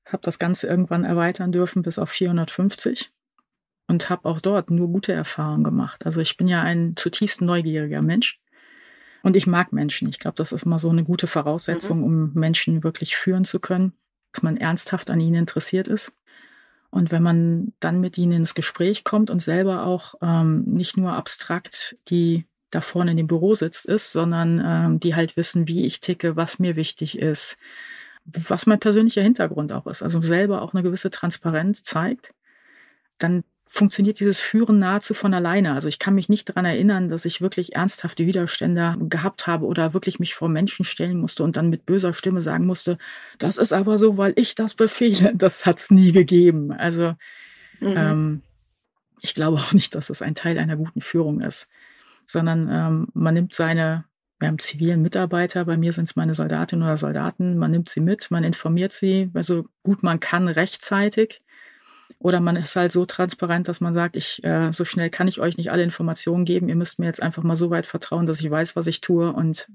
habe 0.06 0.22
das 0.22 0.38
Ganze 0.38 0.68
irgendwann 0.68 1.04
erweitern 1.04 1.50
dürfen 1.50 1.82
bis 1.82 1.98
auf 1.98 2.10
450 2.10 3.10
und 3.88 4.08
habe 4.08 4.28
auch 4.28 4.40
dort 4.40 4.70
nur 4.70 4.88
gute 4.88 5.12
Erfahrungen 5.12 5.64
gemacht. 5.64 6.06
Also 6.06 6.20
ich 6.20 6.36
bin 6.36 6.48
ja 6.48 6.62
ein 6.62 6.94
zutiefst 6.96 7.40
neugieriger 7.40 8.02
Mensch. 8.02 8.40
Und 9.22 9.34
ich 9.34 9.48
mag 9.48 9.72
Menschen. 9.72 10.08
Ich 10.08 10.20
glaube, 10.20 10.36
das 10.36 10.52
ist 10.52 10.66
immer 10.66 10.78
so 10.78 10.88
eine 10.88 11.02
gute 11.02 11.26
Voraussetzung, 11.26 11.98
mhm. 11.98 12.04
um 12.04 12.32
Menschen 12.34 12.84
wirklich 12.84 13.16
führen 13.16 13.44
zu 13.44 13.58
können 13.58 13.92
dass 14.36 14.42
man 14.42 14.58
ernsthaft 14.58 15.08
an 15.08 15.20
ihnen 15.20 15.36
interessiert 15.36 15.88
ist. 15.88 16.12
Und 16.90 17.10
wenn 17.10 17.22
man 17.22 17.72
dann 17.80 18.00
mit 18.00 18.18
ihnen 18.18 18.32
ins 18.32 18.54
Gespräch 18.54 19.02
kommt 19.02 19.30
und 19.30 19.40
selber 19.40 19.86
auch 19.86 20.14
ähm, 20.22 20.62
nicht 20.64 20.96
nur 20.96 21.12
abstrakt 21.12 21.96
die 22.08 22.46
da 22.70 22.80
vorne 22.80 23.12
in 23.12 23.16
dem 23.16 23.28
Büro 23.28 23.54
sitzt 23.54 23.86
ist, 23.86 24.12
sondern 24.12 24.62
ähm, 24.64 25.00
die 25.00 25.14
halt 25.14 25.36
wissen, 25.36 25.68
wie 25.68 25.86
ich 25.86 26.00
ticke, 26.00 26.36
was 26.36 26.58
mir 26.58 26.76
wichtig 26.76 27.18
ist, 27.18 27.56
was 28.24 28.66
mein 28.66 28.80
persönlicher 28.80 29.22
Hintergrund 29.22 29.72
auch 29.72 29.86
ist, 29.86 30.02
also 30.02 30.20
selber 30.20 30.60
auch 30.62 30.74
eine 30.74 30.82
gewisse 30.82 31.10
Transparenz 31.10 31.82
zeigt, 31.82 32.34
dann 33.18 33.44
funktioniert 33.66 34.20
dieses 34.20 34.38
Führen 34.38 34.78
nahezu 34.78 35.12
von 35.12 35.34
alleine. 35.34 35.74
Also 35.74 35.88
ich 35.88 35.98
kann 35.98 36.14
mich 36.14 36.28
nicht 36.28 36.48
daran 36.48 36.64
erinnern, 36.64 37.08
dass 37.08 37.24
ich 37.24 37.40
wirklich 37.40 37.74
ernsthafte 37.74 38.24
Widerstände 38.26 38.96
gehabt 39.08 39.46
habe 39.46 39.66
oder 39.66 39.92
wirklich 39.92 40.20
mich 40.20 40.34
vor 40.34 40.48
Menschen 40.48 40.84
stellen 40.84 41.18
musste 41.18 41.42
und 41.42 41.56
dann 41.56 41.68
mit 41.68 41.84
böser 41.84 42.14
Stimme 42.14 42.40
sagen 42.40 42.64
musste, 42.64 42.96
das 43.38 43.58
ist 43.58 43.72
aber 43.72 43.98
so, 43.98 44.16
weil 44.16 44.32
ich 44.36 44.54
das 44.54 44.74
befehle. 44.74 45.34
Das 45.36 45.66
hat 45.66 45.78
es 45.78 45.90
nie 45.90 46.12
gegeben. 46.12 46.72
Also 46.72 47.14
mhm. 47.80 47.94
ähm, 47.96 48.42
ich 49.20 49.34
glaube 49.34 49.58
auch 49.58 49.72
nicht, 49.72 49.94
dass 49.94 50.06
das 50.06 50.22
ein 50.22 50.34
Teil 50.34 50.58
einer 50.58 50.76
guten 50.76 51.00
Führung 51.00 51.40
ist, 51.40 51.68
sondern 52.24 52.68
ähm, 52.70 53.08
man 53.14 53.34
nimmt 53.34 53.54
seine 53.54 54.04
wir 54.38 54.48
haben 54.48 54.58
zivilen 54.58 55.00
Mitarbeiter, 55.00 55.64
bei 55.64 55.78
mir 55.78 55.94
sind 55.94 56.04
es 56.04 56.16
meine 56.16 56.34
Soldatinnen 56.34 56.84
oder 56.84 56.98
Soldaten, 56.98 57.56
man 57.56 57.70
nimmt 57.70 57.88
sie 57.88 58.00
mit, 58.00 58.30
man 58.30 58.44
informiert 58.44 58.92
sie, 58.92 59.30
so 59.40 59.64
gut 59.82 60.02
man 60.02 60.20
kann, 60.20 60.46
rechtzeitig 60.48 61.40
oder 62.18 62.40
man 62.40 62.56
ist 62.56 62.76
halt 62.76 62.92
so 62.92 63.06
transparent, 63.06 63.68
dass 63.68 63.80
man 63.80 63.94
sagt, 63.94 64.16
ich, 64.16 64.42
äh, 64.44 64.72
so 64.72 64.84
schnell 64.84 65.10
kann 65.10 65.28
ich 65.28 65.40
euch 65.40 65.56
nicht 65.56 65.70
alle 65.70 65.82
Informationen 65.82 66.44
geben. 66.44 66.68
Ihr 66.68 66.76
müsst 66.76 66.98
mir 66.98 67.06
jetzt 67.06 67.22
einfach 67.22 67.42
mal 67.42 67.56
so 67.56 67.70
weit 67.70 67.86
vertrauen, 67.86 68.26
dass 68.26 68.40
ich 68.40 68.50
weiß, 68.50 68.76
was 68.76 68.86
ich 68.86 69.00
tue 69.00 69.32
und 69.32 69.68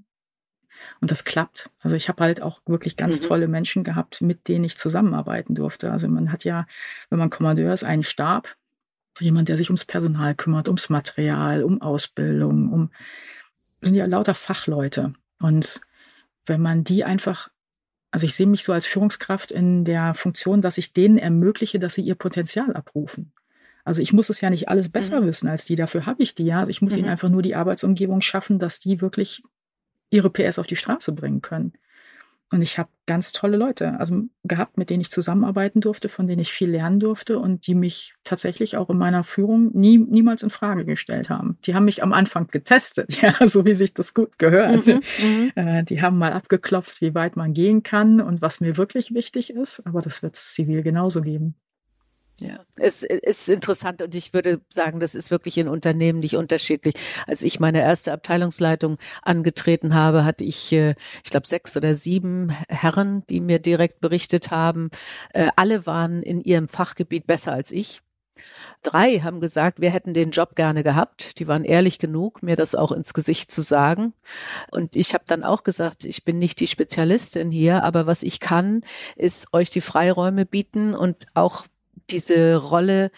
und 1.00 1.12
das 1.12 1.26
klappt. 1.26 1.70
Also 1.82 1.96
ich 1.96 2.10
habe 2.10 2.24
halt 2.24 2.42
auch 2.42 2.62
wirklich 2.66 2.98
ganz 2.98 3.22
mhm. 3.22 3.26
tolle 3.26 3.48
Menschen 3.48 3.84
gehabt, 3.84 4.22
mit 4.22 4.48
denen 4.48 4.66
ich 4.66 4.78
zusammenarbeiten 4.78 5.54
durfte. 5.54 5.92
Also 5.92 6.08
man 6.08 6.32
hat 6.32 6.44
ja, 6.44 6.66
wenn 7.10 7.20
man 7.20 7.30
Kommandeur 7.30 7.72
ist, 7.72 7.84
einen 7.84 8.04
Stab, 8.04 8.56
also 9.14 9.26
jemand, 9.26 9.50
der 9.50 9.58
sich 9.58 9.70
ums 9.70 9.86
Personal 9.86 10.36
kümmert, 10.36 10.68
ums 10.68 10.90
Material, 10.90 11.64
um 11.64 11.82
Ausbildung, 11.82 12.72
um 12.72 12.90
das 13.80 13.90
sind 13.90 13.98
ja 13.98 14.06
lauter 14.06 14.36
Fachleute. 14.36 15.14
Und 15.40 15.82
wenn 16.46 16.62
man 16.62 16.84
die 16.84 17.04
einfach 17.04 17.50
Also 18.12 18.26
ich 18.26 18.36
sehe 18.36 18.48
mich 18.48 18.64
so 18.64 18.74
als 18.74 18.86
Führungskraft 18.86 19.52
in 19.52 19.86
der 19.86 20.14
Funktion, 20.14 20.62
dass 20.62 20.78
ich 20.78 20.94
denen 20.94 21.18
ermögliche, 21.18 21.80
dass 21.80 21.96
sie 21.96 22.02
ihr 22.02 22.16
Potenzial 22.16 22.74
abrufen. 22.74 23.32
Also 23.84 24.02
ich 24.02 24.14
muss 24.14 24.30
es 24.30 24.42
ja 24.42 24.50
nicht 24.50 24.70
alles 24.70 24.90
besser 24.90 25.22
mhm. 25.22 25.28
wissen 25.28 25.48
als 25.48 25.66
die, 25.66 25.76
dafür 25.76 26.06
habe 26.06 26.22
ich 26.22 26.36
die 26.36 26.46
ja. 26.46 26.60
Also 26.60 26.70
ich 26.70 26.82
muss 26.82 26.94
mhm. 26.94 27.00
ihnen 27.00 27.10
einfach 27.10 27.30
nur 27.30 27.42
die 27.42 27.56
Arbeitsumgebung 27.56 28.22
schaffen, 28.22 28.60
dass 28.60 28.80
die 28.80 29.02
wirklich 29.02 29.44
ihre 30.10 30.30
PS 30.30 30.60
auf 30.60 30.68
die 30.68 30.76
Straße 30.76 31.14
bringen 31.14 31.42
können. 31.42 31.74
Und 32.52 32.62
ich 32.62 32.78
habe 32.78 32.90
ganz 33.06 33.32
tolle 33.32 33.56
Leute, 33.56 33.98
also 33.98 34.24
gehabt, 34.44 34.78
mit 34.78 34.90
denen 34.90 35.00
ich 35.00 35.10
zusammenarbeiten 35.10 35.80
durfte, 35.80 36.10
von 36.10 36.28
denen 36.28 36.42
ich 36.42 36.52
viel 36.52 36.70
lernen 36.70 37.00
durfte 37.00 37.40
und 37.40 37.66
die 37.66 37.76
mich 37.76 38.14
tatsächlich 38.26 38.76
auch 38.76 38.90
in 38.90 38.98
meiner 38.98 39.24
Führung 39.24 39.72
nie, 39.74 39.98
niemals 39.98 40.44
in 40.44 40.50
Frage 40.50 40.84
gestellt 40.84 41.30
haben. 41.30 41.58
Die 41.66 41.76
haben 41.76 41.86
mich 41.86 42.04
am 42.04 42.12
Anfang 42.12 42.48
getestet, 42.48 43.18
ja, 43.22 43.48
so 43.48 43.64
wie 43.64 43.74
sich 43.74 43.94
das 43.94 44.14
gut 44.14 44.38
gehört. 44.38 44.86
Mhm, 44.86 45.00
mhm, 45.20 45.52
äh, 45.56 45.84
die 45.84 46.02
haben 46.02 46.18
mal 46.18 46.34
abgeklopft, 46.34 47.00
wie 47.00 47.16
weit 47.16 47.38
man 47.38 47.54
gehen 47.54 47.84
kann 47.84 48.20
und 48.20 48.42
was 48.42 48.60
mir 48.60 48.76
wirklich 48.76 49.14
wichtig 49.14 49.54
ist. 49.54 49.88
Aber 49.88 50.02
das 50.02 50.22
wird 50.22 50.36
es 50.36 50.54
zivil 50.54 50.84
genauso 50.84 51.22
geben. 51.22 51.56
Ja, 52.42 52.66
es 52.76 53.04
ist 53.04 53.50
interessant 53.50 54.02
und 54.02 54.16
ich 54.16 54.34
würde 54.34 54.62
sagen, 54.68 55.00
das 55.00 55.14
ist 55.14 55.30
wirklich 55.30 55.60
in 55.60 55.68
Unternehmen 55.68 56.22
nicht 56.22 56.36
unterschiedlich. 56.36 56.96
Als 57.28 57.44
ich 57.44 57.60
meine 57.60 57.82
erste 57.82 58.12
Abteilungsleitung 58.12 58.98
angetreten 59.22 59.94
habe, 59.94 60.26
hatte 60.26 60.44
ich, 60.44 60.72
äh, 60.72 60.96
ich 61.24 61.30
glaube, 61.30 61.48
sechs 61.48 61.78
oder 61.78 61.94
sieben 61.94 62.50
Herren, 62.68 63.24
die 63.30 63.42
mir 63.42 63.60
direkt 63.60 64.02
berichtet 64.02 64.50
haben. 64.50 64.90
Äh, 65.34 65.50
alle 65.56 65.86
waren 65.86 66.24
in 66.24 66.42
ihrem 66.42 66.68
Fachgebiet 66.68 67.28
besser 67.28 67.52
als 67.52 67.70
ich. 67.70 68.02
Drei 68.82 69.20
haben 69.20 69.40
gesagt, 69.40 69.80
wir 69.80 69.92
hätten 69.92 70.16
den 70.16 70.32
Job 70.32 70.56
gerne 70.56 70.82
gehabt. 70.82 71.38
Die 71.38 71.48
waren 71.48 71.64
ehrlich 71.64 72.00
genug, 72.00 72.42
mir 72.42 72.56
das 72.56 72.74
auch 72.74 72.92
ins 72.92 73.14
Gesicht 73.14 73.52
zu 73.52 73.62
sagen. 73.62 74.14
Und 74.72 74.96
ich 74.96 75.14
habe 75.14 75.26
dann 75.28 75.44
auch 75.44 75.64
gesagt, 75.64 76.06
ich 76.06 76.26
bin 76.26 76.40
nicht 76.40 76.60
die 76.60 76.66
Spezialistin 76.66 77.52
hier, 77.52 77.84
aber 77.84 78.08
was 78.08 78.24
ich 78.24 78.40
kann, 78.40 78.82
ist 79.16 79.54
euch 79.54 79.70
die 79.70 79.82
Freiräume 79.82 80.48
bieten 80.48 80.96
und 80.96 81.28
auch 81.36 81.68
diese 82.12 82.56
Rolle 82.56 83.12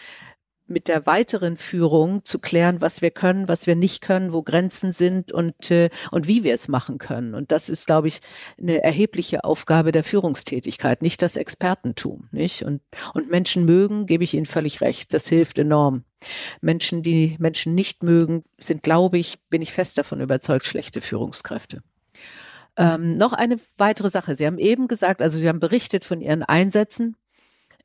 mit 0.66 0.88
der 0.88 1.04
weiteren 1.04 1.56
Führung 1.56 2.24
zu 2.24 2.38
klären, 2.38 2.80
was 2.80 3.02
wir 3.02 3.10
können, 3.10 3.48
was 3.48 3.66
wir 3.66 3.76
nicht 3.76 4.00
können, 4.00 4.32
wo 4.32 4.42
Grenzen 4.42 4.92
sind 4.92 5.30
und, 5.30 5.70
äh, 5.70 5.90
und 6.10 6.26
wie 6.26 6.42
wir 6.42 6.54
es 6.54 6.68
machen 6.68 6.96
können. 6.98 7.34
Und 7.34 7.52
das 7.52 7.68
ist, 7.68 7.86
glaube 7.86 8.08
ich, 8.08 8.20
eine 8.58 8.82
erhebliche 8.82 9.44
Aufgabe 9.44 9.92
der 9.92 10.04
Führungstätigkeit, 10.04 11.02
nicht 11.02 11.20
das 11.20 11.36
Expertentum, 11.36 12.28
nicht? 12.32 12.62
Und, 12.62 12.80
und 13.12 13.30
Menschen 13.30 13.66
mögen, 13.66 14.06
gebe 14.06 14.24
ich 14.24 14.32
Ihnen 14.32 14.46
völlig 14.46 14.80
recht. 14.80 15.12
Das 15.12 15.28
hilft 15.28 15.58
enorm. 15.58 16.04
Menschen, 16.62 17.02
die 17.02 17.36
Menschen 17.38 17.74
nicht 17.74 18.02
mögen, 18.02 18.44
sind, 18.58 18.82
glaube 18.82 19.18
ich, 19.18 19.38
bin 19.50 19.60
ich 19.60 19.72
fest 19.72 19.98
davon 19.98 20.22
überzeugt, 20.22 20.64
schlechte 20.64 21.02
Führungskräfte. 21.02 21.82
Ähm, 22.76 23.18
noch 23.18 23.34
eine 23.34 23.60
weitere 23.76 24.08
Sache. 24.08 24.34
Sie 24.34 24.46
haben 24.46 24.58
eben 24.58 24.88
gesagt, 24.88 25.20
also 25.20 25.38
Sie 25.38 25.48
haben 25.48 25.60
berichtet 25.60 26.04
von 26.04 26.22
Ihren 26.22 26.42
Einsätzen 26.42 27.16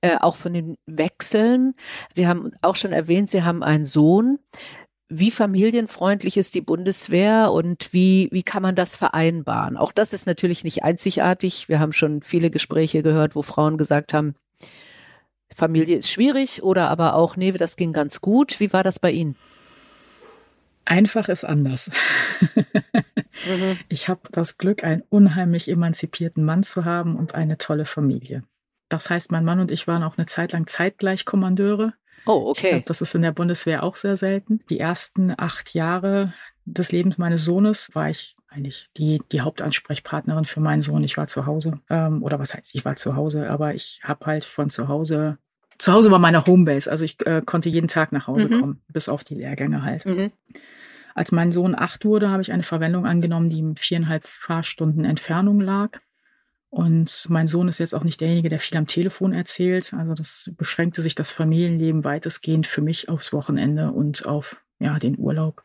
äh, 0.02 0.18
auch 0.18 0.36
von 0.36 0.54
den 0.54 0.76
Wechseln. 0.86 1.74
Sie 2.14 2.28
haben 2.28 2.52
auch 2.62 2.76
schon 2.76 2.94
erwähnt, 2.94 3.30
Sie 3.30 3.44
haben 3.44 3.64
einen 3.64 3.86
Sohn. 3.86 4.40
Wie 5.12 5.32
familienfreundlich 5.32 6.38
ist 6.38 6.54
die 6.54 6.62
Bundeswehr 6.62 7.52
und 7.52 7.94
wie, 7.94 8.30
wie 8.32 8.44
kann 8.44 8.62
man 8.62 8.76
das 8.76 8.96
vereinbaren? 8.96 9.76
Auch 9.76 9.92
das 9.92 10.14
ist 10.14 10.28
natürlich 10.28 10.64
nicht 10.64 10.84
einzigartig. 10.84 11.68
Wir 11.68 11.80
haben 11.80 11.94
schon 11.94 12.22
viele 12.22 12.52
Gespräche 12.52 13.02
gehört, 13.02 13.36
wo 13.36 13.42
Frauen 13.42 13.78
gesagt 13.78 14.14
haben, 14.14 14.36
Familie 15.56 15.98
ist 15.98 16.10
schwierig 16.10 16.62
oder 16.62 16.90
aber 16.90 17.16
auch, 17.16 17.36
nee, 17.36 17.52
das 17.52 17.76
ging 17.76 17.92
ganz 17.92 18.22
gut. 18.22 18.60
Wie 18.60 18.72
war 18.72 18.84
das 18.84 19.00
bei 19.00 19.12
Ihnen? 19.12 19.36
Einfach 20.86 21.28
ist 21.28 21.44
anders. 21.44 21.92
mhm. 22.56 23.78
Ich 23.90 24.10
habe 24.10 24.22
das 24.32 24.58
Glück, 24.58 24.84
einen 24.84 25.04
unheimlich 25.10 25.70
emanzipierten 25.70 26.44
Mann 26.44 26.64
zu 26.64 26.86
haben 26.86 27.16
und 27.16 27.36
eine 27.36 27.58
tolle 27.58 27.86
Familie. 27.86 28.44
Das 28.90 29.10
heißt, 29.10 29.32
mein 29.32 29.46
Mann 29.46 29.60
und 29.60 29.72
ich 29.72 29.88
waren 29.88 30.04
auch 30.04 30.18
eine 30.18 30.26
Zeit 30.26 30.52
lang 30.52 30.68
zeitgleich 30.68 31.26
Kommandeure. 31.26 31.94
Oh, 32.26 32.50
okay. 32.50 32.72
Glaub, 32.72 32.86
das 32.88 33.02
ist 33.02 33.16
in 33.16 33.22
der 33.22 33.32
Bundeswehr 33.32 33.84
auch 33.84 33.96
sehr 33.96 34.18
selten. 34.18 34.62
Die 34.70 34.80
ersten 34.80 35.34
acht 35.38 35.74
Jahre 35.74 36.34
des 36.66 36.92
Lebens 36.92 37.18
meines 37.18 37.44
Sohnes 37.44 37.90
war 37.94 38.10
ich 38.10 38.36
eigentlich 38.50 38.90
die, 38.98 39.22
die 39.32 39.42
Hauptansprechpartnerin 39.42 40.46
für 40.46 40.60
meinen 40.60 40.82
Sohn. 40.82 41.04
Ich 41.04 41.18
war 41.18 41.28
zu 41.28 41.46
Hause. 41.46 41.80
Ähm, 41.90 42.24
oder 42.24 42.40
was 42.40 42.54
heißt, 42.54 42.74
ich 42.74 42.84
war 42.84 42.96
zu 42.96 43.16
Hause, 43.16 43.50
aber 43.50 43.76
ich 43.76 44.02
habe 44.04 44.26
halt 44.26 44.44
von 44.44 44.70
zu 44.70 44.88
Hause. 44.88 45.38
Zu 45.78 45.94
Hause 45.94 46.12
war 46.12 46.20
meine 46.20 46.46
Homebase. 46.46 46.90
Also 46.90 47.06
ich 47.06 47.26
äh, 47.26 47.42
konnte 47.46 47.70
jeden 47.70 47.88
Tag 47.88 48.12
nach 48.12 48.28
Hause 48.28 48.50
mhm. 48.50 48.60
kommen, 48.60 48.82
bis 48.88 49.08
auf 49.08 49.24
die 49.24 49.36
Lehrgänge 49.36 49.84
halt. 49.84 50.06
Mhm. 50.06 50.32
Als 51.14 51.32
mein 51.32 51.52
Sohn 51.52 51.76
acht 51.76 52.06
wurde, 52.06 52.30
habe 52.30 52.42
ich 52.42 52.52
eine 52.52 52.64
Verwendung 52.64 53.06
angenommen, 53.06 53.50
die 53.50 53.60
in 53.60 53.76
viereinhalb 53.76 54.26
Fahrstunden 54.26 55.06
Entfernung 55.06 55.62
lag. 55.62 56.00
Und 56.70 57.26
mein 57.30 57.48
Sohn 57.48 57.68
ist 57.68 57.80
jetzt 57.80 57.96
auch 57.96 58.04
nicht 58.04 58.22
derjenige, 58.22 58.50
der 58.50 58.60
viel 58.60 58.78
am 58.78 58.86
Telefon 58.86 59.34
erzählt. 59.34 59.94
Also 59.94 60.14
das 60.14 60.52
beschränkte 60.56 61.02
sich 61.02 61.16
das 61.16 61.32
Familienleben 61.32 62.04
weitestgehend 62.04 62.68
für 62.68 62.82
mich 62.82 63.10
aufs 63.10 63.34
Wochenende 63.34 63.92
und 63.92 64.26
auf 64.28 64.64
ja, 64.80 65.00
den 65.00 65.18
Urlaub. 65.18 65.64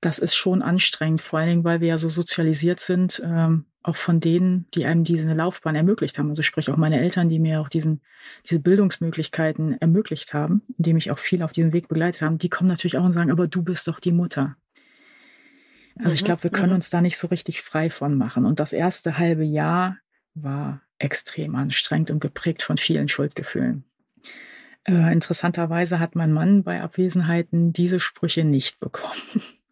Das 0.00 0.18
ist 0.18 0.34
schon 0.34 0.62
anstrengend, 0.62 1.20
vor 1.20 1.38
allen 1.38 1.48
Dingen, 1.48 1.64
weil 1.64 1.80
wir 1.80 1.88
ja 1.88 1.98
so 1.98 2.08
sozialisiert 2.08 2.80
sind, 2.80 3.22
ähm, 3.24 3.66
auch 3.82 3.96
von 3.96 4.20
denen, 4.20 4.66
die 4.74 4.86
einem 4.86 5.04
diese 5.04 5.32
Laufbahn 5.32 5.74
ermöglicht 5.74 6.18
haben. 6.18 6.30
Also 6.30 6.42
sprich 6.42 6.70
auch 6.70 6.76
meine 6.76 7.00
Eltern, 7.00 7.28
die 7.28 7.38
mir 7.38 7.60
auch 7.60 7.68
diesen, 7.68 8.00
diese 8.46 8.58
Bildungsmöglichkeiten 8.58 9.80
ermöglicht 9.80 10.34
haben, 10.34 10.62
indem 10.78 10.94
mich 10.94 11.10
auch 11.10 11.18
viel 11.18 11.42
auf 11.42 11.52
diesem 11.52 11.72
Weg 11.72 11.88
begleitet 11.88 12.22
haben, 12.22 12.38
die 12.38 12.48
kommen 12.48 12.68
natürlich 12.68 12.96
auch 12.96 13.04
und 13.04 13.12
sagen, 13.12 13.30
aber 13.30 13.48
du 13.48 13.62
bist 13.62 13.86
doch 13.86 14.00
die 14.00 14.12
Mutter. 14.12 14.56
Also 15.98 16.10
mhm, 16.10 16.14
ich 16.14 16.24
glaube, 16.24 16.42
wir 16.44 16.50
können 16.50 16.70
mhm. 16.70 16.76
uns 16.76 16.90
da 16.90 17.00
nicht 17.00 17.18
so 17.18 17.26
richtig 17.28 17.60
frei 17.60 17.90
von 17.90 18.16
machen. 18.16 18.46
Und 18.46 18.60
das 18.60 18.72
erste 18.72 19.18
halbe 19.18 19.44
Jahr 19.44 19.98
war 20.34 20.82
extrem 20.98 21.54
anstrengend 21.54 22.10
und 22.10 22.20
geprägt 22.20 22.62
von 22.62 22.78
vielen 22.78 23.08
Schuldgefühlen. 23.08 23.84
Äh, 24.84 25.12
interessanterweise 25.12 26.00
hat 26.00 26.16
mein 26.16 26.32
Mann 26.32 26.64
bei 26.64 26.80
Abwesenheiten 26.80 27.72
diese 27.72 28.00
Sprüche 28.00 28.44
nicht 28.44 28.80
bekommen. 28.80 29.20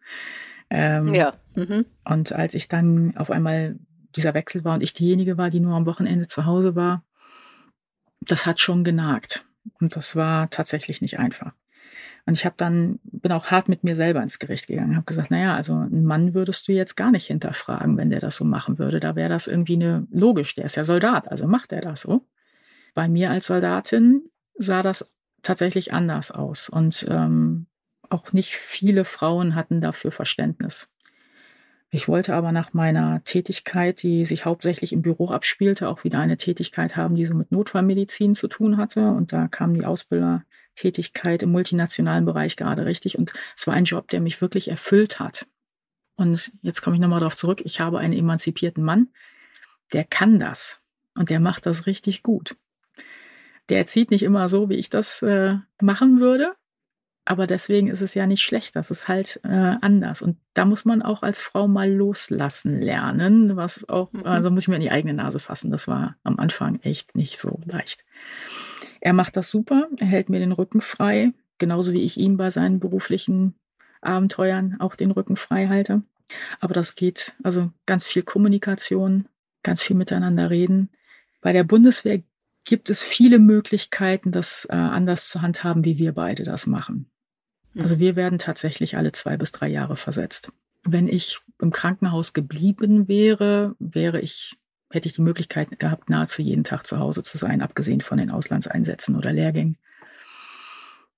ähm, 0.69 1.13
ja. 1.13 1.33
Mhm. 1.55 1.85
Und 2.05 2.33
als 2.33 2.53
ich 2.53 2.67
dann 2.67 3.15
auf 3.17 3.31
einmal 3.31 3.77
dieser 4.15 4.33
Wechsel 4.33 4.63
war 4.63 4.75
und 4.75 4.83
ich 4.83 4.93
diejenige 4.93 5.37
war, 5.37 5.49
die 5.49 5.59
nur 5.59 5.75
am 5.75 5.85
Wochenende 5.85 6.27
zu 6.27 6.45
Hause 6.45 6.75
war, 6.75 7.03
das 8.21 8.45
hat 8.45 8.59
schon 8.59 8.83
genagt. 8.83 9.45
Und 9.79 9.95
das 9.95 10.15
war 10.15 10.49
tatsächlich 10.49 11.01
nicht 11.01 11.19
einfach. 11.19 11.53
Und 12.25 12.35
ich 12.35 12.45
habe 12.45 12.55
dann, 12.57 12.99
bin 13.03 13.31
auch 13.31 13.51
hart 13.51 13.67
mit 13.67 13.83
mir 13.83 13.95
selber 13.95 14.21
ins 14.21 14.39
Gericht 14.39 14.67
gegangen, 14.67 14.95
habe 14.95 15.05
gesagt, 15.05 15.31
naja, 15.31 15.55
also 15.55 15.73
einen 15.73 16.05
Mann 16.05 16.33
würdest 16.33 16.67
du 16.67 16.71
jetzt 16.71 16.95
gar 16.95 17.11
nicht 17.11 17.27
hinterfragen, 17.27 17.97
wenn 17.97 18.09
der 18.09 18.19
das 18.19 18.35
so 18.35 18.45
machen 18.45 18.77
würde. 18.77 18.99
Da 18.99 19.15
wäre 19.15 19.29
das 19.29 19.47
irgendwie 19.47 19.75
eine 19.75 20.07
logisch, 20.11 20.55
der 20.55 20.65
ist 20.65 20.75
ja 20.75 20.83
Soldat, 20.83 21.29
also 21.29 21.47
macht 21.47 21.71
er 21.71 21.81
das 21.81 22.01
so. 22.01 22.27
Bei 22.93 23.07
mir 23.07 23.31
als 23.31 23.47
Soldatin 23.47 24.21
sah 24.57 24.83
das 24.83 25.11
tatsächlich 25.41 25.93
anders 25.93 26.31
aus. 26.31 26.69
Und 26.69 27.05
ähm, 27.09 27.67
auch 28.09 28.33
nicht 28.33 28.55
viele 28.55 29.05
Frauen 29.05 29.55
hatten 29.55 29.81
dafür 29.81 30.11
Verständnis. 30.11 30.89
Ich 31.93 32.07
wollte 32.07 32.35
aber 32.35 32.53
nach 32.53 32.73
meiner 32.73 33.21
Tätigkeit, 33.23 34.01
die 34.01 34.23
sich 34.23 34.45
hauptsächlich 34.45 34.93
im 34.93 35.01
Büro 35.01 35.29
abspielte, 35.29 35.89
auch 35.89 36.05
wieder 36.05 36.19
eine 36.19 36.37
Tätigkeit 36.37 36.95
haben, 36.95 37.15
die 37.15 37.25
so 37.25 37.33
mit 37.33 37.51
Notfallmedizin 37.51 38.33
zu 38.33 38.47
tun 38.47 38.77
hatte. 38.77 39.09
Und 39.09 39.33
da 39.33 39.49
kamen 39.49 39.73
die 39.73 39.85
Ausbilder 39.85 40.43
Tätigkeit 40.75 41.43
im 41.43 41.51
multinationalen 41.51 42.25
Bereich 42.25 42.55
gerade 42.55 42.85
richtig. 42.85 43.17
Und 43.17 43.33
es 43.55 43.67
war 43.67 43.73
ein 43.73 43.85
Job, 43.85 44.09
der 44.09 44.21
mich 44.21 44.41
wirklich 44.41 44.69
erfüllt 44.69 45.19
hat. 45.19 45.45
Und 46.15 46.51
jetzt 46.61 46.81
komme 46.81 46.95
ich 46.95 47.01
nochmal 47.01 47.19
darauf 47.19 47.35
zurück. 47.35 47.61
Ich 47.63 47.79
habe 47.79 47.99
einen 47.99 48.13
emanzipierten 48.13 48.83
Mann, 48.83 49.09
der 49.93 50.03
kann 50.03 50.39
das. 50.39 50.81
Und 51.17 51.29
der 51.29 51.39
macht 51.39 51.65
das 51.65 51.87
richtig 51.87 52.23
gut. 52.23 52.55
Der 53.69 53.79
erzieht 53.79 54.11
nicht 54.11 54.23
immer 54.23 54.49
so, 54.49 54.69
wie 54.69 54.75
ich 54.75 54.89
das 54.89 55.21
äh, 55.21 55.57
machen 55.81 56.19
würde. 56.19 56.53
Aber 57.23 57.45
deswegen 57.45 57.87
ist 57.87 58.01
es 58.01 58.15
ja 58.15 58.25
nicht 58.25 58.41
schlecht. 58.41 58.75
Das 58.75 58.91
ist 58.91 59.07
halt 59.07 59.39
äh, 59.43 59.75
anders. 59.81 60.21
Und 60.21 60.37
da 60.53 60.65
muss 60.65 60.85
man 60.85 61.01
auch 61.01 61.21
als 61.21 61.41
Frau 61.41 61.67
mal 61.67 61.91
loslassen 61.91 62.81
lernen. 62.81 63.55
Was 63.55 63.87
auch, 63.87 64.11
mhm. 64.11 64.25
also 64.25 64.49
muss 64.49 64.63
ich 64.63 64.67
mir 64.67 64.75
in 64.75 64.81
die 64.81 64.91
eigene 64.91 65.13
Nase 65.13 65.39
fassen. 65.39 65.71
Das 65.71 65.87
war 65.87 66.15
am 66.23 66.39
Anfang 66.39 66.79
echt 66.81 67.15
nicht 67.15 67.37
so 67.37 67.59
leicht. 67.65 68.03
Er 69.01 69.13
macht 69.13 69.35
das 69.35 69.49
super, 69.49 69.87
er 69.97 70.07
hält 70.07 70.29
mir 70.29 70.39
den 70.39 70.51
Rücken 70.51 70.79
frei, 70.79 71.33
genauso 71.57 71.91
wie 71.91 72.03
ich 72.03 72.17
ihm 72.17 72.37
bei 72.37 72.49
seinen 72.49 72.79
beruflichen 72.79 73.55
Abenteuern 73.99 74.77
auch 74.79 74.95
den 74.95 75.11
Rücken 75.11 75.35
frei 75.35 75.67
halte. 75.67 76.03
Aber 76.59 76.73
das 76.73 76.95
geht, 76.95 77.35
also 77.43 77.71
ganz 77.85 78.07
viel 78.07 78.23
Kommunikation, 78.23 79.27
ganz 79.63 79.81
viel 79.81 79.95
miteinander 79.95 80.49
reden. 80.49 80.89
Bei 81.41 81.51
der 81.51 81.63
Bundeswehr 81.63 82.21
gibt 82.63 82.89
es 82.89 83.03
viele 83.03 83.39
Möglichkeiten, 83.39 84.31
das 84.31 84.65
äh, 84.69 84.75
anders 84.75 85.29
zu 85.29 85.41
handhaben, 85.41 85.83
wie 85.83 85.97
wir 85.97 86.13
beide 86.13 86.43
das 86.43 86.67
machen. 86.67 87.09
Mhm. 87.73 87.81
Also 87.81 87.99
wir 87.99 88.15
werden 88.15 88.37
tatsächlich 88.37 88.97
alle 88.97 89.11
zwei 89.11 89.35
bis 89.35 89.51
drei 89.51 89.67
Jahre 89.67 89.97
versetzt. 89.97 90.51
Wenn 90.83 91.07
ich 91.07 91.39
im 91.59 91.71
Krankenhaus 91.71 92.33
geblieben 92.33 93.07
wäre, 93.07 93.75
wäre 93.79 94.21
ich 94.21 94.57
hätte 94.91 95.07
ich 95.07 95.15
die 95.15 95.21
Möglichkeit 95.21 95.79
gehabt, 95.79 96.09
nahezu 96.09 96.41
jeden 96.41 96.63
Tag 96.63 96.85
zu 96.85 96.99
Hause 96.99 97.23
zu 97.23 97.37
sein, 97.37 97.61
abgesehen 97.61 98.01
von 98.01 98.17
den 98.17 98.31
Auslandseinsätzen 98.31 99.15
oder 99.15 99.33
Lehrgängen. 99.33 99.77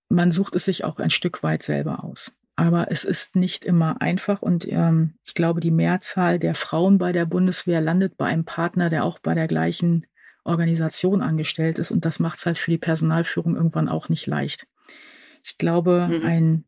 Man 0.10 0.32
sucht 0.32 0.56
es 0.56 0.66
sich 0.66 0.84
auch 0.84 1.00
ein 1.00 1.10
Stück 1.10 1.44
weit 1.44 1.64
selber 1.64 2.04
aus. 2.04 2.32
Aber 2.56 2.92
es 2.92 3.04
ist 3.04 3.36
nicht 3.36 3.66
immer 3.66 4.00
einfach 4.02 4.44
und 4.44 4.68
ähm, 4.72 5.16
ich 5.24 5.34
glaube, 5.34 5.60
die 5.60 5.72
Mehrzahl 5.72 6.38
der 6.38 6.54
Frauen 6.54 7.00
bei 7.00 7.12
der 7.12 7.26
Bundeswehr 7.26 7.82
landet 7.82 8.16
bei 8.16 8.28
einem 8.28 8.46
Partner, 8.46 8.92
der 8.92 9.06
auch 9.06 9.18
bei 9.18 9.34
der 9.34 9.48
gleichen 9.48 10.06
Organisation 10.44 11.24
angestellt 11.24 11.80
ist 11.80 11.90
und 11.90 12.06
das 12.06 12.20
macht 12.20 12.38
es 12.38 12.46
halt 12.46 12.60
für 12.60 12.70
die 12.70 12.78
Personalführung 12.78 13.56
irgendwann 13.56 13.90
auch 13.90 14.08
nicht 14.08 14.28
leicht. 14.28 14.68
Ich 15.42 15.58
glaube, 15.58 16.08
mhm. 16.12 16.26
ein, 16.26 16.64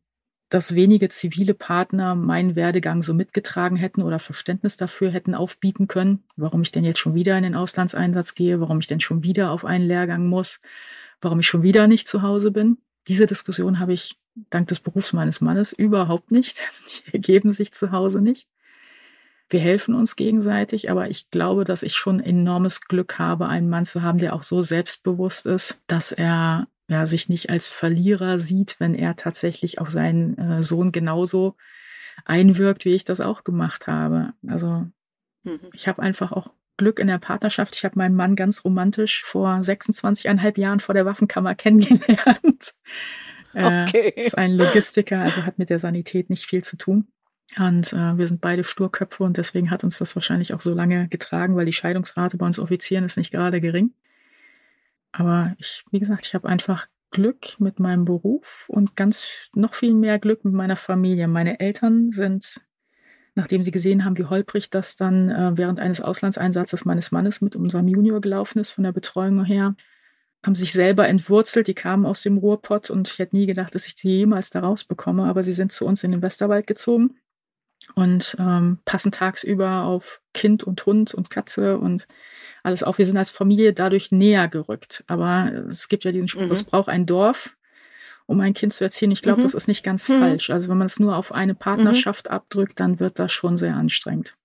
dass 0.48 0.74
wenige 0.74 1.08
zivile 1.08 1.54
Partner 1.54 2.14
meinen 2.14 2.54
Werdegang 2.54 3.02
so 3.02 3.14
mitgetragen 3.14 3.76
hätten 3.76 4.02
oder 4.02 4.18
Verständnis 4.18 4.76
dafür 4.76 5.10
hätten 5.10 5.34
aufbieten 5.34 5.88
können, 5.88 6.22
warum 6.36 6.62
ich 6.62 6.70
denn 6.70 6.84
jetzt 6.84 7.00
schon 7.00 7.14
wieder 7.14 7.36
in 7.36 7.42
den 7.42 7.56
Auslandseinsatz 7.56 8.34
gehe, 8.34 8.60
warum 8.60 8.78
ich 8.78 8.86
denn 8.86 9.00
schon 9.00 9.22
wieder 9.22 9.50
auf 9.50 9.64
einen 9.64 9.86
Lehrgang 9.86 10.26
muss, 10.26 10.60
warum 11.20 11.40
ich 11.40 11.46
schon 11.48 11.62
wieder 11.62 11.88
nicht 11.88 12.06
zu 12.06 12.22
Hause 12.22 12.52
bin. 12.52 12.78
Diese 13.08 13.26
Diskussion 13.26 13.80
habe 13.80 13.92
ich 13.92 14.18
dank 14.50 14.68
des 14.68 14.80
Berufs 14.80 15.12
meines 15.12 15.40
Mannes 15.40 15.72
überhaupt 15.72 16.30
nicht. 16.30 16.60
Die 17.06 17.12
ergeben 17.12 17.50
sich 17.50 17.72
zu 17.72 17.90
Hause 17.90 18.20
nicht. 18.20 18.48
Wir 19.48 19.60
helfen 19.60 19.94
uns 19.94 20.16
gegenseitig, 20.16 20.90
aber 20.90 21.08
ich 21.08 21.30
glaube, 21.30 21.64
dass 21.64 21.84
ich 21.84 21.94
schon 21.94 22.18
enormes 22.18 22.82
Glück 22.82 23.18
habe, 23.18 23.46
einen 23.46 23.68
Mann 23.68 23.84
zu 23.84 24.02
haben, 24.02 24.18
der 24.18 24.34
auch 24.34 24.42
so 24.42 24.62
selbstbewusst 24.62 25.46
ist, 25.46 25.80
dass 25.86 26.10
er 26.10 26.66
ja, 26.88 27.06
sich 27.06 27.28
nicht 27.28 27.50
als 27.50 27.68
Verlierer 27.68 28.38
sieht, 28.38 28.78
wenn 28.78 28.94
er 28.94 29.16
tatsächlich 29.16 29.80
auf 29.80 29.90
seinen 29.90 30.38
äh, 30.38 30.62
Sohn 30.62 30.92
genauso 30.92 31.56
einwirkt, 32.24 32.84
wie 32.84 32.94
ich 32.94 33.04
das 33.04 33.20
auch 33.20 33.44
gemacht 33.44 33.86
habe. 33.86 34.32
Also 34.46 34.86
mhm. 35.42 35.60
ich 35.72 35.88
habe 35.88 36.02
einfach 36.02 36.32
auch 36.32 36.50
Glück 36.76 36.98
in 36.98 37.06
der 37.06 37.18
Partnerschaft. 37.18 37.74
Ich 37.74 37.84
habe 37.84 37.98
meinen 37.98 38.14
Mann 38.14 38.36
ganz 38.36 38.64
romantisch 38.64 39.24
vor 39.24 39.48
26,5 39.48 40.60
Jahren 40.60 40.80
vor 40.80 40.94
der 40.94 41.06
Waffenkammer 41.06 41.54
kennengelernt. 41.54 42.74
Okay. 43.54 44.12
Äh, 44.14 44.26
ist 44.26 44.36
ein 44.36 44.54
Logistiker, 44.54 45.20
also 45.20 45.46
hat 45.46 45.58
mit 45.58 45.70
der 45.70 45.78
Sanität 45.78 46.28
nicht 46.28 46.44
viel 46.44 46.62
zu 46.62 46.76
tun. 46.76 47.06
Und 47.56 47.92
äh, 47.94 48.18
wir 48.18 48.26
sind 48.26 48.42
beide 48.42 48.64
Sturköpfe 48.64 49.24
und 49.24 49.38
deswegen 49.38 49.70
hat 49.70 49.82
uns 49.82 49.96
das 49.96 50.14
wahrscheinlich 50.14 50.52
auch 50.52 50.60
so 50.60 50.74
lange 50.74 51.08
getragen, 51.08 51.56
weil 51.56 51.64
die 51.64 51.72
Scheidungsrate 51.72 52.36
bei 52.36 52.44
uns 52.44 52.58
Offizieren 52.58 53.04
ist 53.04 53.16
nicht 53.16 53.30
gerade 53.30 53.62
gering. 53.62 53.94
Aber 55.12 55.54
ich, 55.58 55.84
wie 55.90 56.00
gesagt, 56.00 56.26
ich 56.26 56.34
habe 56.34 56.48
einfach 56.48 56.86
Glück 57.10 57.58
mit 57.58 57.80
meinem 57.80 58.04
Beruf 58.04 58.66
und 58.68 58.96
ganz 58.96 59.28
noch 59.54 59.74
viel 59.74 59.94
mehr 59.94 60.18
Glück 60.18 60.44
mit 60.44 60.54
meiner 60.54 60.76
Familie. 60.76 61.28
Meine 61.28 61.60
Eltern 61.60 62.10
sind 62.10 62.60
nachdem 63.36 63.62
sie 63.62 63.70
gesehen 63.70 64.04
haben, 64.04 64.16
wie 64.18 64.24
holprig 64.24 64.70
das 64.70 64.96
dann 64.96 65.30
äh, 65.30 65.52
während 65.56 65.78
eines 65.78 66.00
Auslandseinsatzes 66.00 66.84
meines 66.84 67.12
Mannes 67.12 67.40
mit 67.42 67.54
unserem 67.54 67.86
Junior 67.86 68.20
gelaufen 68.20 68.58
ist, 68.58 68.70
von 68.70 68.82
der 68.82 68.92
Betreuung 68.92 69.44
her, 69.44 69.76
haben 70.42 70.54
sich 70.54 70.72
selber 70.72 71.06
entwurzelt. 71.06 71.68
Die 71.68 71.74
kamen 71.74 72.06
aus 72.06 72.22
dem 72.22 72.38
Ruhrpott 72.38 72.90
und 72.90 73.08
ich 73.08 73.18
hätte 73.18 73.36
nie 73.36 73.46
gedacht, 73.46 73.74
dass 73.74 73.86
ich 73.86 73.94
sie 73.96 74.08
jemals 74.08 74.50
da 74.50 74.60
rausbekomme, 74.60 75.24
aber 75.24 75.42
sie 75.42 75.52
sind 75.52 75.70
zu 75.70 75.84
uns 75.84 76.02
in 76.02 76.12
den 76.12 76.22
Westerwald 76.22 76.66
gezogen 76.66 77.18
und 77.94 78.36
ähm, 78.38 78.78
passen 78.84 79.12
tagsüber 79.12 79.84
auf 79.84 80.20
Kind 80.34 80.64
und 80.64 80.84
Hund 80.86 81.14
und 81.14 81.30
Katze 81.30 81.78
und 81.78 82.06
alles 82.62 82.82
auf. 82.82 82.98
Wir 82.98 83.06
sind 83.06 83.16
als 83.16 83.30
Familie 83.30 83.72
dadurch 83.72 84.12
näher 84.12 84.48
gerückt. 84.48 85.04
Aber 85.06 85.52
es 85.70 85.88
gibt 85.88 86.04
ja 86.04 86.12
diesen 86.12 86.28
Spruch, 86.28 86.46
mhm. 86.46 86.52
es 86.52 86.64
braucht 86.64 86.88
ein 86.88 87.06
Dorf, 87.06 87.56
um 88.26 88.40
ein 88.40 88.54
Kind 88.54 88.72
zu 88.72 88.84
erziehen. 88.84 89.10
Ich 89.12 89.22
glaube, 89.22 89.40
mhm. 89.40 89.44
das 89.44 89.54
ist 89.54 89.68
nicht 89.68 89.84
ganz 89.84 90.08
mhm. 90.08 90.20
falsch. 90.20 90.50
Also 90.50 90.68
wenn 90.68 90.78
man 90.78 90.86
es 90.86 90.98
nur 90.98 91.16
auf 91.16 91.32
eine 91.32 91.54
mhm. 91.54 91.58
Partnerschaft 91.58 92.28
abdrückt, 92.28 92.80
dann 92.80 93.00
wird 93.00 93.18
das 93.18 93.32
schon 93.32 93.56
sehr 93.56 93.76
anstrengend. 93.76 94.36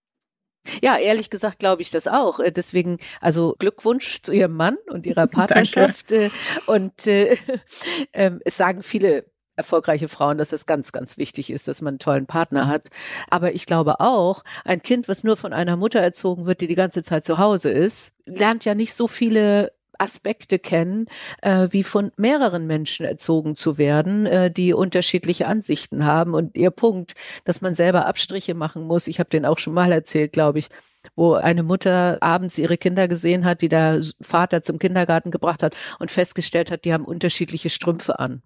Ja, 0.83 0.97
ehrlich 0.97 1.31
gesagt 1.31 1.59
glaube 1.59 1.81
ich 1.81 1.89
das 1.89 2.07
auch. 2.07 2.39
Äh, 2.39 2.51
deswegen, 2.51 2.99
also 3.19 3.55
Glückwunsch 3.57 4.21
zu 4.21 4.31
Ihrem 4.31 4.55
Mann 4.55 4.77
und 4.87 5.05
Ihrer 5.05 5.27
Partnerschaft. 5.27 6.11
Danke. 6.11 6.25
Äh, 6.25 6.29
und 6.67 7.07
äh, 7.07 7.37
äh, 8.11 8.31
es 8.45 8.57
sagen 8.57 8.83
viele 8.83 9.25
erfolgreiche 9.55 10.07
Frauen, 10.07 10.37
dass 10.37 10.53
es 10.53 10.65
ganz, 10.65 10.91
ganz 10.91 11.17
wichtig 11.17 11.49
ist, 11.51 11.67
dass 11.67 11.81
man 11.81 11.93
einen 11.93 11.99
tollen 11.99 12.25
Partner 12.25 12.67
hat. 12.67 12.89
Aber 13.29 13.53
ich 13.53 13.65
glaube 13.65 13.99
auch, 13.99 14.43
ein 14.65 14.81
Kind, 14.81 15.07
was 15.07 15.23
nur 15.23 15.37
von 15.37 15.53
einer 15.53 15.77
Mutter 15.77 15.99
erzogen 15.99 16.45
wird, 16.45 16.61
die 16.61 16.67
die 16.67 16.75
ganze 16.75 17.03
Zeit 17.03 17.25
zu 17.25 17.37
Hause 17.37 17.69
ist, 17.69 18.13
lernt 18.25 18.65
ja 18.65 18.75
nicht 18.75 18.93
so 18.93 19.07
viele 19.07 19.71
Aspekte 20.01 20.57
kennen, 20.57 21.05
äh, 21.41 21.67
wie 21.71 21.83
von 21.83 22.11
mehreren 22.17 22.65
Menschen 22.65 23.05
erzogen 23.05 23.55
zu 23.55 23.77
werden, 23.77 24.25
äh, 24.25 24.51
die 24.51 24.73
unterschiedliche 24.73 25.47
Ansichten 25.47 26.05
haben. 26.05 26.33
Und 26.33 26.57
ihr 26.57 26.71
Punkt, 26.71 27.13
dass 27.45 27.61
man 27.61 27.75
selber 27.75 28.07
Abstriche 28.07 28.55
machen 28.55 28.83
muss, 28.83 29.07
ich 29.07 29.19
habe 29.19 29.29
den 29.29 29.45
auch 29.45 29.59
schon 29.59 29.73
mal 29.73 29.91
erzählt, 29.91 30.33
glaube 30.33 30.59
ich, 30.59 30.69
wo 31.15 31.33
eine 31.33 31.63
Mutter 31.63 32.17
abends 32.21 32.57
ihre 32.57 32.77
Kinder 32.77 33.07
gesehen 33.07 33.45
hat, 33.45 33.61
die 33.61 33.69
der 33.69 34.01
Vater 34.21 34.63
zum 34.63 34.79
Kindergarten 34.79 35.31
gebracht 35.31 35.63
hat 35.63 35.75
und 35.99 36.11
festgestellt 36.11 36.71
hat, 36.71 36.85
die 36.85 36.93
haben 36.93 37.05
unterschiedliche 37.05 37.69
Strümpfe 37.69 38.19
an. 38.19 38.41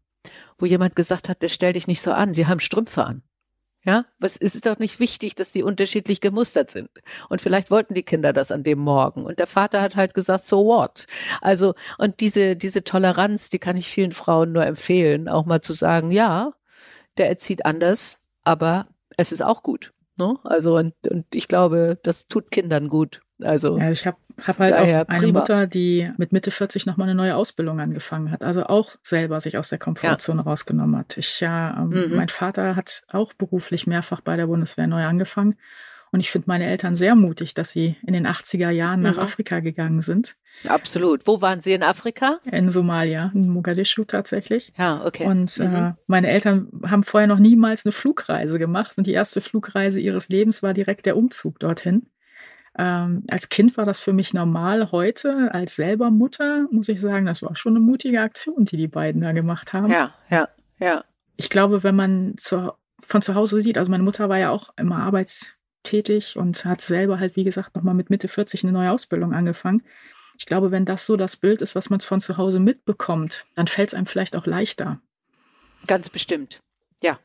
Wo 0.58 0.66
jemand 0.66 0.96
gesagt 0.96 1.30
hat, 1.30 1.42
der 1.42 1.50
stell 1.50 1.74
dich 1.74 1.88
nicht 1.88 2.02
so 2.02 2.12
an, 2.12 2.34
sie 2.34 2.48
haben 2.48 2.60
Strümpfe 2.60 3.04
an. 3.04 3.24
Ja, 3.86 4.06
was 4.18 4.36
es 4.36 4.56
ist 4.56 4.66
doch 4.66 4.80
nicht 4.80 5.00
wichtig, 5.00 5.36
dass 5.36 5.52
die 5.52 5.62
unterschiedlich 5.62 6.20
gemustert 6.20 6.72
sind. 6.72 6.90
Und 7.30 7.40
vielleicht 7.40 7.70
wollten 7.70 7.94
die 7.94 8.02
Kinder 8.02 8.34
das 8.34 8.52
an 8.52 8.64
dem 8.64 8.80
Morgen. 8.80 9.26
Und 9.26 9.38
der 9.38 9.46
Vater 9.46 9.80
hat 9.84 9.96
halt 9.96 10.16
gesagt, 10.16 10.44
so 10.46 10.66
what? 10.66 11.06
Also, 11.40 11.76
und 12.00 12.20
diese, 12.20 12.56
diese 12.56 12.84
Toleranz, 12.84 13.52
die 13.52 13.60
kann 13.60 13.78
ich 13.78 13.88
vielen 13.88 14.12
Frauen 14.12 14.54
nur 14.54 14.66
empfehlen, 14.66 15.30
auch 15.30 15.46
mal 15.46 15.62
zu 15.62 15.74
sagen, 15.74 16.10
ja, 16.10 16.54
der 17.18 17.30
erzieht 17.30 17.68
anders, 17.68 18.26
aber 18.44 18.88
es 19.18 19.32
ist 19.32 19.44
auch 19.44 19.62
gut. 19.62 19.94
Ne? 20.18 20.36
Also, 20.44 20.78
und, 20.78 20.96
und 21.08 21.26
ich 21.36 21.48
glaube, 21.48 22.00
das 22.02 22.28
tut 22.28 22.50
Kindern 22.50 22.90
gut. 22.90 23.22
Also 23.42 23.78
ja, 23.78 23.92
ich 23.92 24.08
habe 24.08 24.18
hab 24.42 24.60
halt 24.60 24.74
auch 24.76 25.10
eine 25.10 25.20
prima. 25.20 25.40
Mutter, 25.40 25.68
die 25.68 26.10
mit 26.18 26.32
Mitte 26.32 26.52
40 26.52 26.86
nochmal 26.86 27.10
eine 27.10 27.16
neue 27.16 27.36
Ausbildung 27.36 27.80
angefangen 27.80 28.32
hat. 28.32 28.44
Also 28.44 28.66
auch 28.66 28.96
selber 29.04 29.42
sich 29.42 29.58
aus 29.58 29.70
der 29.70 29.80
Komfortzone 29.80 30.42
ja. 30.42 30.50
rausgenommen 30.50 30.98
hat. 30.98 31.18
Ich 31.18 31.42
ja, 31.42 31.76
ähm, 31.78 31.90
mhm. 31.90 32.16
mein 32.16 32.30
Vater 32.30 32.76
hat 32.76 33.04
auch 33.10 33.34
beruflich 33.34 33.88
mehrfach 33.88 34.22
bei 34.22 34.38
der 34.38 34.48
Bundeswehr 34.48 34.88
neu 34.88 35.04
angefangen. 35.04 35.56
Und 36.12 36.22
ich 36.22 36.32
finde 36.32 36.48
meine 36.48 36.66
Eltern 36.66 36.96
sehr 36.96 37.14
mutig, 37.14 37.56
dass 37.56 37.72
sie 37.72 37.98
in 38.08 38.14
den 38.14 38.26
80er 38.26 38.70
Jahren 38.70 39.02
nach 39.02 39.16
mhm. 39.16 39.20
Afrika 39.20 39.60
gegangen 39.60 40.02
sind. 40.02 40.38
Absolut. 40.66 41.28
Wo 41.28 41.42
waren 41.42 41.60
Sie 41.60 41.74
in 41.74 41.84
Afrika? 41.84 42.40
In 42.50 42.70
Somalia, 42.70 43.32
in 43.34 43.50
Mogadischu 43.50 44.06
tatsächlich. 44.06 44.72
Ja, 44.78 45.06
okay. 45.06 45.26
Und 45.26 45.60
äh, 45.60 45.68
mhm. 45.68 45.76
äh, 45.76 45.94
meine 46.08 46.30
Eltern 46.30 46.70
haben 46.86 47.04
vorher 47.04 47.28
noch 47.28 47.40
niemals 47.40 47.86
eine 47.86 47.92
Flugreise 47.92 48.60
gemacht. 48.60 48.98
Und 48.98 49.08
die 49.08 49.12
erste 49.12 49.42
Flugreise 49.42 50.00
ihres 50.00 50.30
Lebens 50.30 50.64
war 50.64 50.74
direkt 50.74 51.06
der 51.06 51.18
Umzug 51.18 51.60
dorthin. 51.60 52.08
Ähm, 52.78 53.24
als 53.30 53.50
Kind 53.50 53.78
war 53.78 53.86
das 53.86 54.00
für 54.00 54.14
mich 54.14 54.34
normal. 54.34 54.92
Heute, 54.92 55.54
als 55.54 55.76
selber 55.76 56.12
Mutter, 56.12 56.68
muss 56.72 56.90
ich 56.90 57.00
sagen, 57.00 57.26
das 57.26 57.42
war 57.42 57.56
schon 57.56 57.74
eine 57.74 57.80
mutige 57.80 58.22
Aktion, 58.22 58.66
die 58.66 58.78
die 58.78 58.88
beiden 58.88 59.22
da 59.22 59.32
gemacht 59.32 59.74
haben. 59.74 59.92
Ja, 59.92 60.14
ja, 60.30 60.50
ja. 60.80 61.06
Ich 61.38 61.50
glaube, 61.50 61.84
wenn 61.84 61.96
man 61.96 62.36
zu, 62.38 62.74
von 63.00 63.22
zu 63.22 63.36
Hause 63.36 63.62
sieht, 63.62 63.78
also 63.78 63.92
meine 63.92 64.04
Mutter 64.04 64.28
war 64.28 64.38
ja 64.38 64.50
auch 64.50 64.70
immer 64.78 64.98
arbeitstätig 64.98 66.38
und 66.38 66.66
hat 66.66 66.82
selber 66.82 67.20
halt, 67.20 67.36
wie 67.36 67.44
gesagt, 67.46 67.76
nochmal 67.76 67.94
mit 67.94 68.10
Mitte 68.10 68.28
40 68.28 68.64
eine 68.64 68.74
neue 68.74 68.92
Ausbildung 68.92 69.34
angefangen. 69.34 69.84
Ich 70.38 70.46
glaube, 70.46 70.72
wenn 70.72 70.84
das 70.84 71.06
so 71.06 71.16
das 71.16 71.38
Bild 71.38 71.62
ist, 71.62 71.76
was 71.76 71.90
man 71.90 72.02
von 72.02 72.20
zu 72.20 72.36
Hause 72.36 72.60
mitbekommt, 72.60 73.46
dann 73.56 73.68
fällt 73.68 73.90
es 73.90 73.94
einem 73.94 74.06
vielleicht 74.06 74.36
auch 74.36 74.46
leichter. 74.46 75.00
Ganz 75.88 76.10
bestimmt. 76.10 76.60
Ja, 77.02 77.20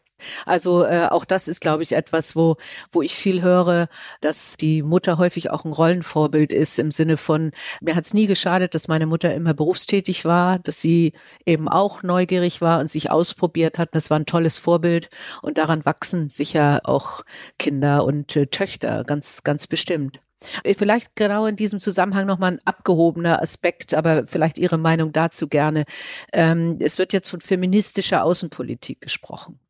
also 0.47 0.85
äh, 0.85 1.09
auch 1.11 1.25
das 1.25 1.49
ist, 1.49 1.61
glaube 1.61 1.83
ich, 1.83 1.93
etwas, 1.93 2.37
wo, 2.37 2.57
wo 2.91 3.03
ich 3.03 3.14
viel 3.14 3.43
höre, 3.43 3.89
dass 4.21 4.57
die 4.57 4.83
Mutter 4.83 5.18
häufig 5.18 5.51
auch 5.51 5.64
ein 5.64 5.73
Rollenvorbild 5.73 6.53
ist 6.53 6.79
im 6.79 6.91
Sinne 6.91 7.16
von, 7.16 7.53
mir 7.81 7.95
hat 7.95 8.07
es 8.07 8.14
nie 8.14 8.27
geschadet, 8.27 8.75
dass 8.75 8.89
meine 8.89 9.07
Mutter 9.07 9.35
immer 9.35 9.55
berufstätig 9.55 10.25
war, 10.25 10.59
dass 10.59 10.81
sie 10.81 11.12
eben 11.47 11.68
auch 11.68 12.03
neugierig 12.03 12.61
war 12.61 12.81
und 12.81 12.89
sich 12.89 13.11
ausprobiert 13.11 13.79
hat. 13.79 13.95
Das 13.95 14.11
war 14.11 14.18
ein 14.18 14.27
tolles 14.27 14.59
Vorbild 14.59 15.11
und 15.43 15.59
daran 15.59 15.85
wachsen 15.85 16.31
sicher 16.31 16.81
auch 16.85 17.23
Kinder 17.59 18.05
und 18.05 18.35
äh, 18.37 18.47
Töchter 18.47 19.05
ganz, 19.05 19.43
ganz 19.43 19.66
bestimmt. 19.66 20.21
Äh, 20.62 20.75
vielleicht 20.75 21.16
genau 21.16 21.47
in 21.47 21.57
diesem 21.57 21.81
Zusammenhang 21.81 22.27
nochmal 22.27 22.53
ein 22.53 22.61
abgehobener 22.64 23.43
Aspekt, 23.43 23.95
aber 23.95 24.27
vielleicht 24.27 24.59
Ihre 24.59 24.79
Meinung 24.79 25.12
dazu 25.12 25.49
gerne. 25.49 25.85
Ähm, 26.33 26.79
es 26.81 26.99
wird 26.99 27.12
jetzt 27.12 27.29
von 27.29 27.41
feministischer 27.41 28.25
Außenpolitik 28.25 29.01
gesprochen 29.01 29.61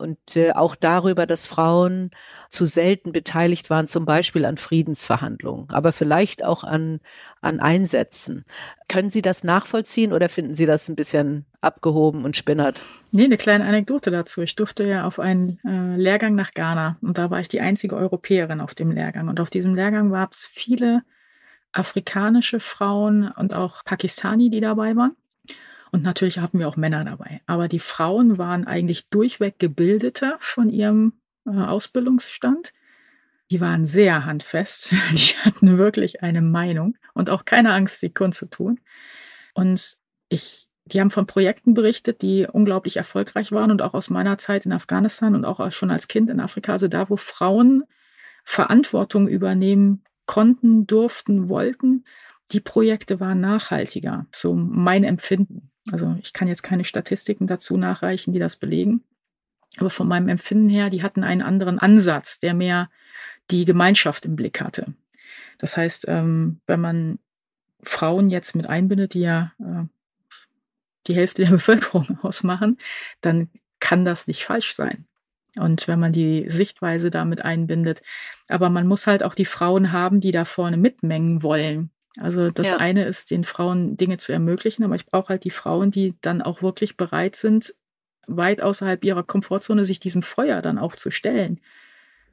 und 0.00 0.18
äh, 0.36 0.52
auch 0.52 0.74
darüber, 0.74 1.26
dass 1.26 1.46
Frauen 1.46 2.10
zu 2.48 2.66
selten 2.66 3.12
beteiligt 3.12 3.70
waren, 3.70 3.86
zum 3.86 4.04
Beispiel 4.04 4.44
an 4.44 4.56
Friedensverhandlungen, 4.56 5.70
aber 5.70 5.92
vielleicht 5.92 6.44
auch 6.44 6.64
an, 6.64 7.00
an 7.40 7.60
Einsätzen. 7.60 8.44
Können 8.88 9.10
Sie 9.10 9.22
das 9.22 9.44
nachvollziehen 9.44 10.12
oder 10.12 10.28
finden 10.28 10.54
Sie 10.54 10.66
das 10.66 10.88
ein 10.88 10.96
bisschen 10.96 11.46
abgehoben 11.60 12.24
und 12.24 12.36
spinnert? 12.36 12.80
Nee, 13.12 13.24
eine 13.24 13.36
kleine 13.36 13.64
Anekdote 13.64 14.10
dazu. 14.10 14.42
Ich 14.42 14.56
durfte 14.56 14.84
ja 14.84 15.06
auf 15.06 15.20
einen 15.20 15.60
äh, 15.64 15.96
Lehrgang 15.96 16.34
nach 16.34 16.54
Ghana 16.54 16.96
und 17.02 17.18
da 17.18 17.30
war 17.30 17.40
ich 17.40 17.48
die 17.48 17.60
einzige 17.60 17.96
Europäerin 17.96 18.60
auf 18.60 18.74
dem 18.74 18.90
Lehrgang. 18.90 19.28
Und 19.28 19.38
auf 19.38 19.50
diesem 19.50 19.74
Lehrgang 19.74 20.10
gab 20.10 20.32
es 20.32 20.46
viele 20.46 21.02
afrikanische 21.72 22.60
Frauen 22.60 23.30
und 23.30 23.54
auch 23.54 23.84
Pakistani, 23.84 24.50
die 24.50 24.60
dabei 24.60 24.96
waren. 24.96 25.14
Und 25.92 26.02
natürlich 26.02 26.38
hatten 26.38 26.58
wir 26.58 26.68
auch 26.68 26.76
Männer 26.76 27.04
dabei. 27.04 27.40
Aber 27.46 27.68
die 27.68 27.78
Frauen 27.78 28.38
waren 28.38 28.66
eigentlich 28.66 29.08
durchweg 29.10 29.58
gebildeter 29.58 30.36
von 30.40 30.70
ihrem 30.70 31.14
äh, 31.46 31.50
Ausbildungsstand. 31.50 32.72
Die 33.50 33.60
waren 33.60 33.84
sehr 33.84 34.24
handfest. 34.24 34.92
Die 35.12 35.34
hatten 35.44 35.78
wirklich 35.78 36.22
eine 36.22 36.42
Meinung 36.42 36.96
und 37.14 37.30
auch 37.30 37.44
keine 37.44 37.72
Angst, 37.72 38.00
sie 38.00 38.10
kundzutun. 38.10 38.80
Und 39.54 39.98
ich 40.28 40.68
die 40.92 41.00
haben 41.00 41.10
von 41.10 41.26
Projekten 41.26 41.74
berichtet, 41.74 42.22
die 42.22 42.46
unglaublich 42.50 42.96
erfolgreich 42.96 43.52
waren 43.52 43.70
und 43.70 43.82
auch 43.82 43.94
aus 43.94 44.10
meiner 44.10 44.38
Zeit 44.38 44.66
in 44.66 44.72
Afghanistan 44.72 45.34
und 45.34 45.44
auch 45.44 45.70
schon 45.72 45.90
als 45.90 46.08
Kind 46.08 46.30
in 46.30 46.40
Afrika, 46.40 46.72
also 46.72 46.88
da, 46.88 47.08
wo 47.08 47.16
Frauen 47.16 47.84
Verantwortung 48.44 49.28
übernehmen 49.28 50.02
konnten, 50.26 50.86
durften, 50.86 51.48
wollten, 51.48 52.04
die 52.52 52.60
Projekte 52.60 53.20
waren 53.20 53.40
nachhaltiger, 53.40 54.26
so 54.34 54.54
mein 54.54 55.04
Empfinden. 55.04 55.69
Also 55.90 56.16
ich 56.22 56.32
kann 56.32 56.48
jetzt 56.48 56.62
keine 56.62 56.84
Statistiken 56.84 57.46
dazu 57.46 57.76
nachreichen, 57.76 58.32
die 58.32 58.38
das 58.38 58.56
belegen. 58.56 59.02
Aber 59.76 59.90
von 59.90 60.08
meinem 60.08 60.28
Empfinden 60.28 60.68
her, 60.68 60.90
die 60.90 61.02
hatten 61.02 61.22
einen 61.22 61.42
anderen 61.42 61.78
Ansatz, 61.78 62.40
der 62.40 62.54
mehr 62.54 62.90
die 63.50 63.64
Gemeinschaft 63.64 64.24
im 64.24 64.36
Blick 64.36 64.60
hatte. 64.60 64.94
Das 65.58 65.76
heißt, 65.76 66.06
ähm, 66.08 66.60
wenn 66.66 66.80
man 66.80 67.18
Frauen 67.82 68.30
jetzt 68.30 68.54
mit 68.54 68.66
einbindet, 68.66 69.14
die 69.14 69.20
ja 69.20 69.52
äh, 69.58 69.84
die 71.06 71.14
Hälfte 71.14 71.42
der 71.44 71.50
Bevölkerung 71.52 72.18
ausmachen, 72.22 72.78
dann 73.20 73.50
kann 73.78 74.04
das 74.04 74.26
nicht 74.26 74.44
falsch 74.44 74.74
sein. 74.74 75.06
Und 75.56 75.88
wenn 75.88 75.98
man 75.98 76.12
die 76.12 76.48
Sichtweise 76.48 77.10
damit 77.10 77.44
einbindet. 77.44 78.02
Aber 78.48 78.70
man 78.70 78.86
muss 78.86 79.06
halt 79.06 79.24
auch 79.24 79.34
die 79.34 79.44
Frauen 79.44 79.92
haben, 79.92 80.20
die 80.20 80.30
da 80.30 80.44
vorne 80.44 80.76
mitmengen 80.76 81.42
wollen. 81.42 81.90
Also 82.16 82.50
das 82.50 82.68
ja. 82.68 82.76
eine 82.78 83.04
ist, 83.04 83.30
den 83.30 83.44
Frauen 83.44 83.96
Dinge 83.96 84.18
zu 84.18 84.32
ermöglichen, 84.32 84.84
aber 84.84 84.96
ich 84.96 85.06
brauche 85.06 85.28
halt 85.28 85.44
die 85.44 85.50
Frauen, 85.50 85.90
die 85.90 86.14
dann 86.20 86.42
auch 86.42 86.62
wirklich 86.62 86.96
bereit 86.96 87.36
sind, 87.36 87.74
weit 88.26 88.62
außerhalb 88.62 89.04
ihrer 89.04 89.22
Komfortzone 89.22 89.84
sich 89.84 90.00
diesem 90.00 90.22
Feuer 90.22 90.62
dann 90.62 90.78
auch 90.78 90.96
zu 90.96 91.10
stellen. 91.10 91.60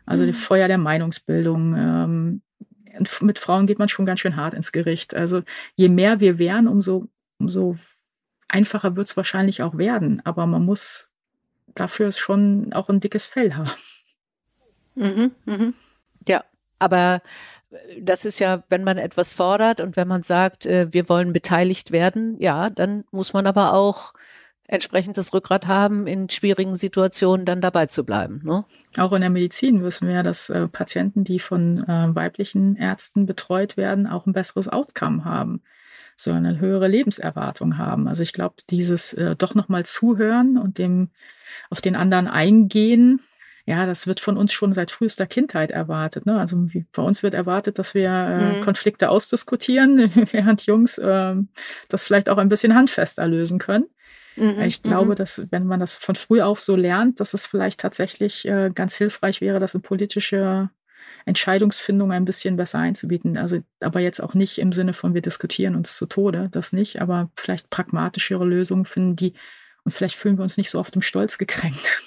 Also 0.06 0.24
mhm. 0.24 0.30
das 0.30 0.38
Feuer 0.38 0.68
der 0.68 0.78
Meinungsbildung. 0.78 1.76
Ähm, 1.78 2.42
mit 3.22 3.38
Frauen 3.38 3.68
geht 3.68 3.78
man 3.78 3.90
schon 3.90 4.08
ganz 4.08 4.22
schön 4.22 4.36
hart 4.36 4.56
ins 4.56 4.72
Gericht. 4.72 5.16
Also 5.16 5.44
je 5.76 5.90
mehr 5.90 6.20
wir 6.20 6.40
wären, 6.40 6.68
umso, 6.68 7.08
umso 7.38 7.78
einfacher 8.48 8.96
wird 8.96 9.08
es 9.08 9.18
wahrscheinlich 9.18 9.62
auch 9.62 9.78
werden. 9.78 10.22
Aber 10.26 10.48
man 10.48 10.66
muss 10.66 11.10
dafür 11.68 12.12
schon 12.12 12.74
auch 12.74 12.90
ein 12.90 13.00
dickes 13.00 13.26
Fell 13.26 13.54
haben. 13.54 13.70
Mhm, 14.96 15.32
mhm. 15.46 15.74
Ja, 16.28 16.44
aber 16.80 17.22
das 18.02 18.26
ist 18.26 18.40
ja, 18.40 18.64
wenn 18.70 18.84
man 18.84 18.98
etwas 18.98 19.34
fordert 19.34 19.82
und 19.82 19.98
wenn 19.98 20.08
man 20.08 20.24
sagt, 20.24 20.66
äh, 20.66 20.92
wir 20.94 21.10
wollen 21.10 21.34
beteiligt 21.34 21.92
werden, 21.92 22.38
ja, 22.40 22.70
dann 22.70 23.04
muss 23.12 23.34
man 23.34 23.46
aber 23.46 23.74
auch 23.74 24.14
entsprechend 24.68 25.18
das 25.18 25.34
Rückgrat 25.34 25.68
haben, 25.68 26.08
in 26.08 26.30
schwierigen 26.30 26.76
Situationen 26.76 27.46
dann 27.46 27.62
dabei 27.62 27.86
zu 27.86 28.06
bleiben. 28.06 28.42
Ne? 28.44 28.66
Auch 28.98 29.14
in 29.14 29.22
der 29.22 29.30
Medizin 29.30 29.82
wissen 29.82 30.08
wir 30.08 30.16
ja, 30.16 30.24
dass 30.24 30.50
äh, 30.50 30.68
Patienten, 30.68 31.24
die 31.24 31.40
von 31.40 31.84
äh, 31.84 32.14
weiblichen 32.14 32.76
Ärzten 32.76 33.26
betreut 33.26 33.78
werden, 33.78 34.08
auch 34.08 34.26
ein 34.26 34.34
besseres 34.34 34.68
Outcome 34.68 35.24
haben, 35.24 35.62
so 36.18 36.32
eine 36.32 36.60
höhere 36.60 36.88
Lebenserwartung 36.88 37.78
haben. 37.78 38.08
Also 38.08 38.24
ich 38.24 38.34
glaube, 38.34 38.56
dieses 38.70 39.14
äh, 39.14 39.36
doch 39.38 39.56
nochmal 39.56 39.86
zuhören 39.86 40.58
und 40.58 40.78
dem 40.78 41.12
auf 41.70 41.80
den 41.80 41.96
anderen 41.96 42.28
eingehen, 42.28 43.22
ja, 43.68 43.86
das 43.86 44.08
wird 44.08 44.22
von 44.22 44.38
uns 44.38 44.54
schon 44.54 44.72
seit 44.72 44.92
frühester 44.92 45.28
Kindheit 45.28 45.72
erwartet. 45.72 46.26
Ne? 46.26 46.40
Also 46.40 46.74
wie, 46.74 46.86
bei 46.94 47.04
uns 47.04 47.22
wird 47.22 47.34
erwartet, 47.34 47.78
dass 47.78 47.94
wir 47.94 48.10
äh, 48.10 48.58
mhm. 48.58 48.62
Konflikte 48.62 49.10
ausdiskutieren, 49.10 50.10
während 50.32 50.66
Jungs 50.66 50.98
äh, 50.98 51.36
das 51.90 52.06
vielleicht 52.06 52.30
auch 52.30 52.38
ein 52.38 52.48
bisschen 52.48 52.76
handfester 52.76 53.28
lösen 53.28 53.60
können. 53.60 53.88
Mhm, 54.38 54.62
ich 54.62 54.84
glaube, 54.84 55.12
mhm. 55.12 55.16
dass 55.16 55.46
wenn 55.52 55.66
man 55.66 55.82
das 55.82 55.94
von 55.94 56.16
früh 56.16 56.42
auf 56.42 56.62
so 56.62 56.78
lernt, 56.78 57.20
dass 57.20 57.34
es 57.34 57.46
vielleicht 57.46 57.82
tatsächlich 57.82 58.48
äh, 58.48 58.72
ganz 58.74 58.96
hilfreich 58.96 59.42
wäre, 59.42 59.60
das 59.60 59.76
in 59.76 59.82
politische 59.82 60.70
Entscheidungsfindung 61.26 62.14
ein 62.14 62.24
bisschen 62.24 62.56
besser 62.56 62.80
einzubieten. 62.80 63.36
Also, 63.36 63.60
aber 63.82 64.00
jetzt 64.00 64.24
auch 64.24 64.34
nicht 64.34 64.60
im 64.60 64.72
Sinne 64.72 64.94
von 64.94 65.14
wir 65.14 65.22
diskutieren 65.22 65.76
uns 65.76 65.98
zu 65.98 66.06
Tode, 66.06 66.48
das 66.52 66.72
nicht, 66.72 67.02
aber 67.02 67.32
vielleicht 67.36 67.70
pragmatischere 67.70 68.46
Lösungen 68.46 68.86
finden, 68.86 69.18
die 69.18 69.34
und 69.84 69.92
vielleicht 69.92 70.16
fühlen 70.16 70.38
wir 70.38 70.44
uns 70.44 70.56
nicht 70.56 70.70
so 70.70 70.80
oft 70.80 70.96
im 70.96 71.02
Stolz 71.02 71.38
gekränkt. 71.38 72.02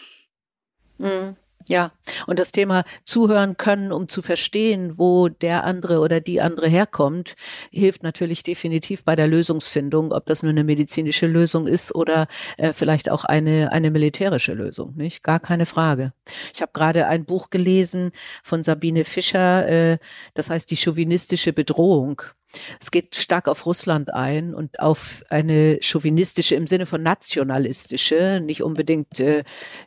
Mhm. 0.96 1.36
Ja, 1.66 1.92
und 2.26 2.38
das 2.38 2.52
Thema 2.52 2.84
zuhören 3.04 3.56
können, 3.56 3.92
um 3.92 4.08
zu 4.08 4.22
verstehen, 4.22 4.98
wo 4.98 5.28
der 5.28 5.64
andere 5.64 6.00
oder 6.00 6.20
die 6.20 6.40
andere 6.40 6.68
herkommt, 6.68 7.36
hilft 7.70 8.02
natürlich 8.02 8.42
definitiv 8.42 9.04
bei 9.04 9.14
der 9.14 9.28
Lösungsfindung, 9.28 10.12
ob 10.12 10.26
das 10.26 10.42
nur 10.42 10.50
eine 10.50 10.64
medizinische 10.64 11.26
Lösung 11.26 11.66
ist 11.66 11.94
oder 11.94 12.26
äh, 12.56 12.72
vielleicht 12.72 13.10
auch 13.10 13.24
eine, 13.24 13.72
eine 13.72 13.90
militärische 13.90 14.54
Lösung, 14.54 14.96
nicht? 14.96 15.22
Gar 15.22 15.38
keine 15.38 15.66
Frage. 15.66 16.12
Ich 16.54 16.62
habe 16.62 16.72
gerade 16.72 17.06
ein 17.06 17.24
Buch 17.24 17.50
gelesen 17.50 18.12
von 18.42 18.62
Sabine 18.62 19.04
Fischer, 19.04 19.68
äh, 19.68 19.98
das 20.34 20.50
heißt 20.50 20.70
die 20.70 20.76
chauvinistische 20.76 21.52
Bedrohung. 21.52 22.22
Es 22.80 22.90
geht 22.90 23.14
stark 23.14 23.46
auf 23.46 23.64
Russland 23.64 24.12
ein 24.12 24.54
und 24.54 24.80
auf 24.80 25.22
eine 25.28 25.78
chauvinistische 25.80 26.56
im 26.56 26.66
Sinne 26.66 26.86
von 26.86 27.02
nationalistische, 27.02 28.40
nicht 28.44 28.62
unbedingt 28.62 29.20
äh, 29.20 29.44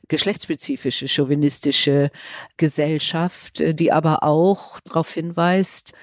geschlechtsspezifische 0.07 1.07
chauvinistische 1.07 2.09
Gesellschaft, 2.57 3.59
äh, 3.59 3.73
die 3.73 3.91
aber 3.91 4.23
auch 4.23 4.79
darauf 4.81 5.13
hinweist, 5.13 5.93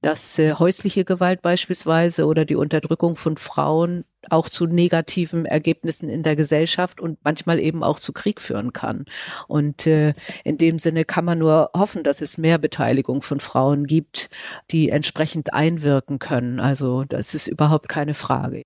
dass 0.00 0.38
äh, 0.38 0.54
häusliche 0.54 1.04
Gewalt 1.04 1.42
beispielsweise 1.42 2.26
oder 2.26 2.44
die 2.44 2.56
Unterdrückung 2.56 3.16
von 3.16 3.36
Frauen 3.36 4.04
auch 4.30 4.48
zu 4.48 4.66
negativen 4.66 5.44
Ergebnissen 5.44 6.08
in 6.08 6.22
der 6.22 6.36
Gesellschaft 6.36 7.00
und 7.00 7.18
manchmal 7.24 7.58
eben 7.58 7.82
auch 7.82 7.98
zu 7.98 8.12
Krieg 8.12 8.40
führen 8.40 8.72
kann. 8.72 9.04
Und 9.46 9.86
äh, 9.86 10.14
in 10.44 10.58
dem 10.58 10.78
Sinne 10.78 11.04
kann 11.04 11.24
man 11.24 11.38
nur 11.38 11.70
hoffen, 11.74 12.04
dass 12.04 12.20
es 12.20 12.38
mehr 12.38 12.58
Beteiligung 12.58 13.22
von 13.22 13.40
Frauen 13.40 13.86
gibt, 13.86 14.30
die 14.70 14.90
entsprechend 14.90 15.52
einwirken 15.52 16.18
können. 16.18 16.60
Also 16.60 17.04
das 17.04 17.34
ist 17.34 17.46
überhaupt 17.46 17.88
keine 17.88 18.14
Frage. 18.14 18.64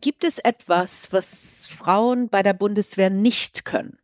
Gibt 0.00 0.24
es 0.24 0.38
etwas, 0.38 1.12
was 1.12 1.66
Frauen 1.66 2.28
bei 2.28 2.42
der 2.42 2.52
Bundeswehr 2.52 3.10
nicht 3.10 3.64
können? 3.64 3.98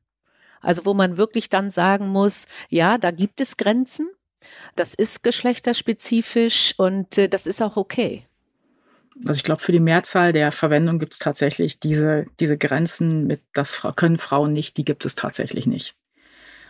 Also 0.61 0.84
wo 0.84 0.94
man 0.94 1.16
wirklich 1.16 1.48
dann 1.48 1.70
sagen 1.70 2.08
muss, 2.08 2.46
ja, 2.68 2.98
da 2.98 3.11
gibt 3.11 3.40
es 3.40 3.56
Grenzen, 3.56 4.08
das 4.76 4.94
ist 4.94 5.22
geschlechterspezifisch 5.22 6.74
und 6.78 7.18
äh, 7.18 7.28
das 7.28 7.46
ist 7.46 7.62
auch 7.62 7.76
okay. 7.76 8.26
Also 9.24 9.36
ich 9.36 9.44
glaube, 9.44 9.62
für 9.62 9.72
die 9.72 9.80
Mehrzahl 9.80 10.32
der 10.32 10.50
Verwendung 10.52 10.98
gibt 10.98 11.12
es 11.14 11.18
tatsächlich 11.18 11.78
diese, 11.78 12.26
diese 12.38 12.56
Grenzen 12.56 13.26
mit, 13.26 13.42
das 13.52 13.82
können 13.96 14.18
Frauen 14.18 14.52
nicht, 14.52 14.76
die 14.76 14.84
gibt 14.84 15.04
es 15.04 15.14
tatsächlich 15.14 15.66
nicht. 15.66 15.94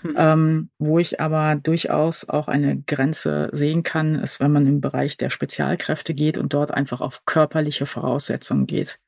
Hm. 0.02 0.14
Ähm, 0.16 0.70
wo 0.78 0.98
ich 0.98 1.20
aber 1.20 1.56
durchaus 1.56 2.28
auch 2.28 2.48
eine 2.48 2.80
Grenze 2.82 3.50
sehen 3.52 3.82
kann, 3.82 4.16
ist, 4.16 4.40
wenn 4.40 4.50
man 4.50 4.66
im 4.66 4.80
Bereich 4.80 5.16
der 5.16 5.30
Spezialkräfte 5.30 6.14
geht 6.14 6.38
und 6.38 6.54
dort 6.54 6.72
einfach 6.72 7.00
auf 7.00 7.24
körperliche 7.24 7.86
Voraussetzungen 7.86 8.66
geht. 8.66 8.98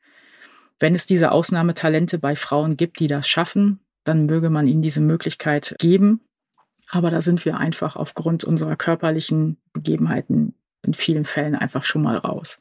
Wenn 0.78 0.94
es 0.94 1.06
diese 1.06 1.32
Ausnahmetalente 1.32 2.18
bei 2.18 2.36
Frauen 2.36 2.76
gibt, 2.76 3.00
die 3.00 3.06
das 3.06 3.28
schaffen, 3.28 3.80
dann 4.04 4.26
möge 4.26 4.50
man 4.50 4.66
ihnen 4.66 4.82
diese 4.82 5.00
Möglichkeit 5.00 5.76
geben. 5.78 6.20
Aber 6.90 7.10
da 7.10 7.20
sind 7.20 7.44
wir 7.44 7.56
einfach 7.56 7.96
aufgrund 7.96 8.44
unserer 8.44 8.76
körperlichen 8.76 9.56
Begebenheiten 9.72 10.54
in 10.82 10.94
vielen 10.94 11.24
Fällen 11.24 11.54
einfach 11.54 11.84
schon 11.84 12.02
mal 12.02 12.16
raus. 12.16 12.60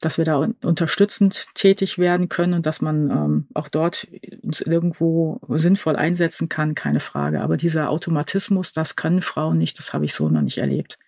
Dass 0.00 0.18
wir 0.18 0.24
da 0.24 0.48
unterstützend 0.62 1.46
tätig 1.54 1.98
werden 1.98 2.28
können 2.28 2.54
und 2.54 2.66
dass 2.66 2.82
man 2.82 3.10
ähm, 3.10 3.48
auch 3.54 3.68
dort 3.68 4.08
uns 4.42 4.60
irgendwo 4.60 5.40
sinnvoll 5.48 5.96
einsetzen 5.96 6.48
kann, 6.48 6.74
keine 6.74 7.00
Frage. 7.00 7.40
Aber 7.40 7.56
dieser 7.56 7.90
Automatismus, 7.90 8.72
das 8.72 8.96
können 8.96 9.22
Frauen 9.22 9.58
nicht, 9.58 9.78
das 9.78 9.92
habe 9.94 10.04
ich 10.04 10.14
so 10.14 10.28
noch 10.28 10.42
nicht 10.42 10.58
erlebt. 10.58 10.98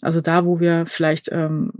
Also 0.00 0.20
da, 0.20 0.44
wo 0.44 0.60
wir 0.60 0.86
vielleicht 0.86 1.30
ähm, 1.32 1.72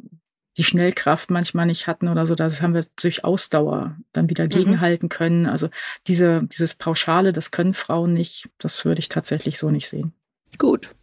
die 0.56 0.64
Schnellkraft 0.64 1.30
manchmal 1.30 1.66
nicht 1.66 1.86
hatten 1.86 2.08
oder 2.08 2.26
so, 2.26 2.34
das 2.34 2.60
haben 2.62 2.74
wir 2.74 2.84
durch 3.00 3.24
Ausdauer 3.24 3.96
dann 4.12 4.28
wieder 4.28 4.44
mhm. 4.44 4.50
gegenhalten 4.50 5.08
können. 5.08 5.46
Also 5.46 5.68
diese, 6.06 6.42
dieses 6.44 6.74
Pauschale, 6.74 7.32
das 7.32 7.50
können 7.50 7.74
Frauen 7.74 8.12
nicht, 8.12 8.48
das 8.58 8.84
würde 8.84 9.00
ich 9.00 9.08
tatsächlich 9.08 9.58
so 9.58 9.70
nicht 9.70 9.88
sehen. 9.88 10.12
Gut. 10.58 10.94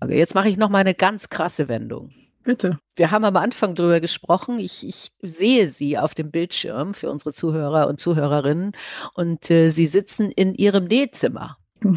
Okay, 0.00 0.18
jetzt 0.18 0.34
mache 0.34 0.48
ich 0.48 0.56
noch 0.56 0.68
mal 0.68 0.78
eine 0.78 0.94
ganz 0.94 1.28
krasse 1.28 1.68
Wendung. 1.68 2.12
Bitte. 2.46 2.78
Wir 2.94 3.10
haben 3.10 3.24
am 3.24 3.34
Anfang 3.34 3.74
drüber 3.74 3.98
gesprochen. 3.98 4.60
Ich, 4.60 4.86
ich 4.86 5.10
sehe 5.20 5.66
Sie 5.66 5.98
auf 5.98 6.14
dem 6.14 6.30
Bildschirm 6.30 6.94
für 6.94 7.10
unsere 7.10 7.32
Zuhörer 7.32 7.88
und 7.88 7.98
Zuhörerinnen 7.98 8.70
und 9.14 9.50
äh, 9.50 9.70
Sie 9.70 9.88
sitzen 9.88 10.30
in 10.30 10.54
Ihrem 10.54 10.84
Nähzimmer. 10.84 11.58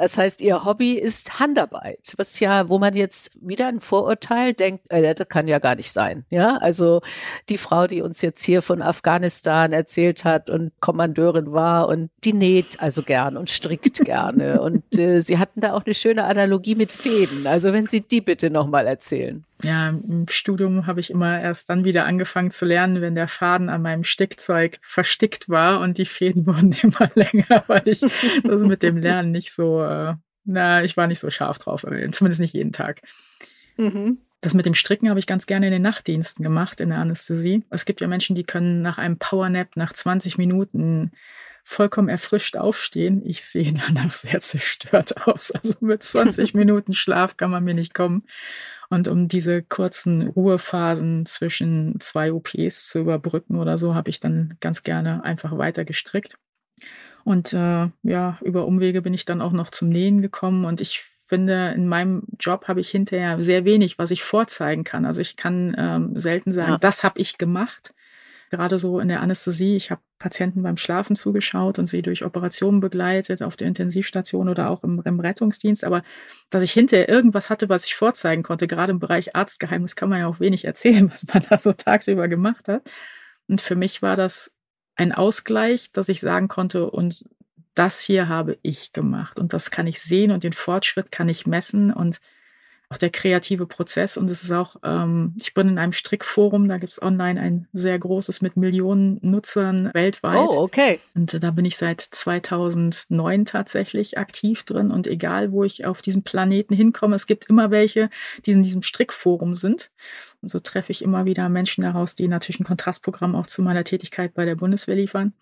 Das 0.00 0.16
heißt, 0.16 0.40
ihr 0.42 0.64
Hobby 0.64 0.92
ist 0.92 1.40
Handarbeit, 1.40 2.14
was 2.18 2.38
ja, 2.38 2.68
wo 2.68 2.78
man 2.78 2.94
jetzt 2.94 3.32
wieder 3.40 3.66
ein 3.66 3.80
Vorurteil 3.80 4.54
denkt, 4.54 4.84
äh, 4.90 5.12
das 5.12 5.28
kann 5.28 5.48
ja 5.48 5.58
gar 5.58 5.74
nicht 5.74 5.90
sein. 5.90 6.24
Ja, 6.30 6.56
also 6.58 7.00
die 7.48 7.58
Frau, 7.58 7.88
die 7.88 8.00
uns 8.00 8.22
jetzt 8.22 8.44
hier 8.44 8.62
von 8.62 8.80
Afghanistan 8.80 9.72
erzählt 9.72 10.24
hat 10.24 10.50
und 10.50 10.70
Kommandeurin 10.78 11.52
war 11.52 11.88
und 11.88 12.10
die 12.22 12.32
näht 12.32 12.80
also 12.80 13.02
gern 13.02 13.36
und 13.36 13.50
strickt 13.50 13.98
gerne 14.04 14.60
und 14.60 14.96
äh, 14.96 15.20
sie 15.20 15.38
hatten 15.38 15.60
da 15.60 15.72
auch 15.72 15.84
eine 15.84 15.94
schöne 15.94 16.22
Analogie 16.22 16.76
mit 16.76 16.92
Fäden. 16.92 17.48
Also 17.48 17.72
wenn 17.72 17.88
Sie 17.88 18.02
die 18.02 18.20
bitte 18.20 18.50
nochmal 18.50 18.86
erzählen 18.86 19.44
ja, 19.64 19.88
im 19.88 20.26
Studium 20.28 20.86
habe 20.86 21.00
ich 21.00 21.10
immer 21.10 21.40
erst 21.40 21.68
dann 21.68 21.84
wieder 21.84 22.04
angefangen 22.04 22.50
zu 22.50 22.64
lernen, 22.64 23.00
wenn 23.00 23.14
der 23.14 23.28
Faden 23.28 23.68
an 23.68 23.82
meinem 23.82 24.04
Stickzeug 24.04 24.78
verstickt 24.82 25.48
war 25.48 25.80
und 25.80 25.98
die 25.98 26.06
Fäden 26.06 26.46
wurden 26.46 26.74
immer 26.82 27.10
länger, 27.14 27.64
weil 27.66 27.88
ich 27.88 28.00
das 28.44 28.62
mit 28.62 28.82
dem 28.82 28.98
Lernen 28.98 29.32
nicht 29.32 29.52
so, 29.52 29.82
äh, 29.82 30.14
na, 30.44 30.84
ich 30.84 30.96
war 30.96 31.06
nicht 31.06 31.20
so 31.20 31.30
scharf 31.30 31.58
drauf, 31.58 31.84
äh, 31.84 32.10
zumindest 32.10 32.40
nicht 32.40 32.54
jeden 32.54 32.72
Tag. 32.72 33.00
Mhm. 33.76 34.18
Das 34.40 34.54
mit 34.54 34.66
dem 34.66 34.74
Stricken 34.74 35.08
habe 35.08 35.18
ich 35.18 35.26
ganz 35.26 35.46
gerne 35.46 35.66
in 35.66 35.72
den 35.72 35.82
Nachtdiensten 35.82 36.44
gemacht, 36.44 36.80
in 36.80 36.90
der 36.90 36.98
Anästhesie. 36.98 37.64
Es 37.70 37.84
gibt 37.84 38.00
ja 38.00 38.06
Menschen, 38.06 38.36
die 38.36 38.44
können 38.44 38.82
nach 38.82 38.98
einem 38.98 39.18
Powernap 39.18 39.76
nach 39.76 39.92
20 39.92 40.38
Minuten 40.38 41.10
vollkommen 41.64 42.08
erfrischt 42.08 42.56
aufstehen. 42.56 43.22
Ich 43.26 43.44
sehe 43.44 43.74
danach 43.86 44.12
sehr 44.12 44.40
zerstört 44.40 45.26
aus. 45.26 45.50
Also 45.50 45.76
mit 45.80 46.02
20 46.02 46.54
Minuten 46.54 46.94
Schlaf 46.94 47.36
kann 47.36 47.50
man 47.50 47.64
mir 47.64 47.74
nicht 47.74 47.94
kommen. 47.94 48.24
Und 48.90 49.06
um 49.06 49.28
diese 49.28 49.62
kurzen 49.62 50.28
Ruhephasen 50.28 51.26
zwischen 51.26 52.00
zwei 52.00 52.32
OPs 52.32 52.88
zu 52.88 53.00
überbrücken 53.00 53.56
oder 53.56 53.76
so, 53.76 53.94
habe 53.94 54.08
ich 54.08 54.20
dann 54.20 54.56
ganz 54.60 54.82
gerne 54.82 55.24
einfach 55.24 55.56
weiter 55.58 55.84
gestrickt. 55.84 56.38
Und 57.24 57.52
äh, 57.52 57.90
ja, 58.02 58.38
über 58.40 58.66
Umwege 58.66 59.02
bin 59.02 59.12
ich 59.12 59.26
dann 59.26 59.42
auch 59.42 59.52
noch 59.52 59.70
zum 59.70 59.90
Nähen 59.90 60.22
gekommen 60.22 60.64
und 60.64 60.80
ich 60.80 61.04
finde, 61.26 61.72
in 61.76 61.86
meinem 61.86 62.22
Job 62.40 62.68
habe 62.68 62.80
ich 62.80 62.88
hinterher 62.88 63.40
sehr 63.42 63.66
wenig, 63.66 63.98
was 63.98 64.10
ich 64.10 64.22
vorzeigen 64.22 64.82
kann. 64.82 65.04
Also 65.04 65.20
ich 65.20 65.36
kann 65.36 65.76
ähm, 65.76 66.18
selten 66.18 66.52
sagen, 66.52 66.72
ja. 66.72 66.78
das 66.78 67.04
habe 67.04 67.20
ich 67.20 67.36
gemacht. 67.36 67.92
Gerade 68.50 68.78
so 68.78 68.98
in 68.98 69.08
der 69.08 69.20
Anästhesie, 69.20 69.76
ich 69.76 69.90
habe 69.90 70.00
Patienten 70.18 70.62
beim 70.62 70.76
Schlafen 70.76 71.16
zugeschaut 71.16 71.78
und 71.78 71.86
sie 71.86 72.02
durch 72.02 72.24
Operationen 72.24 72.80
begleitet 72.80 73.42
auf 73.42 73.56
der 73.56 73.68
Intensivstation 73.68 74.48
oder 74.48 74.70
auch 74.70 74.82
im, 74.84 75.02
im 75.04 75.20
Rettungsdienst. 75.20 75.84
Aber 75.84 76.02
dass 76.50 76.62
ich 76.62 76.72
hinterher 76.72 77.08
irgendwas 77.08 77.50
hatte, 77.50 77.68
was 77.68 77.84
ich 77.84 77.94
vorzeigen 77.94 78.42
konnte, 78.42 78.66
gerade 78.66 78.92
im 78.92 78.98
Bereich 78.98 79.36
Arztgeheimnis, 79.36 79.96
kann 79.96 80.08
man 80.08 80.20
ja 80.20 80.26
auch 80.26 80.40
wenig 80.40 80.64
erzählen, 80.64 81.10
was 81.12 81.26
man 81.32 81.42
da 81.48 81.58
so 81.58 81.72
tagsüber 81.72 82.28
gemacht 82.28 82.68
hat. 82.68 82.82
Und 83.46 83.60
für 83.60 83.76
mich 83.76 84.02
war 84.02 84.16
das 84.16 84.52
ein 84.96 85.12
Ausgleich, 85.12 85.92
dass 85.92 86.08
ich 86.08 86.20
sagen 86.20 86.48
konnte, 86.48 86.90
und 86.90 87.24
das 87.74 88.00
hier 88.00 88.28
habe 88.28 88.58
ich 88.62 88.92
gemacht 88.92 89.38
und 89.38 89.52
das 89.52 89.70
kann 89.70 89.86
ich 89.86 90.00
sehen 90.00 90.32
und 90.32 90.42
den 90.42 90.52
Fortschritt 90.52 91.12
kann 91.12 91.28
ich 91.28 91.46
messen 91.46 91.92
und 91.92 92.20
auch 92.90 92.96
der 92.96 93.10
kreative 93.10 93.66
Prozess. 93.66 94.16
Und 94.16 94.30
es 94.30 94.42
ist 94.42 94.50
auch, 94.50 94.76
ähm, 94.82 95.34
ich 95.36 95.52
bin 95.52 95.68
in 95.68 95.78
einem 95.78 95.92
Strickforum, 95.92 96.68
da 96.68 96.78
gibt 96.78 96.92
es 96.92 97.02
online 97.02 97.40
ein 97.40 97.68
sehr 97.72 97.98
großes 97.98 98.40
mit 98.40 98.56
Millionen 98.56 99.18
Nutzern 99.20 99.90
weltweit. 99.92 100.48
Oh, 100.48 100.62
okay. 100.62 100.98
Und 101.14 101.34
äh, 101.34 101.40
da 101.40 101.50
bin 101.50 101.66
ich 101.66 101.76
seit 101.76 102.00
2009 102.00 103.44
tatsächlich 103.44 104.16
aktiv 104.16 104.62
drin. 104.62 104.90
Und 104.90 105.06
egal, 105.06 105.52
wo 105.52 105.64
ich 105.64 105.84
auf 105.84 106.00
diesem 106.00 106.22
Planeten 106.22 106.74
hinkomme, 106.74 107.16
es 107.16 107.26
gibt 107.26 107.46
immer 107.46 107.70
welche, 107.70 108.08
die 108.46 108.52
in 108.52 108.62
diesem 108.62 108.82
Strickforum 108.82 109.54
sind. 109.54 109.90
Und 110.40 110.50
so 110.50 110.58
treffe 110.58 110.92
ich 110.92 111.02
immer 111.02 111.26
wieder 111.26 111.48
Menschen 111.50 111.82
daraus, 111.82 112.14
die 112.14 112.28
natürlich 112.28 112.60
ein 112.60 112.64
Kontrastprogramm 112.64 113.34
auch 113.34 113.46
zu 113.46 113.60
meiner 113.60 113.84
Tätigkeit 113.84 114.32
bei 114.32 114.46
der 114.46 114.54
Bundeswehr 114.54 114.96
liefern. 114.96 115.34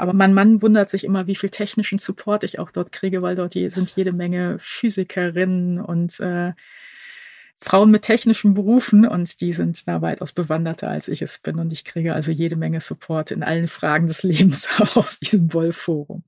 Aber 0.00 0.14
mein 0.14 0.32
Mann 0.32 0.62
wundert 0.62 0.88
sich 0.88 1.04
immer, 1.04 1.26
wie 1.26 1.34
viel 1.34 1.50
technischen 1.50 1.98
Support 1.98 2.42
ich 2.42 2.58
auch 2.58 2.70
dort 2.70 2.90
kriege, 2.90 3.20
weil 3.20 3.36
dort 3.36 3.52
sind 3.52 3.94
jede 3.96 4.12
Menge 4.12 4.56
Physikerinnen 4.58 5.78
und 5.78 6.18
äh, 6.20 6.54
Frauen 7.54 7.90
mit 7.90 8.00
technischen 8.00 8.54
Berufen 8.54 9.06
und 9.06 9.42
die 9.42 9.52
sind 9.52 9.86
da 9.86 10.00
weitaus 10.00 10.32
bewanderter, 10.32 10.88
als 10.88 11.08
ich 11.08 11.20
es 11.20 11.38
bin. 11.38 11.58
Und 11.58 11.70
ich 11.70 11.84
kriege 11.84 12.14
also 12.14 12.32
jede 12.32 12.56
Menge 12.56 12.80
Support 12.80 13.30
in 13.30 13.42
allen 13.42 13.66
Fragen 13.66 14.06
des 14.06 14.22
Lebens 14.22 14.80
auch 14.80 14.96
aus 14.96 15.18
diesem 15.18 15.52
Wollforum. 15.52 16.22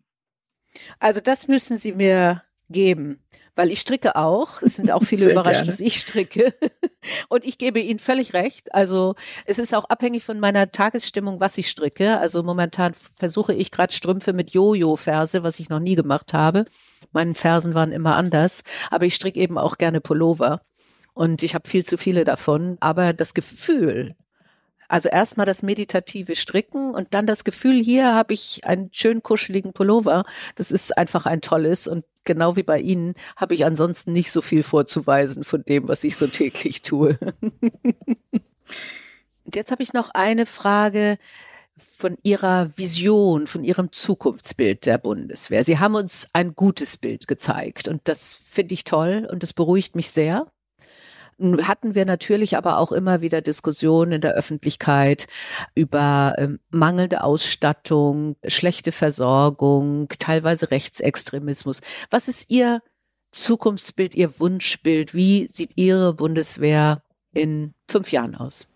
Also 0.99 1.20
das 1.20 1.49
müssen 1.49 1.79
Sie 1.79 1.93
mir 1.93 2.43
geben 2.68 3.20
weil 3.55 3.70
ich 3.70 3.80
stricke 3.80 4.16
auch. 4.16 4.62
Es 4.62 4.76
sind 4.76 4.90
auch 4.90 5.03
viele 5.03 5.30
überrascht, 5.30 5.61
gerne. 5.61 5.66
dass 5.66 5.80
ich 5.80 6.00
stricke. 6.00 6.55
Und 7.28 7.44
ich 7.44 7.59
gebe 7.59 7.80
Ihnen 7.80 7.98
völlig 7.98 8.32
recht. 8.32 8.74
Also 8.74 9.14
es 9.44 9.59
ist 9.59 9.74
auch 9.74 9.84
abhängig 9.84 10.24
von 10.24 10.40
meiner 10.40 10.72
Tagesstimmung, 10.72 11.40
was 11.40 11.59
ich 11.59 11.68
stricke. 11.68 12.18
Also 12.18 12.42
momentan 12.42 12.94
versuche 13.14 13.53
ich 13.53 13.70
gerade 13.70 13.92
Strümpfe 13.92 14.32
mit 14.32 14.50
Jojo-Ferse, 14.50 15.42
was 15.42 15.59
ich 15.59 15.68
noch 15.68 15.80
nie 15.80 15.94
gemacht 15.94 16.32
habe. 16.32 16.64
Meine 17.12 17.34
Fersen 17.34 17.74
waren 17.74 17.92
immer 17.92 18.16
anders. 18.16 18.62
Aber 18.90 19.05
ich 19.05 19.14
stricke 19.14 19.40
eben 19.40 19.59
auch 19.59 19.76
gerne 19.78 20.00
Pullover. 20.00 20.62
Und 21.14 21.42
ich 21.42 21.55
habe 21.55 21.68
viel 21.68 21.84
zu 21.84 21.98
viele 21.98 22.24
davon. 22.24 22.78
Aber 22.80 23.12
das 23.12 23.34
Gefühl, 23.34 24.14
also 24.88 25.09
erstmal 25.09 25.46
das 25.46 25.62
meditative 25.62 26.36
Stricken 26.36 26.94
und 26.94 27.14
dann 27.14 27.26
das 27.26 27.44
Gefühl, 27.44 27.82
hier 27.82 28.14
habe 28.14 28.34
ich 28.34 28.64
einen 28.64 28.90
schön 28.92 29.22
kuscheligen 29.22 29.72
Pullover. 29.72 30.24
Das 30.57 30.70
ist 30.70 30.96
einfach 30.96 31.26
ein 31.26 31.40
tolles 31.40 31.86
und 31.86 32.05
genau 32.25 32.57
wie 32.57 32.62
bei 32.62 32.81
Ihnen 32.81 33.14
habe 33.37 33.55
ich 33.55 33.64
ansonsten 33.64 34.12
nicht 34.12 34.31
so 34.31 34.41
viel 34.41 34.62
vorzuweisen 34.62 35.45
von 35.45 35.64
dem, 35.64 35.89
was 35.89 36.05
ich 36.05 36.16
so 36.16 36.27
täglich 36.27 36.83
tue. 36.83 37.18
jetzt 39.55 39.70
habe 39.70 39.83
ich 39.83 39.93
noch 39.93 40.11
eine 40.11 40.47
Frage 40.47 41.18
von 41.77 42.16
Ihrer 42.23 42.70
Vision, 42.77 43.47
von 43.47 43.64
Ihrem 43.64 43.93
Zukunftsbild 43.93 44.87
der 44.87 44.99
Bundeswehr. 44.99 45.64
Sie 45.64 45.79
haben 45.79 45.95
uns 45.95 46.29
ein 46.33 46.55
gutes 46.55 46.97
Bild 46.97 47.27
gezeigt 47.27 47.89
und 47.89 48.03
das 48.05 48.41
finde 48.45 48.75
ich 48.75 48.85
toll 48.85 49.27
und 49.31 49.43
das 49.43 49.53
beruhigt 49.53 49.97
mich 49.97 50.11
sehr 50.11 50.51
hatten 51.66 51.95
wir 51.95 52.05
natürlich 52.05 52.57
aber 52.57 52.78
auch 52.78 52.93
immer 52.93 53.20
wieder 53.20 53.40
Diskussionen 53.40 54.12
in 54.12 54.20
der 54.20 54.34
Öffentlichkeit 54.34 55.26
über 55.74 56.34
ähm, 56.38 56.61
mangelnde 56.70 57.24
Ausstattung, 57.24 58.36
schlechte 58.47 58.93
Versorgung, 58.93 60.09
teilweise 60.18 60.70
Rechtsextremismus. 60.70 61.80
Was 62.11 62.28
ist 62.28 62.51
Ihr 62.51 62.82
Zukunftsbild, 63.32 64.14
Ihr 64.14 64.38
Wunschbild? 64.38 65.14
Wie 65.14 65.49
sieht 65.51 65.72
Ihre 65.76 66.14
Bundeswehr 66.14 67.03
in 67.34 67.74
fünf 67.88 68.12
Jahren 68.12 68.34
aus? 68.34 68.68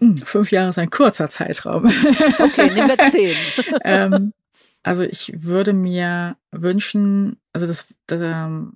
Hm, 0.00 0.18
fünf 0.18 0.50
Jahre 0.50 0.70
ist 0.70 0.78
ein 0.78 0.90
kurzer 0.90 1.28
Zeitraum. 1.28 1.84
Okay, 2.38 2.70
nehmen 2.74 2.88
wir 2.88 3.10
zehn. 3.10 3.36
ähm, 3.84 4.32
also 4.82 5.02
ich 5.02 5.32
würde 5.36 5.72
mir 5.72 6.36
wünschen, 6.52 7.40
also 7.52 7.66
das, 7.66 7.86
das 8.06 8.20
ähm, 8.22 8.74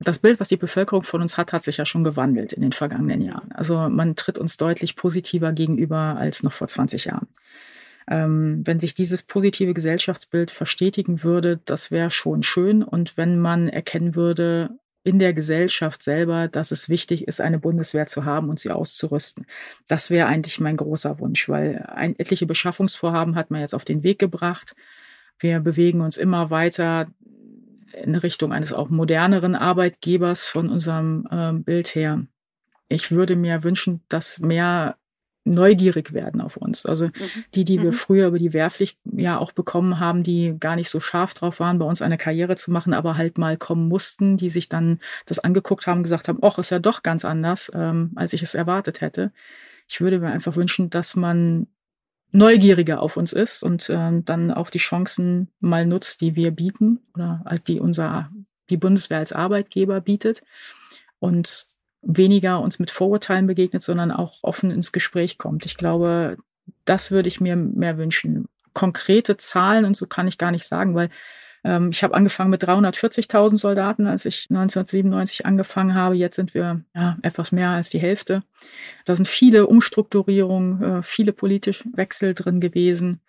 das 0.00 0.18
Bild, 0.18 0.38
was 0.38 0.48
die 0.48 0.56
Bevölkerung 0.56 1.02
von 1.02 1.22
uns 1.22 1.36
hat, 1.36 1.52
hat 1.52 1.64
sich 1.64 1.78
ja 1.78 1.86
schon 1.86 2.04
gewandelt 2.04 2.52
in 2.52 2.62
den 2.62 2.72
vergangenen 2.72 3.20
Jahren. 3.20 3.50
Also 3.52 3.88
man 3.88 4.14
tritt 4.14 4.38
uns 4.38 4.56
deutlich 4.56 4.96
positiver 4.96 5.52
gegenüber 5.52 6.16
als 6.16 6.42
noch 6.42 6.52
vor 6.52 6.68
20 6.68 7.06
Jahren. 7.06 7.26
Ähm, 8.08 8.62
wenn 8.64 8.78
sich 8.78 8.94
dieses 8.94 9.22
positive 9.22 9.74
Gesellschaftsbild 9.74 10.50
verstetigen 10.50 11.22
würde, 11.24 11.60
das 11.64 11.90
wäre 11.90 12.10
schon 12.10 12.42
schön. 12.42 12.82
Und 12.82 13.16
wenn 13.16 13.38
man 13.40 13.68
erkennen 13.68 14.14
würde 14.14 14.70
in 15.02 15.18
der 15.18 15.32
Gesellschaft 15.32 16.02
selber, 16.02 16.48
dass 16.48 16.70
es 16.70 16.88
wichtig 16.88 17.26
ist, 17.26 17.40
eine 17.40 17.58
Bundeswehr 17.58 18.06
zu 18.06 18.24
haben 18.24 18.48
und 18.48 18.60
sie 18.60 18.70
auszurüsten. 18.70 19.46
Das 19.88 20.10
wäre 20.10 20.28
eigentlich 20.28 20.60
mein 20.60 20.76
großer 20.76 21.18
Wunsch, 21.18 21.48
weil 21.48 21.84
ein, 21.88 22.18
etliche 22.18 22.46
Beschaffungsvorhaben 22.46 23.34
hat 23.34 23.50
man 23.50 23.60
jetzt 23.60 23.74
auf 23.74 23.84
den 23.84 24.02
Weg 24.02 24.18
gebracht. 24.18 24.74
Wir 25.38 25.60
bewegen 25.60 26.00
uns 26.00 26.18
immer 26.18 26.50
weiter 26.50 27.08
in 27.92 28.14
Richtung 28.14 28.52
eines 28.52 28.72
auch 28.72 28.88
moderneren 28.88 29.54
Arbeitgebers 29.54 30.48
von 30.48 30.68
unserem 30.70 31.26
äh, 31.30 31.52
Bild 31.52 31.94
her. 31.94 32.24
Ich 32.88 33.10
würde 33.10 33.36
mir 33.36 33.64
wünschen, 33.64 34.02
dass 34.08 34.38
mehr 34.38 34.96
neugierig 35.48 36.12
werden 36.12 36.40
auf 36.40 36.56
uns. 36.56 36.86
Also 36.86 37.06
mhm. 37.06 37.12
die, 37.54 37.64
die 37.64 37.78
wir 37.78 37.90
mhm. 37.90 37.96
früher 37.96 38.28
über 38.28 38.38
die 38.38 38.52
Wehrpflicht 38.52 38.98
ja 39.04 39.38
auch 39.38 39.52
bekommen 39.52 39.98
haben, 39.98 40.22
die 40.22 40.54
gar 40.58 40.76
nicht 40.76 40.90
so 40.90 41.00
scharf 41.00 41.34
drauf 41.34 41.60
waren, 41.60 41.78
bei 41.78 41.86
uns 41.86 42.02
eine 42.02 42.18
Karriere 42.18 42.56
zu 42.56 42.70
machen, 42.70 42.94
aber 42.94 43.16
halt 43.16 43.38
mal 43.38 43.56
kommen 43.56 43.88
mussten, 43.88 44.36
die 44.36 44.50
sich 44.50 44.68
dann 44.68 45.00
das 45.26 45.38
angeguckt 45.38 45.86
haben, 45.86 46.02
gesagt 46.02 46.28
haben, 46.28 46.38
ach, 46.42 46.58
ist 46.58 46.70
ja 46.70 46.78
doch 46.78 47.02
ganz 47.02 47.24
anders, 47.24 47.70
ähm, 47.74 48.12
als 48.14 48.32
ich 48.32 48.42
es 48.42 48.54
erwartet 48.54 49.00
hätte. 49.00 49.32
Ich 49.88 50.00
würde 50.00 50.20
mir 50.20 50.28
einfach 50.28 50.56
wünschen, 50.56 50.90
dass 50.90 51.16
man 51.16 51.66
neugieriger 52.32 53.00
auf 53.00 53.16
uns 53.16 53.32
ist 53.32 53.62
und 53.62 53.88
äh, 53.88 54.20
dann 54.22 54.50
auch 54.50 54.70
die 54.70 54.78
Chancen 54.78 55.48
mal 55.60 55.86
nutzt, 55.86 56.20
die 56.20 56.36
wir 56.36 56.50
bieten 56.50 57.00
oder 57.14 57.42
halt 57.44 57.68
die 57.68 57.80
unser 57.80 58.30
die 58.70 58.76
Bundeswehr 58.76 59.18
als 59.18 59.32
Arbeitgeber 59.32 60.00
bietet 60.00 60.42
und 61.18 61.68
weniger 62.02 62.60
uns 62.60 62.78
mit 62.78 62.90
Vorurteilen 62.90 63.46
begegnet, 63.46 63.82
sondern 63.82 64.10
auch 64.10 64.38
offen 64.42 64.70
ins 64.70 64.92
Gespräch 64.92 65.38
kommt. 65.38 65.64
Ich 65.66 65.76
glaube, 65.76 66.36
das 66.84 67.10
würde 67.10 67.28
ich 67.28 67.40
mir 67.40 67.56
mehr 67.56 67.98
wünschen. 67.98 68.48
Konkrete 68.74 69.36
Zahlen 69.36 69.84
und 69.84 69.96
so 69.96 70.06
kann 70.06 70.28
ich 70.28 70.38
gar 70.38 70.50
nicht 70.50 70.66
sagen, 70.66 70.94
weil 70.94 71.10
ähm, 71.64 71.90
ich 71.90 72.02
habe 72.02 72.14
angefangen 72.14 72.50
mit 72.50 72.64
340.000 72.64 73.58
Soldaten, 73.58 74.06
als 74.06 74.24
ich 74.24 74.46
1997 74.50 75.46
angefangen 75.46 75.94
habe. 75.94 76.14
Jetzt 76.14 76.36
sind 76.36 76.54
wir 76.54 76.82
ja, 76.94 77.16
etwas 77.22 77.52
mehr 77.52 77.70
als 77.70 77.90
die 77.90 77.98
Hälfte. 77.98 78.42
Da 79.04 79.14
sind 79.14 79.28
viele 79.28 79.66
Umstrukturierungen, 79.66 80.82
äh, 80.82 81.02
viele 81.02 81.32
politische 81.32 81.84
Wechsel 81.94 82.34
drin 82.34 82.60
gewesen. 82.60 83.20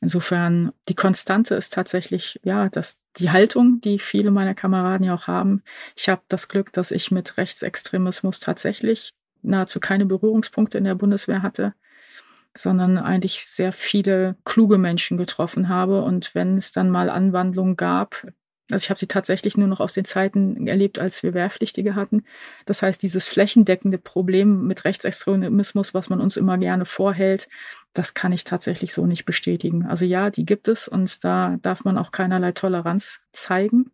Insofern, 0.00 0.72
die 0.88 0.94
Konstante 0.94 1.54
ist 1.54 1.72
tatsächlich, 1.72 2.38
ja, 2.44 2.68
dass 2.68 3.00
die 3.16 3.30
Haltung, 3.30 3.80
die 3.80 3.98
viele 3.98 4.30
meiner 4.30 4.54
Kameraden 4.54 5.06
ja 5.06 5.14
auch 5.14 5.26
haben. 5.26 5.62
Ich 5.96 6.08
habe 6.08 6.22
das 6.28 6.48
Glück, 6.48 6.72
dass 6.72 6.90
ich 6.90 7.10
mit 7.10 7.38
Rechtsextremismus 7.38 8.38
tatsächlich 8.40 9.14
nahezu 9.42 9.80
keine 9.80 10.04
Berührungspunkte 10.04 10.76
in 10.76 10.84
der 10.84 10.94
Bundeswehr 10.94 11.42
hatte 11.42 11.74
sondern 12.56 12.98
eigentlich 12.98 13.46
sehr 13.46 13.72
viele 13.72 14.36
kluge 14.44 14.78
Menschen 14.78 15.16
getroffen 15.16 15.68
habe. 15.68 16.02
Und 16.02 16.34
wenn 16.34 16.56
es 16.56 16.72
dann 16.72 16.90
mal 16.90 17.10
Anwandlungen 17.10 17.76
gab, 17.76 18.26
also 18.70 18.82
ich 18.82 18.90
habe 18.90 18.98
sie 18.98 19.06
tatsächlich 19.06 19.56
nur 19.56 19.68
noch 19.68 19.78
aus 19.78 19.92
den 19.92 20.04
Zeiten 20.04 20.66
erlebt, 20.66 20.98
als 20.98 21.22
wir 21.22 21.34
Wehrpflichtige 21.34 21.94
hatten. 21.94 22.24
Das 22.64 22.82
heißt, 22.82 23.00
dieses 23.00 23.28
flächendeckende 23.28 23.98
Problem 23.98 24.66
mit 24.66 24.84
Rechtsextremismus, 24.84 25.94
was 25.94 26.08
man 26.08 26.20
uns 26.20 26.36
immer 26.36 26.58
gerne 26.58 26.84
vorhält, 26.84 27.48
das 27.92 28.14
kann 28.14 28.32
ich 28.32 28.42
tatsächlich 28.42 28.92
so 28.92 29.06
nicht 29.06 29.24
bestätigen. 29.24 29.86
Also 29.86 30.04
ja, 30.04 30.30
die 30.30 30.44
gibt 30.44 30.66
es 30.66 30.88
und 30.88 31.22
da 31.22 31.58
darf 31.62 31.84
man 31.84 31.96
auch 31.96 32.10
keinerlei 32.10 32.52
Toleranz 32.52 33.20
zeigen. 33.32 33.92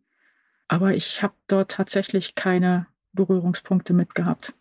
Aber 0.69 0.95
ich 0.95 1.23
habe 1.23 1.35
dort 1.49 1.71
tatsächlich 1.71 2.35
keine 2.35 2.87
Berührungspunkte 3.13 3.93
mit 3.93 4.15
gehabt. 4.15 4.55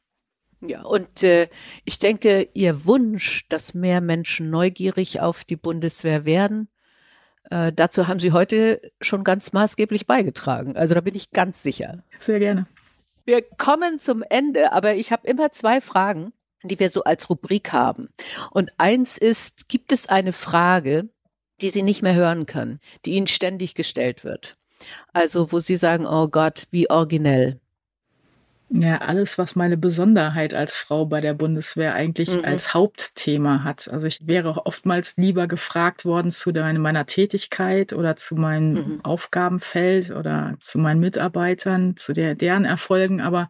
Ja, 0.62 0.84
und 0.84 1.24
äh, 1.24 1.50
ich 1.86 2.00
denke, 2.00 2.48
Ihr 2.54 2.86
Wunsch, 2.86 3.48
dass 3.50 3.74
mehr 3.74 4.00
Menschen 4.00 4.50
neugierig 4.50 5.20
auf 5.20 5.44
die 5.44 5.56
Bundeswehr 5.56 6.26
werden, 6.26 6.68
äh, 7.50 7.74
dazu 7.74 8.08
haben 8.08 8.20
Sie 8.20 8.32
heute 8.32 8.82
schon 9.02 9.24
ganz 9.24 9.54
maßgeblich 9.54 10.06
beigetragen. 10.06 10.76
Also 10.78 10.94
da 10.94 11.02
bin 11.02 11.16
ich 11.16 11.32
ganz 11.32 11.64
sicher. 11.64 12.04
Sehr 12.20 12.40
gerne. 12.40 12.68
Wir 13.26 13.42
kommen 13.42 14.00
zum 14.00 14.24
Ende, 14.30 14.72
aber 14.72 14.96
ich 14.96 15.12
habe 15.12 15.28
immer 15.28 15.52
zwei 15.52 15.82
Fragen, 15.82 16.34
die 16.64 16.80
wir 16.80 16.90
so 16.90 17.04
als 17.04 17.30
Rubrik 17.30 17.72
haben. 17.72 18.10
Und 18.52 18.72
eins 18.78 19.18
ist, 19.18 19.68
gibt 19.68 19.92
es 19.92 20.10
eine 20.10 20.34
Frage, 20.34 21.10
die 21.60 21.70
Sie 21.70 21.84
nicht 21.84 22.02
mehr 22.02 22.16
hören 22.16 22.46
können, 22.46 22.80
die 23.06 23.12
Ihnen 23.12 23.28
ständig 23.28 23.76
gestellt 23.76 24.24
wird? 24.24 24.58
Also 25.14 25.52
wo 25.52 25.60
Sie 25.60 25.76
sagen, 25.76 26.06
oh 26.06 26.28
Gott, 26.28 26.68
wie 26.72 26.90
originell. 26.90 27.60
Ja, 28.74 29.00
alles, 29.00 29.38
was 29.38 29.58
meine 29.58 29.76
Besonderheit 29.76 30.54
als 30.54 30.78
Frau 30.78 31.06
bei 31.06 31.20
der 31.20 31.34
Bundeswehr 31.34 31.94
eigentlich 31.94 32.34
mhm. 32.34 32.46
als 32.46 32.74
Hauptthema 32.74 33.66
hat. 33.66 33.90
Also 33.90 34.08
ich 34.08 34.26
wäre 34.26 34.66
oftmals 34.66 35.18
lieber 35.18 35.48
gefragt 35.48 36.06
worden 36.06 36.32
zu 36.32 36.52
meiner 36.54 37.06
Tätigkeit 37.06 37.92
oder 37.92 38.16
zu 38.16 38.36
meinem 38.36 38.74
mhm. 38.74 39.00
Aufgabenfeld 39.04 40.12
oder 40.12 40.56
zu 40.60 40.80
meinen 40.80 41.02
Mitarbeitern, 41.02 41.98
zu 41.98 42.14
der, 42.14 42.34
deren 42.34 42.64
Erfolgen, 42.64 43.20
aber 43.20 43.50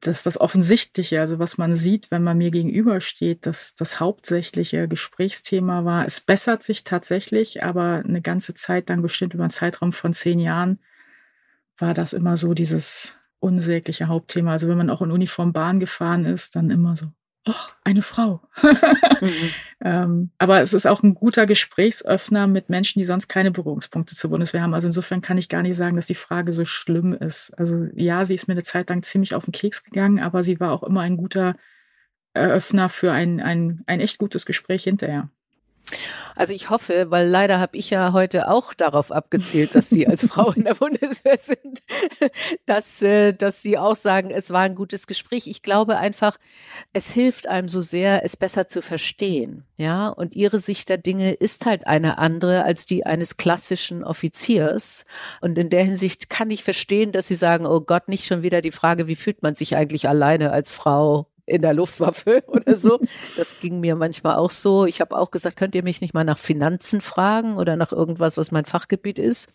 das 0.00 0.22
das 0.22 0.38
Offensichtliche, 0.38 1.18
also 1.18 1.38
was 1.38 1.56
man 1.56 1.74
sieht, 1.74 2.10
wenn 2.10 2.22
man 2.22 2.36
mir 2.36 2.50
gegenübersteht, 2.50 3.46
dass 3.46 3.74
das 3.74 4.00
hauptsächliche 4.00 4.86
Gesprächsthema 4.86 5.86
war. 5.86 6.04
Es 6.04 6.20
bessert 6.20 6.62
sich 6.62 6.84
tatsächlich, 6.84 7.62
aber 7.64 8.02
eine 8.06 8.20
ganze 8.20 8.52
Zeit 8.52 8.90
lang, 8.90 9.00
bestimmt 9.00 9.32
über 9.32 9.44
einen 9.44 9.50
Zeitraum 9.50 9.94
von 9.94 10.12
zehn 10.12 10.38
Jahren, 10.38 10.78
war 11.78 11.94
das 11.94 12.12
immer 12.12 12.36
so 12.36 12.52
dieses 12.52 13.16
unsägliche 13.40 14.08
Hauptthema. 14.08 14.52
Also 14.52 14.68
wenn 14.68 14.78
man 14.78 14.90
auch 14.90 15.02
in 15.02 15.10
Uniform 15.10 15.52
Bahn 15.52 15.80
gefahren 15.80 16.24
ist, 16.24 16.56
dann 16.56 16.70
immer 16.70 16.96
so, 16.96 17.06
ach, 17.44 17.74
eine 17.84 18.02
Frau. 18.02 18.42
mhm. 18.62 19.30
ähm, 19.84 20.30
aber 20.38 20.60
es 20.60 20.72
ist 20.72 20.86
auch 20.86 21.02
ein 21.02 21.14
guter 21.14 21.46
Gesprächsöffner 21.46 22.46
mit 22.46 22.68
Menschen, 22.68 22.98
die 22.98 23.04
sonst 23.04 23.28
keine 23.28 23.50
Berührungspunkte 23.50 24.14
zur 24.16 24.30
Bundeswehr 24.30 24.62
haben. 24.62 24.74
Also 24.74 24.88
insofern 24.88 25.20
kann 25.20 25.38
ich 25.38 25.48
gar 25.48 25.62
nicht 25.62 25.76
sagen, 25.76 25.96
dass 25.96 26.06
die 26.06 26.14
Frage 26.14 26.52
so 26.52 26.64
schlimm 26.64 27.14
ist. 27.14 27.50
Also 27.58 27.86
ja, 27.94 28.24
sie 28.24 28.34
ist 28.34 28.48
mir 28.48 28.54
eine 28.54 28.62
Zeit 28.62 28.90
lang 28.90 29.02
ziemlich 29.02 29.34
auf 29.34 29.44
den 29.44 29.52
Keks 29.52 29.84
gegangen, 29.84 30.18
aber 30.18 30.42
sie 30.42 30.60
war 30.60 30.72
auch 30.72 30.82
immer 30.82 31.00
ein 31.00 31.16
guter 31.16 31.56
Eröffner 32.34 32.88
für 32.88 33.12
ein, 33.12 33.40
ein, 33.40 33.82
ein 33.86 34.00
echt 34.00 34.18
gutes 34.18 34.44
Gespräch 34.44 34.84
hinterher. 34.84 35.30
Also 36.34 36.52
ich 36.52 36.68
hoffe, 36.68 37.10
weil 37.10 37.28
leider 37.28 37.60
habe 37.60 37.78
ich 37.78 37.88
ja 37.90 38.12
heute 38.12 38.50
auch 38.50 38.74
darauf 38.74 39.10
abgezielt, 39.10 39.74
dass 39.74 39.88
Sie 39.88 40.06
als 40.06 40.26
Frau 40.26 40.52
in 40.52 40.64
der 40.64 40.74
Bundeswehr 40.86 41.38
sind, 41.38 41.82
dass, 42.66 43.00
äh, 43.00 43.32
dass 43.32 43.62
Sie 43.62 43.78
auch 43.78 43.96
sagen, 43.96 44.30
es 44.30 44.50
war 44.50 44.62
ein 44.62 44.74
gutes 44.74 45.06
Gespräch. 45.06 45.46
Ich 45.46 45.62
glaube 45.62 45.96
einfach, 45.96 46.36
es 46.92 47.10
hilft 47.10 47.46
einem 47.46 47.68
so 47.68 47.80
sehr, 47.80 48.22
es 48.24 48.36
besser 48.36 48.68
zu 48.68 48.82
verstehen. 48.82 49.64
Ja, 49.78 50.08
und 50.08 50.34
Ihre 50.34 50.58
Sicht 50.58 50.88
der 50.90 50.98
Dinge 50.98 51.32
ist 51.32 51.64
halt 51.64 51.86
eine 51.86 52.18
andere 52.18 52.64
als 52.64 52.84
die 52.84 53.06
eines 53.06 53.38
klassischen 53.38 54.04
Offiziers. 54.04 55.06
Und 55.40 55.58
in 55.58 55.70
der 55.70 55.84
Hinsicht 55.84 56.28
kann 56.28 56.50
ich 56.50 56.64
verstehen, 56.64 57.12
dass 57.12 57.28
Sie 57.28 57.34
sagen, 57.34 57.64
oh 57.66 57.80
Gott, 57.80 58.08
nicht 58.08 58.26
schon 58.26 58.42
wieder 58.42 58.60
die 58.60 58.72
Frage, 58.72 59.06
wie 59.06 59.16
fühlt 59.16 59.42
man 59.42 59.54
sich 59.54 59.74
eigentlich 59.74 60.08
alleine 60.08 60.50
als 60.50 60.72
Frau 60.72 61.28
in 61.46 61.62
der 61.62 61.74
Luftwaffe 61.74 62.42
oder 62.48 62.76
so. 62.76 63.00
Das 63.36 63.58
ging 63.60 63.80
mir 63.80 63.96
manchmal 63.96 64.36
auch 64.36 64.50
so. 64.50 64.84
Ich 64.84 65.00
habe 65.00 65.16
auch 65.16 65.30
gesagt, 65.30 65.56
könnt 65.56 65.74
ihr 65.74 65.82
mich 65.82 66.00
nicht 66.00 66.12
mal 66.12 66.24
nach 66.24 66.38
Finanzen 66.38 67.00
fragen 67.00 67.56
oder 67.56 67.76
nach 67.76 67.92
irgendwas, 67.92 68.36
was 68.36 68.50
mein 68.50 68.64
Fachgebiet 68.64 69.18
ist. 69.18 69.50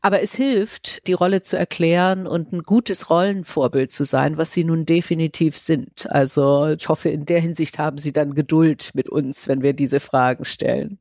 Aber 0.00 0.22
es 0.22 0.34
hilft, 0.34 1.06
die 1.06 1.14
Rolle 1.14 1.42
zu 1.42 1.58
erklären 1.58 2.26
und 2.26 2.52
ein 2.52 2.62
gutes 2.62 3.10
Rollenvorbild 3.10 3.90
zu 3.90 4.04
sein, 4.04 4.36
was 4.36 4.52
sie 4.52 4.64
nun 4.64 4.86
definitiv 4.86 5.58
sind. 5.58 6.10
Also 6.10 6.68
ich 6.68 6.88
hoffe, 6.88 7.08
in 7.08 7.24
der 7.24 7.40
Hinsicht 7.40 7.78
haben 7.78 7.98
sie 7.98 8.12
dann 8.12 8.34
Geduld 8.34 8.90
mit 8.94 9.08
uns, 9.08 9.48
wenn 9.48 9.62
wir 9.62 9.72
diese 9.72 10.00
Fragen 10.00 10.44
stellen. 10.44 10.98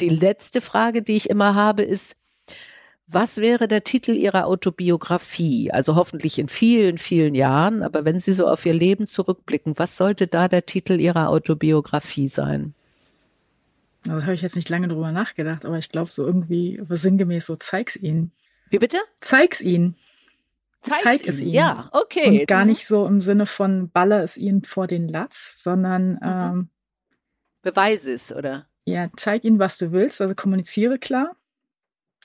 Die 0.00 0.08
letzte 0.08 0.60
Frage, 0.60 1.02
die 1.02 1.16
ich 1.16 1.30
immer 1.30 1.54
habe, 1.54 1.82
ist, 1.82 2.16
was 3.12 3.38
wäre 3.38 3.66
der 3.66 3.82
Titel 3.82 4.12
Ihrer 4.12 4.46
Autobiografie? 4.46 5.72
Also 5.72 5.96
hoffentlich 5.96 6.38
in 6.38 6.48
vielen, 6.48 6.98
vielen 6.98 7.34
Jahren, 7.34 7.82
aber 7.82 8.04
wenn 8.04 8.18
Sie 8.18 8.32
so 8.32 8.46
auf 8.46 8.64
Ihr 8.64 8.72
Leben 8.72 9.06
zurückblicken, 9.06 9.78
was 9.78 9.96
sollte 9.96 10.26
da 10.26 10.48
der 10.48 10.66
Titel 10.66 11.00
Ihrer 11.00 11.28
Autobiografie 11.28 12.28
sein? 12.28 12.74
Also 14.08 14.22
habe 14.22 14.34
ich 14.34 14.42
jetzt 14.42 14.56
nicht 14.56 14.68
lange 14.68 14.88
drüber 14.88 15.12
nachgedacht, 15.12 15.64
aber 15.64 15.78
ich 15.78 15.90
glaube 15.90 16.10
so 16.10 16.24
irgendwie 16.24 16.80
sinngemäß 16.88 17.46
so 17.46 17.56
zeig's 17.56 17.96
ihnen. 17.96 18.32
Wie 18.70 18.78
bitte? 18.78 18.98
Zeig's 19.20 19.60
ihnen. 19.60 19.96
Zeig's 20.80 21.02
Zeig 21.02 21.26
es 21.26 21.42
ihnen. 21.42 21.52
Ja, 21.52 21.90
okay. 21.92 22.40
Und 22.40 22.46
gar 22.46 22.64
nicht 22.64 22.86
so 22.86 23.06
im 23.06 23.20
Sinne 23.20 23.44
von 23.44 23.90
baller 23.90 24.22
es 24.22 24.38
ihnen 24.38 24.62
vor 24.62 24.86
den 24.86 25.08
Latz, 25.08 25.56
sondern 25.58 26.12
mhm. 26.12 26.18
ähm, 26.22 26.68
beweise 27.62 28.12
es, 28.12 28.32
oder? 28.32 28.66
Ja, 28.84 29.08
zeig 29.16 29.44
ihnen, 29.44 29.58
was 29.58 29.76
du 29.76 29.92
willst, 29.92 30.20
also 30.22 30.34
kommuniziere 30.34 30.98
klar 30.98 31.36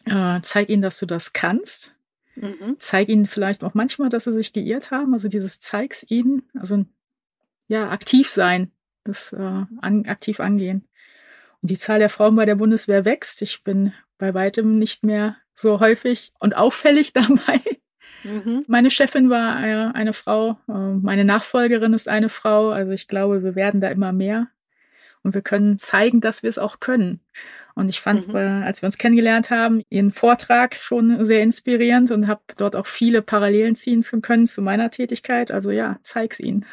äh, 0.05 0.39
zeig 0.41 0.69
ihnen, 0.69 0.81
dass 0.81 0.99
du 0.99 1.05
das 1.05 1.33
kannst. 1.33 1.95
Mhm. 2.35 2.75
Zeig 2.79 3.09
ihnen 3.09 3.25
vielleicht 3.25 3.63
auch 3.63 3.73
manchmal, 3.73 4.09
dass 4.09 4.25
sie 4.25 4.33
sich 4.33 4.53
geirrt 4.53 4.91
haben. 4.91 5.13
Also 5.13 5.27
dieses 5.27 5.59
zeig's 5.59 6.05
ihnen, 6.09 6.43
also 6.53 6.85
ja, 7.67 7.89
aktiv 7.89 8.29
sein, 8.29 8.71
das 9.03 9.33
äh, 9.33 9.37
an, 9.81 10.05
aktiv 10.05 10.39
angehen. 10.39 10.87
Und 11.61 11.71
die 11.71 11.77
Zahl 11.77 11.99
der 11.99 12.09
Frauen 12.09 12.35
bei 12.35 12.45
der 12.45 12.55
Bundeswehr 12.55 13.05
wächst. 13.05 13.41
Ich 13.41 13.63
bin 13.63 13.93
bei 14.17 14.33
weitem 14.33 14.77
nicht 14.77 15.03
mehr 15.03 15.37
so 15.53 15.79
häufig 15.79 16.33
und 16.39 16.55
auffällig 16.55 17.13
dabei. 17.13 17.61
Mhm. 18.23 18.65
Meine 18.67 18.89
Chefin 18.89 19.29
war 19.29 19.63
äh, 19.63 19.91
eine 19.93 20.13
Frau, 20.13 20.57
äh, 20.67 20.71
meine 20.71 21.23
Nachfolgerin 21.23 21.93
ist 21.93 22.09
eine 22.09 22.29
Frau. 22.29 22.69
Also 22.69 22.91
ich 22.91 23.07
glaube, 23.07 23.43
wir 23.43 23.55
werden 23.55 23.81
da 23.81 23.89
immer 23.89 24.11
mehr. 24.11 24.47
Und 25.23 25.33
wir 25.33 25.41
können 25.41 25.79
zeigen, 25.79 26.21
dass 26.21 26.43
wir 26.43 26.49
es 26.49 26.59
auch 26.59 26.79
können. 26.79 27.19
Und 27.75 27.89
ich 27.89 27.99
fand, 27.99 28.29
mhm. 28.29 28.35
äh, 28.35 28.63
als 28.63 28.81
wir 28.81 28.87
uns 28.87 28.97
kennengelernt 28.97 29.51
haben, 29.51 29.83
ihren 29.89 30.11
Vortrag 30.11 30.75
schon 30.75 31.23
sehr 31.25 31.43
inspirierend 31.43 32.09
und 32.09 32.27
habe 32.27 32.41
dort 32.57 32.75
auch 32.75 32.87
viele 32.87 33.21
Parallelen 33.21 33.75
ziehen 33.75 34.01
können 34.21 34.47
zu 34.47 34.61
meiner 34.61 34.89
Tätigkeit. 34.89 35.51
Also 35.51 35.71
ja, 35.71 35.99
zeig's 36.01 36.39
ihnen. 36.39 36.65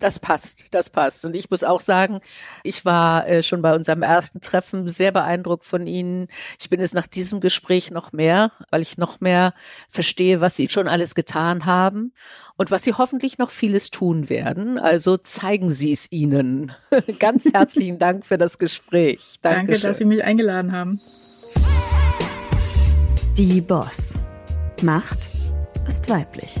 Das 0.00 0.18
passt, 0.18 0.64
das 0.70 0.88
passt. 0.88 1.26
Und 1.26 1.36
ich 1.36 1.50
muss 1.50 1.62
auch 1.62 1.80
sagen, 1.80 2.20
ich 2.64 2.86
war 2.86 3.28
äh, 3.28 3.42
schon 3.42 3.60
bei 3.60 3.74
unserem 3.74 4.02
ersten 4.02 4.40
Treffen 4.40 4.88
sehr 4.88 5.12
beeindruckt 5.12 5.66
von 5.66 5.86
Ihnen. 5.86 6.28
Ich 6.58 6.70
bin 6.70 6.80
es 6.80 6.94
nach 6.94 7.06
diesem 7.06 7.40
Gespräch 7.40 7.90
noch 7.90 8.12
mehr, 8.12 8.50
weil 8.70 8.80
ich 8.80 8.96
noch 8.96 9.20
mehr 9.20 9.52
verstehe, 9.90 10.40
was 10.40 10.56
Sie 10.56 10.70
schon 10.70 10.88
alles 10.88 11.14
getan 11.14 11.66
haben 11.66 12.14
und 12.56 12.70
was 12.70 12.82
Sie 12.82 12.94
hoffentlich 12.94 13.36
noch 13.36 13.50
vieles 13.50 13.90
tun 13.90 14.30
werden. 14.30 14.78
Also 14.78 15.18
zeigen 15.18 15.68
Sie 15.68 15.92
es 15.92 16.10
ihnen. 16.10 16.72
Ganz 17.18 17.52
herzlichen 17.52 17.98
Dank 17.98 18.24
für 18.24 18.38
das 18.38 18.58
Gespräch. 18.58 19.38
Dankeschön. 19.42 19.66
Danke, 19.66 19.86
dass 19.86 19.98
Sie 19.98 20.06
mich 20.06 20.24
eingeladen 20.24 20.72
haben. 20.72 21.00
Die 23.36 23.60
Boss. 23.60 24.14
Macht 24.82 25.18
ist 25.86 26.08
weiblich. 26.08 26.60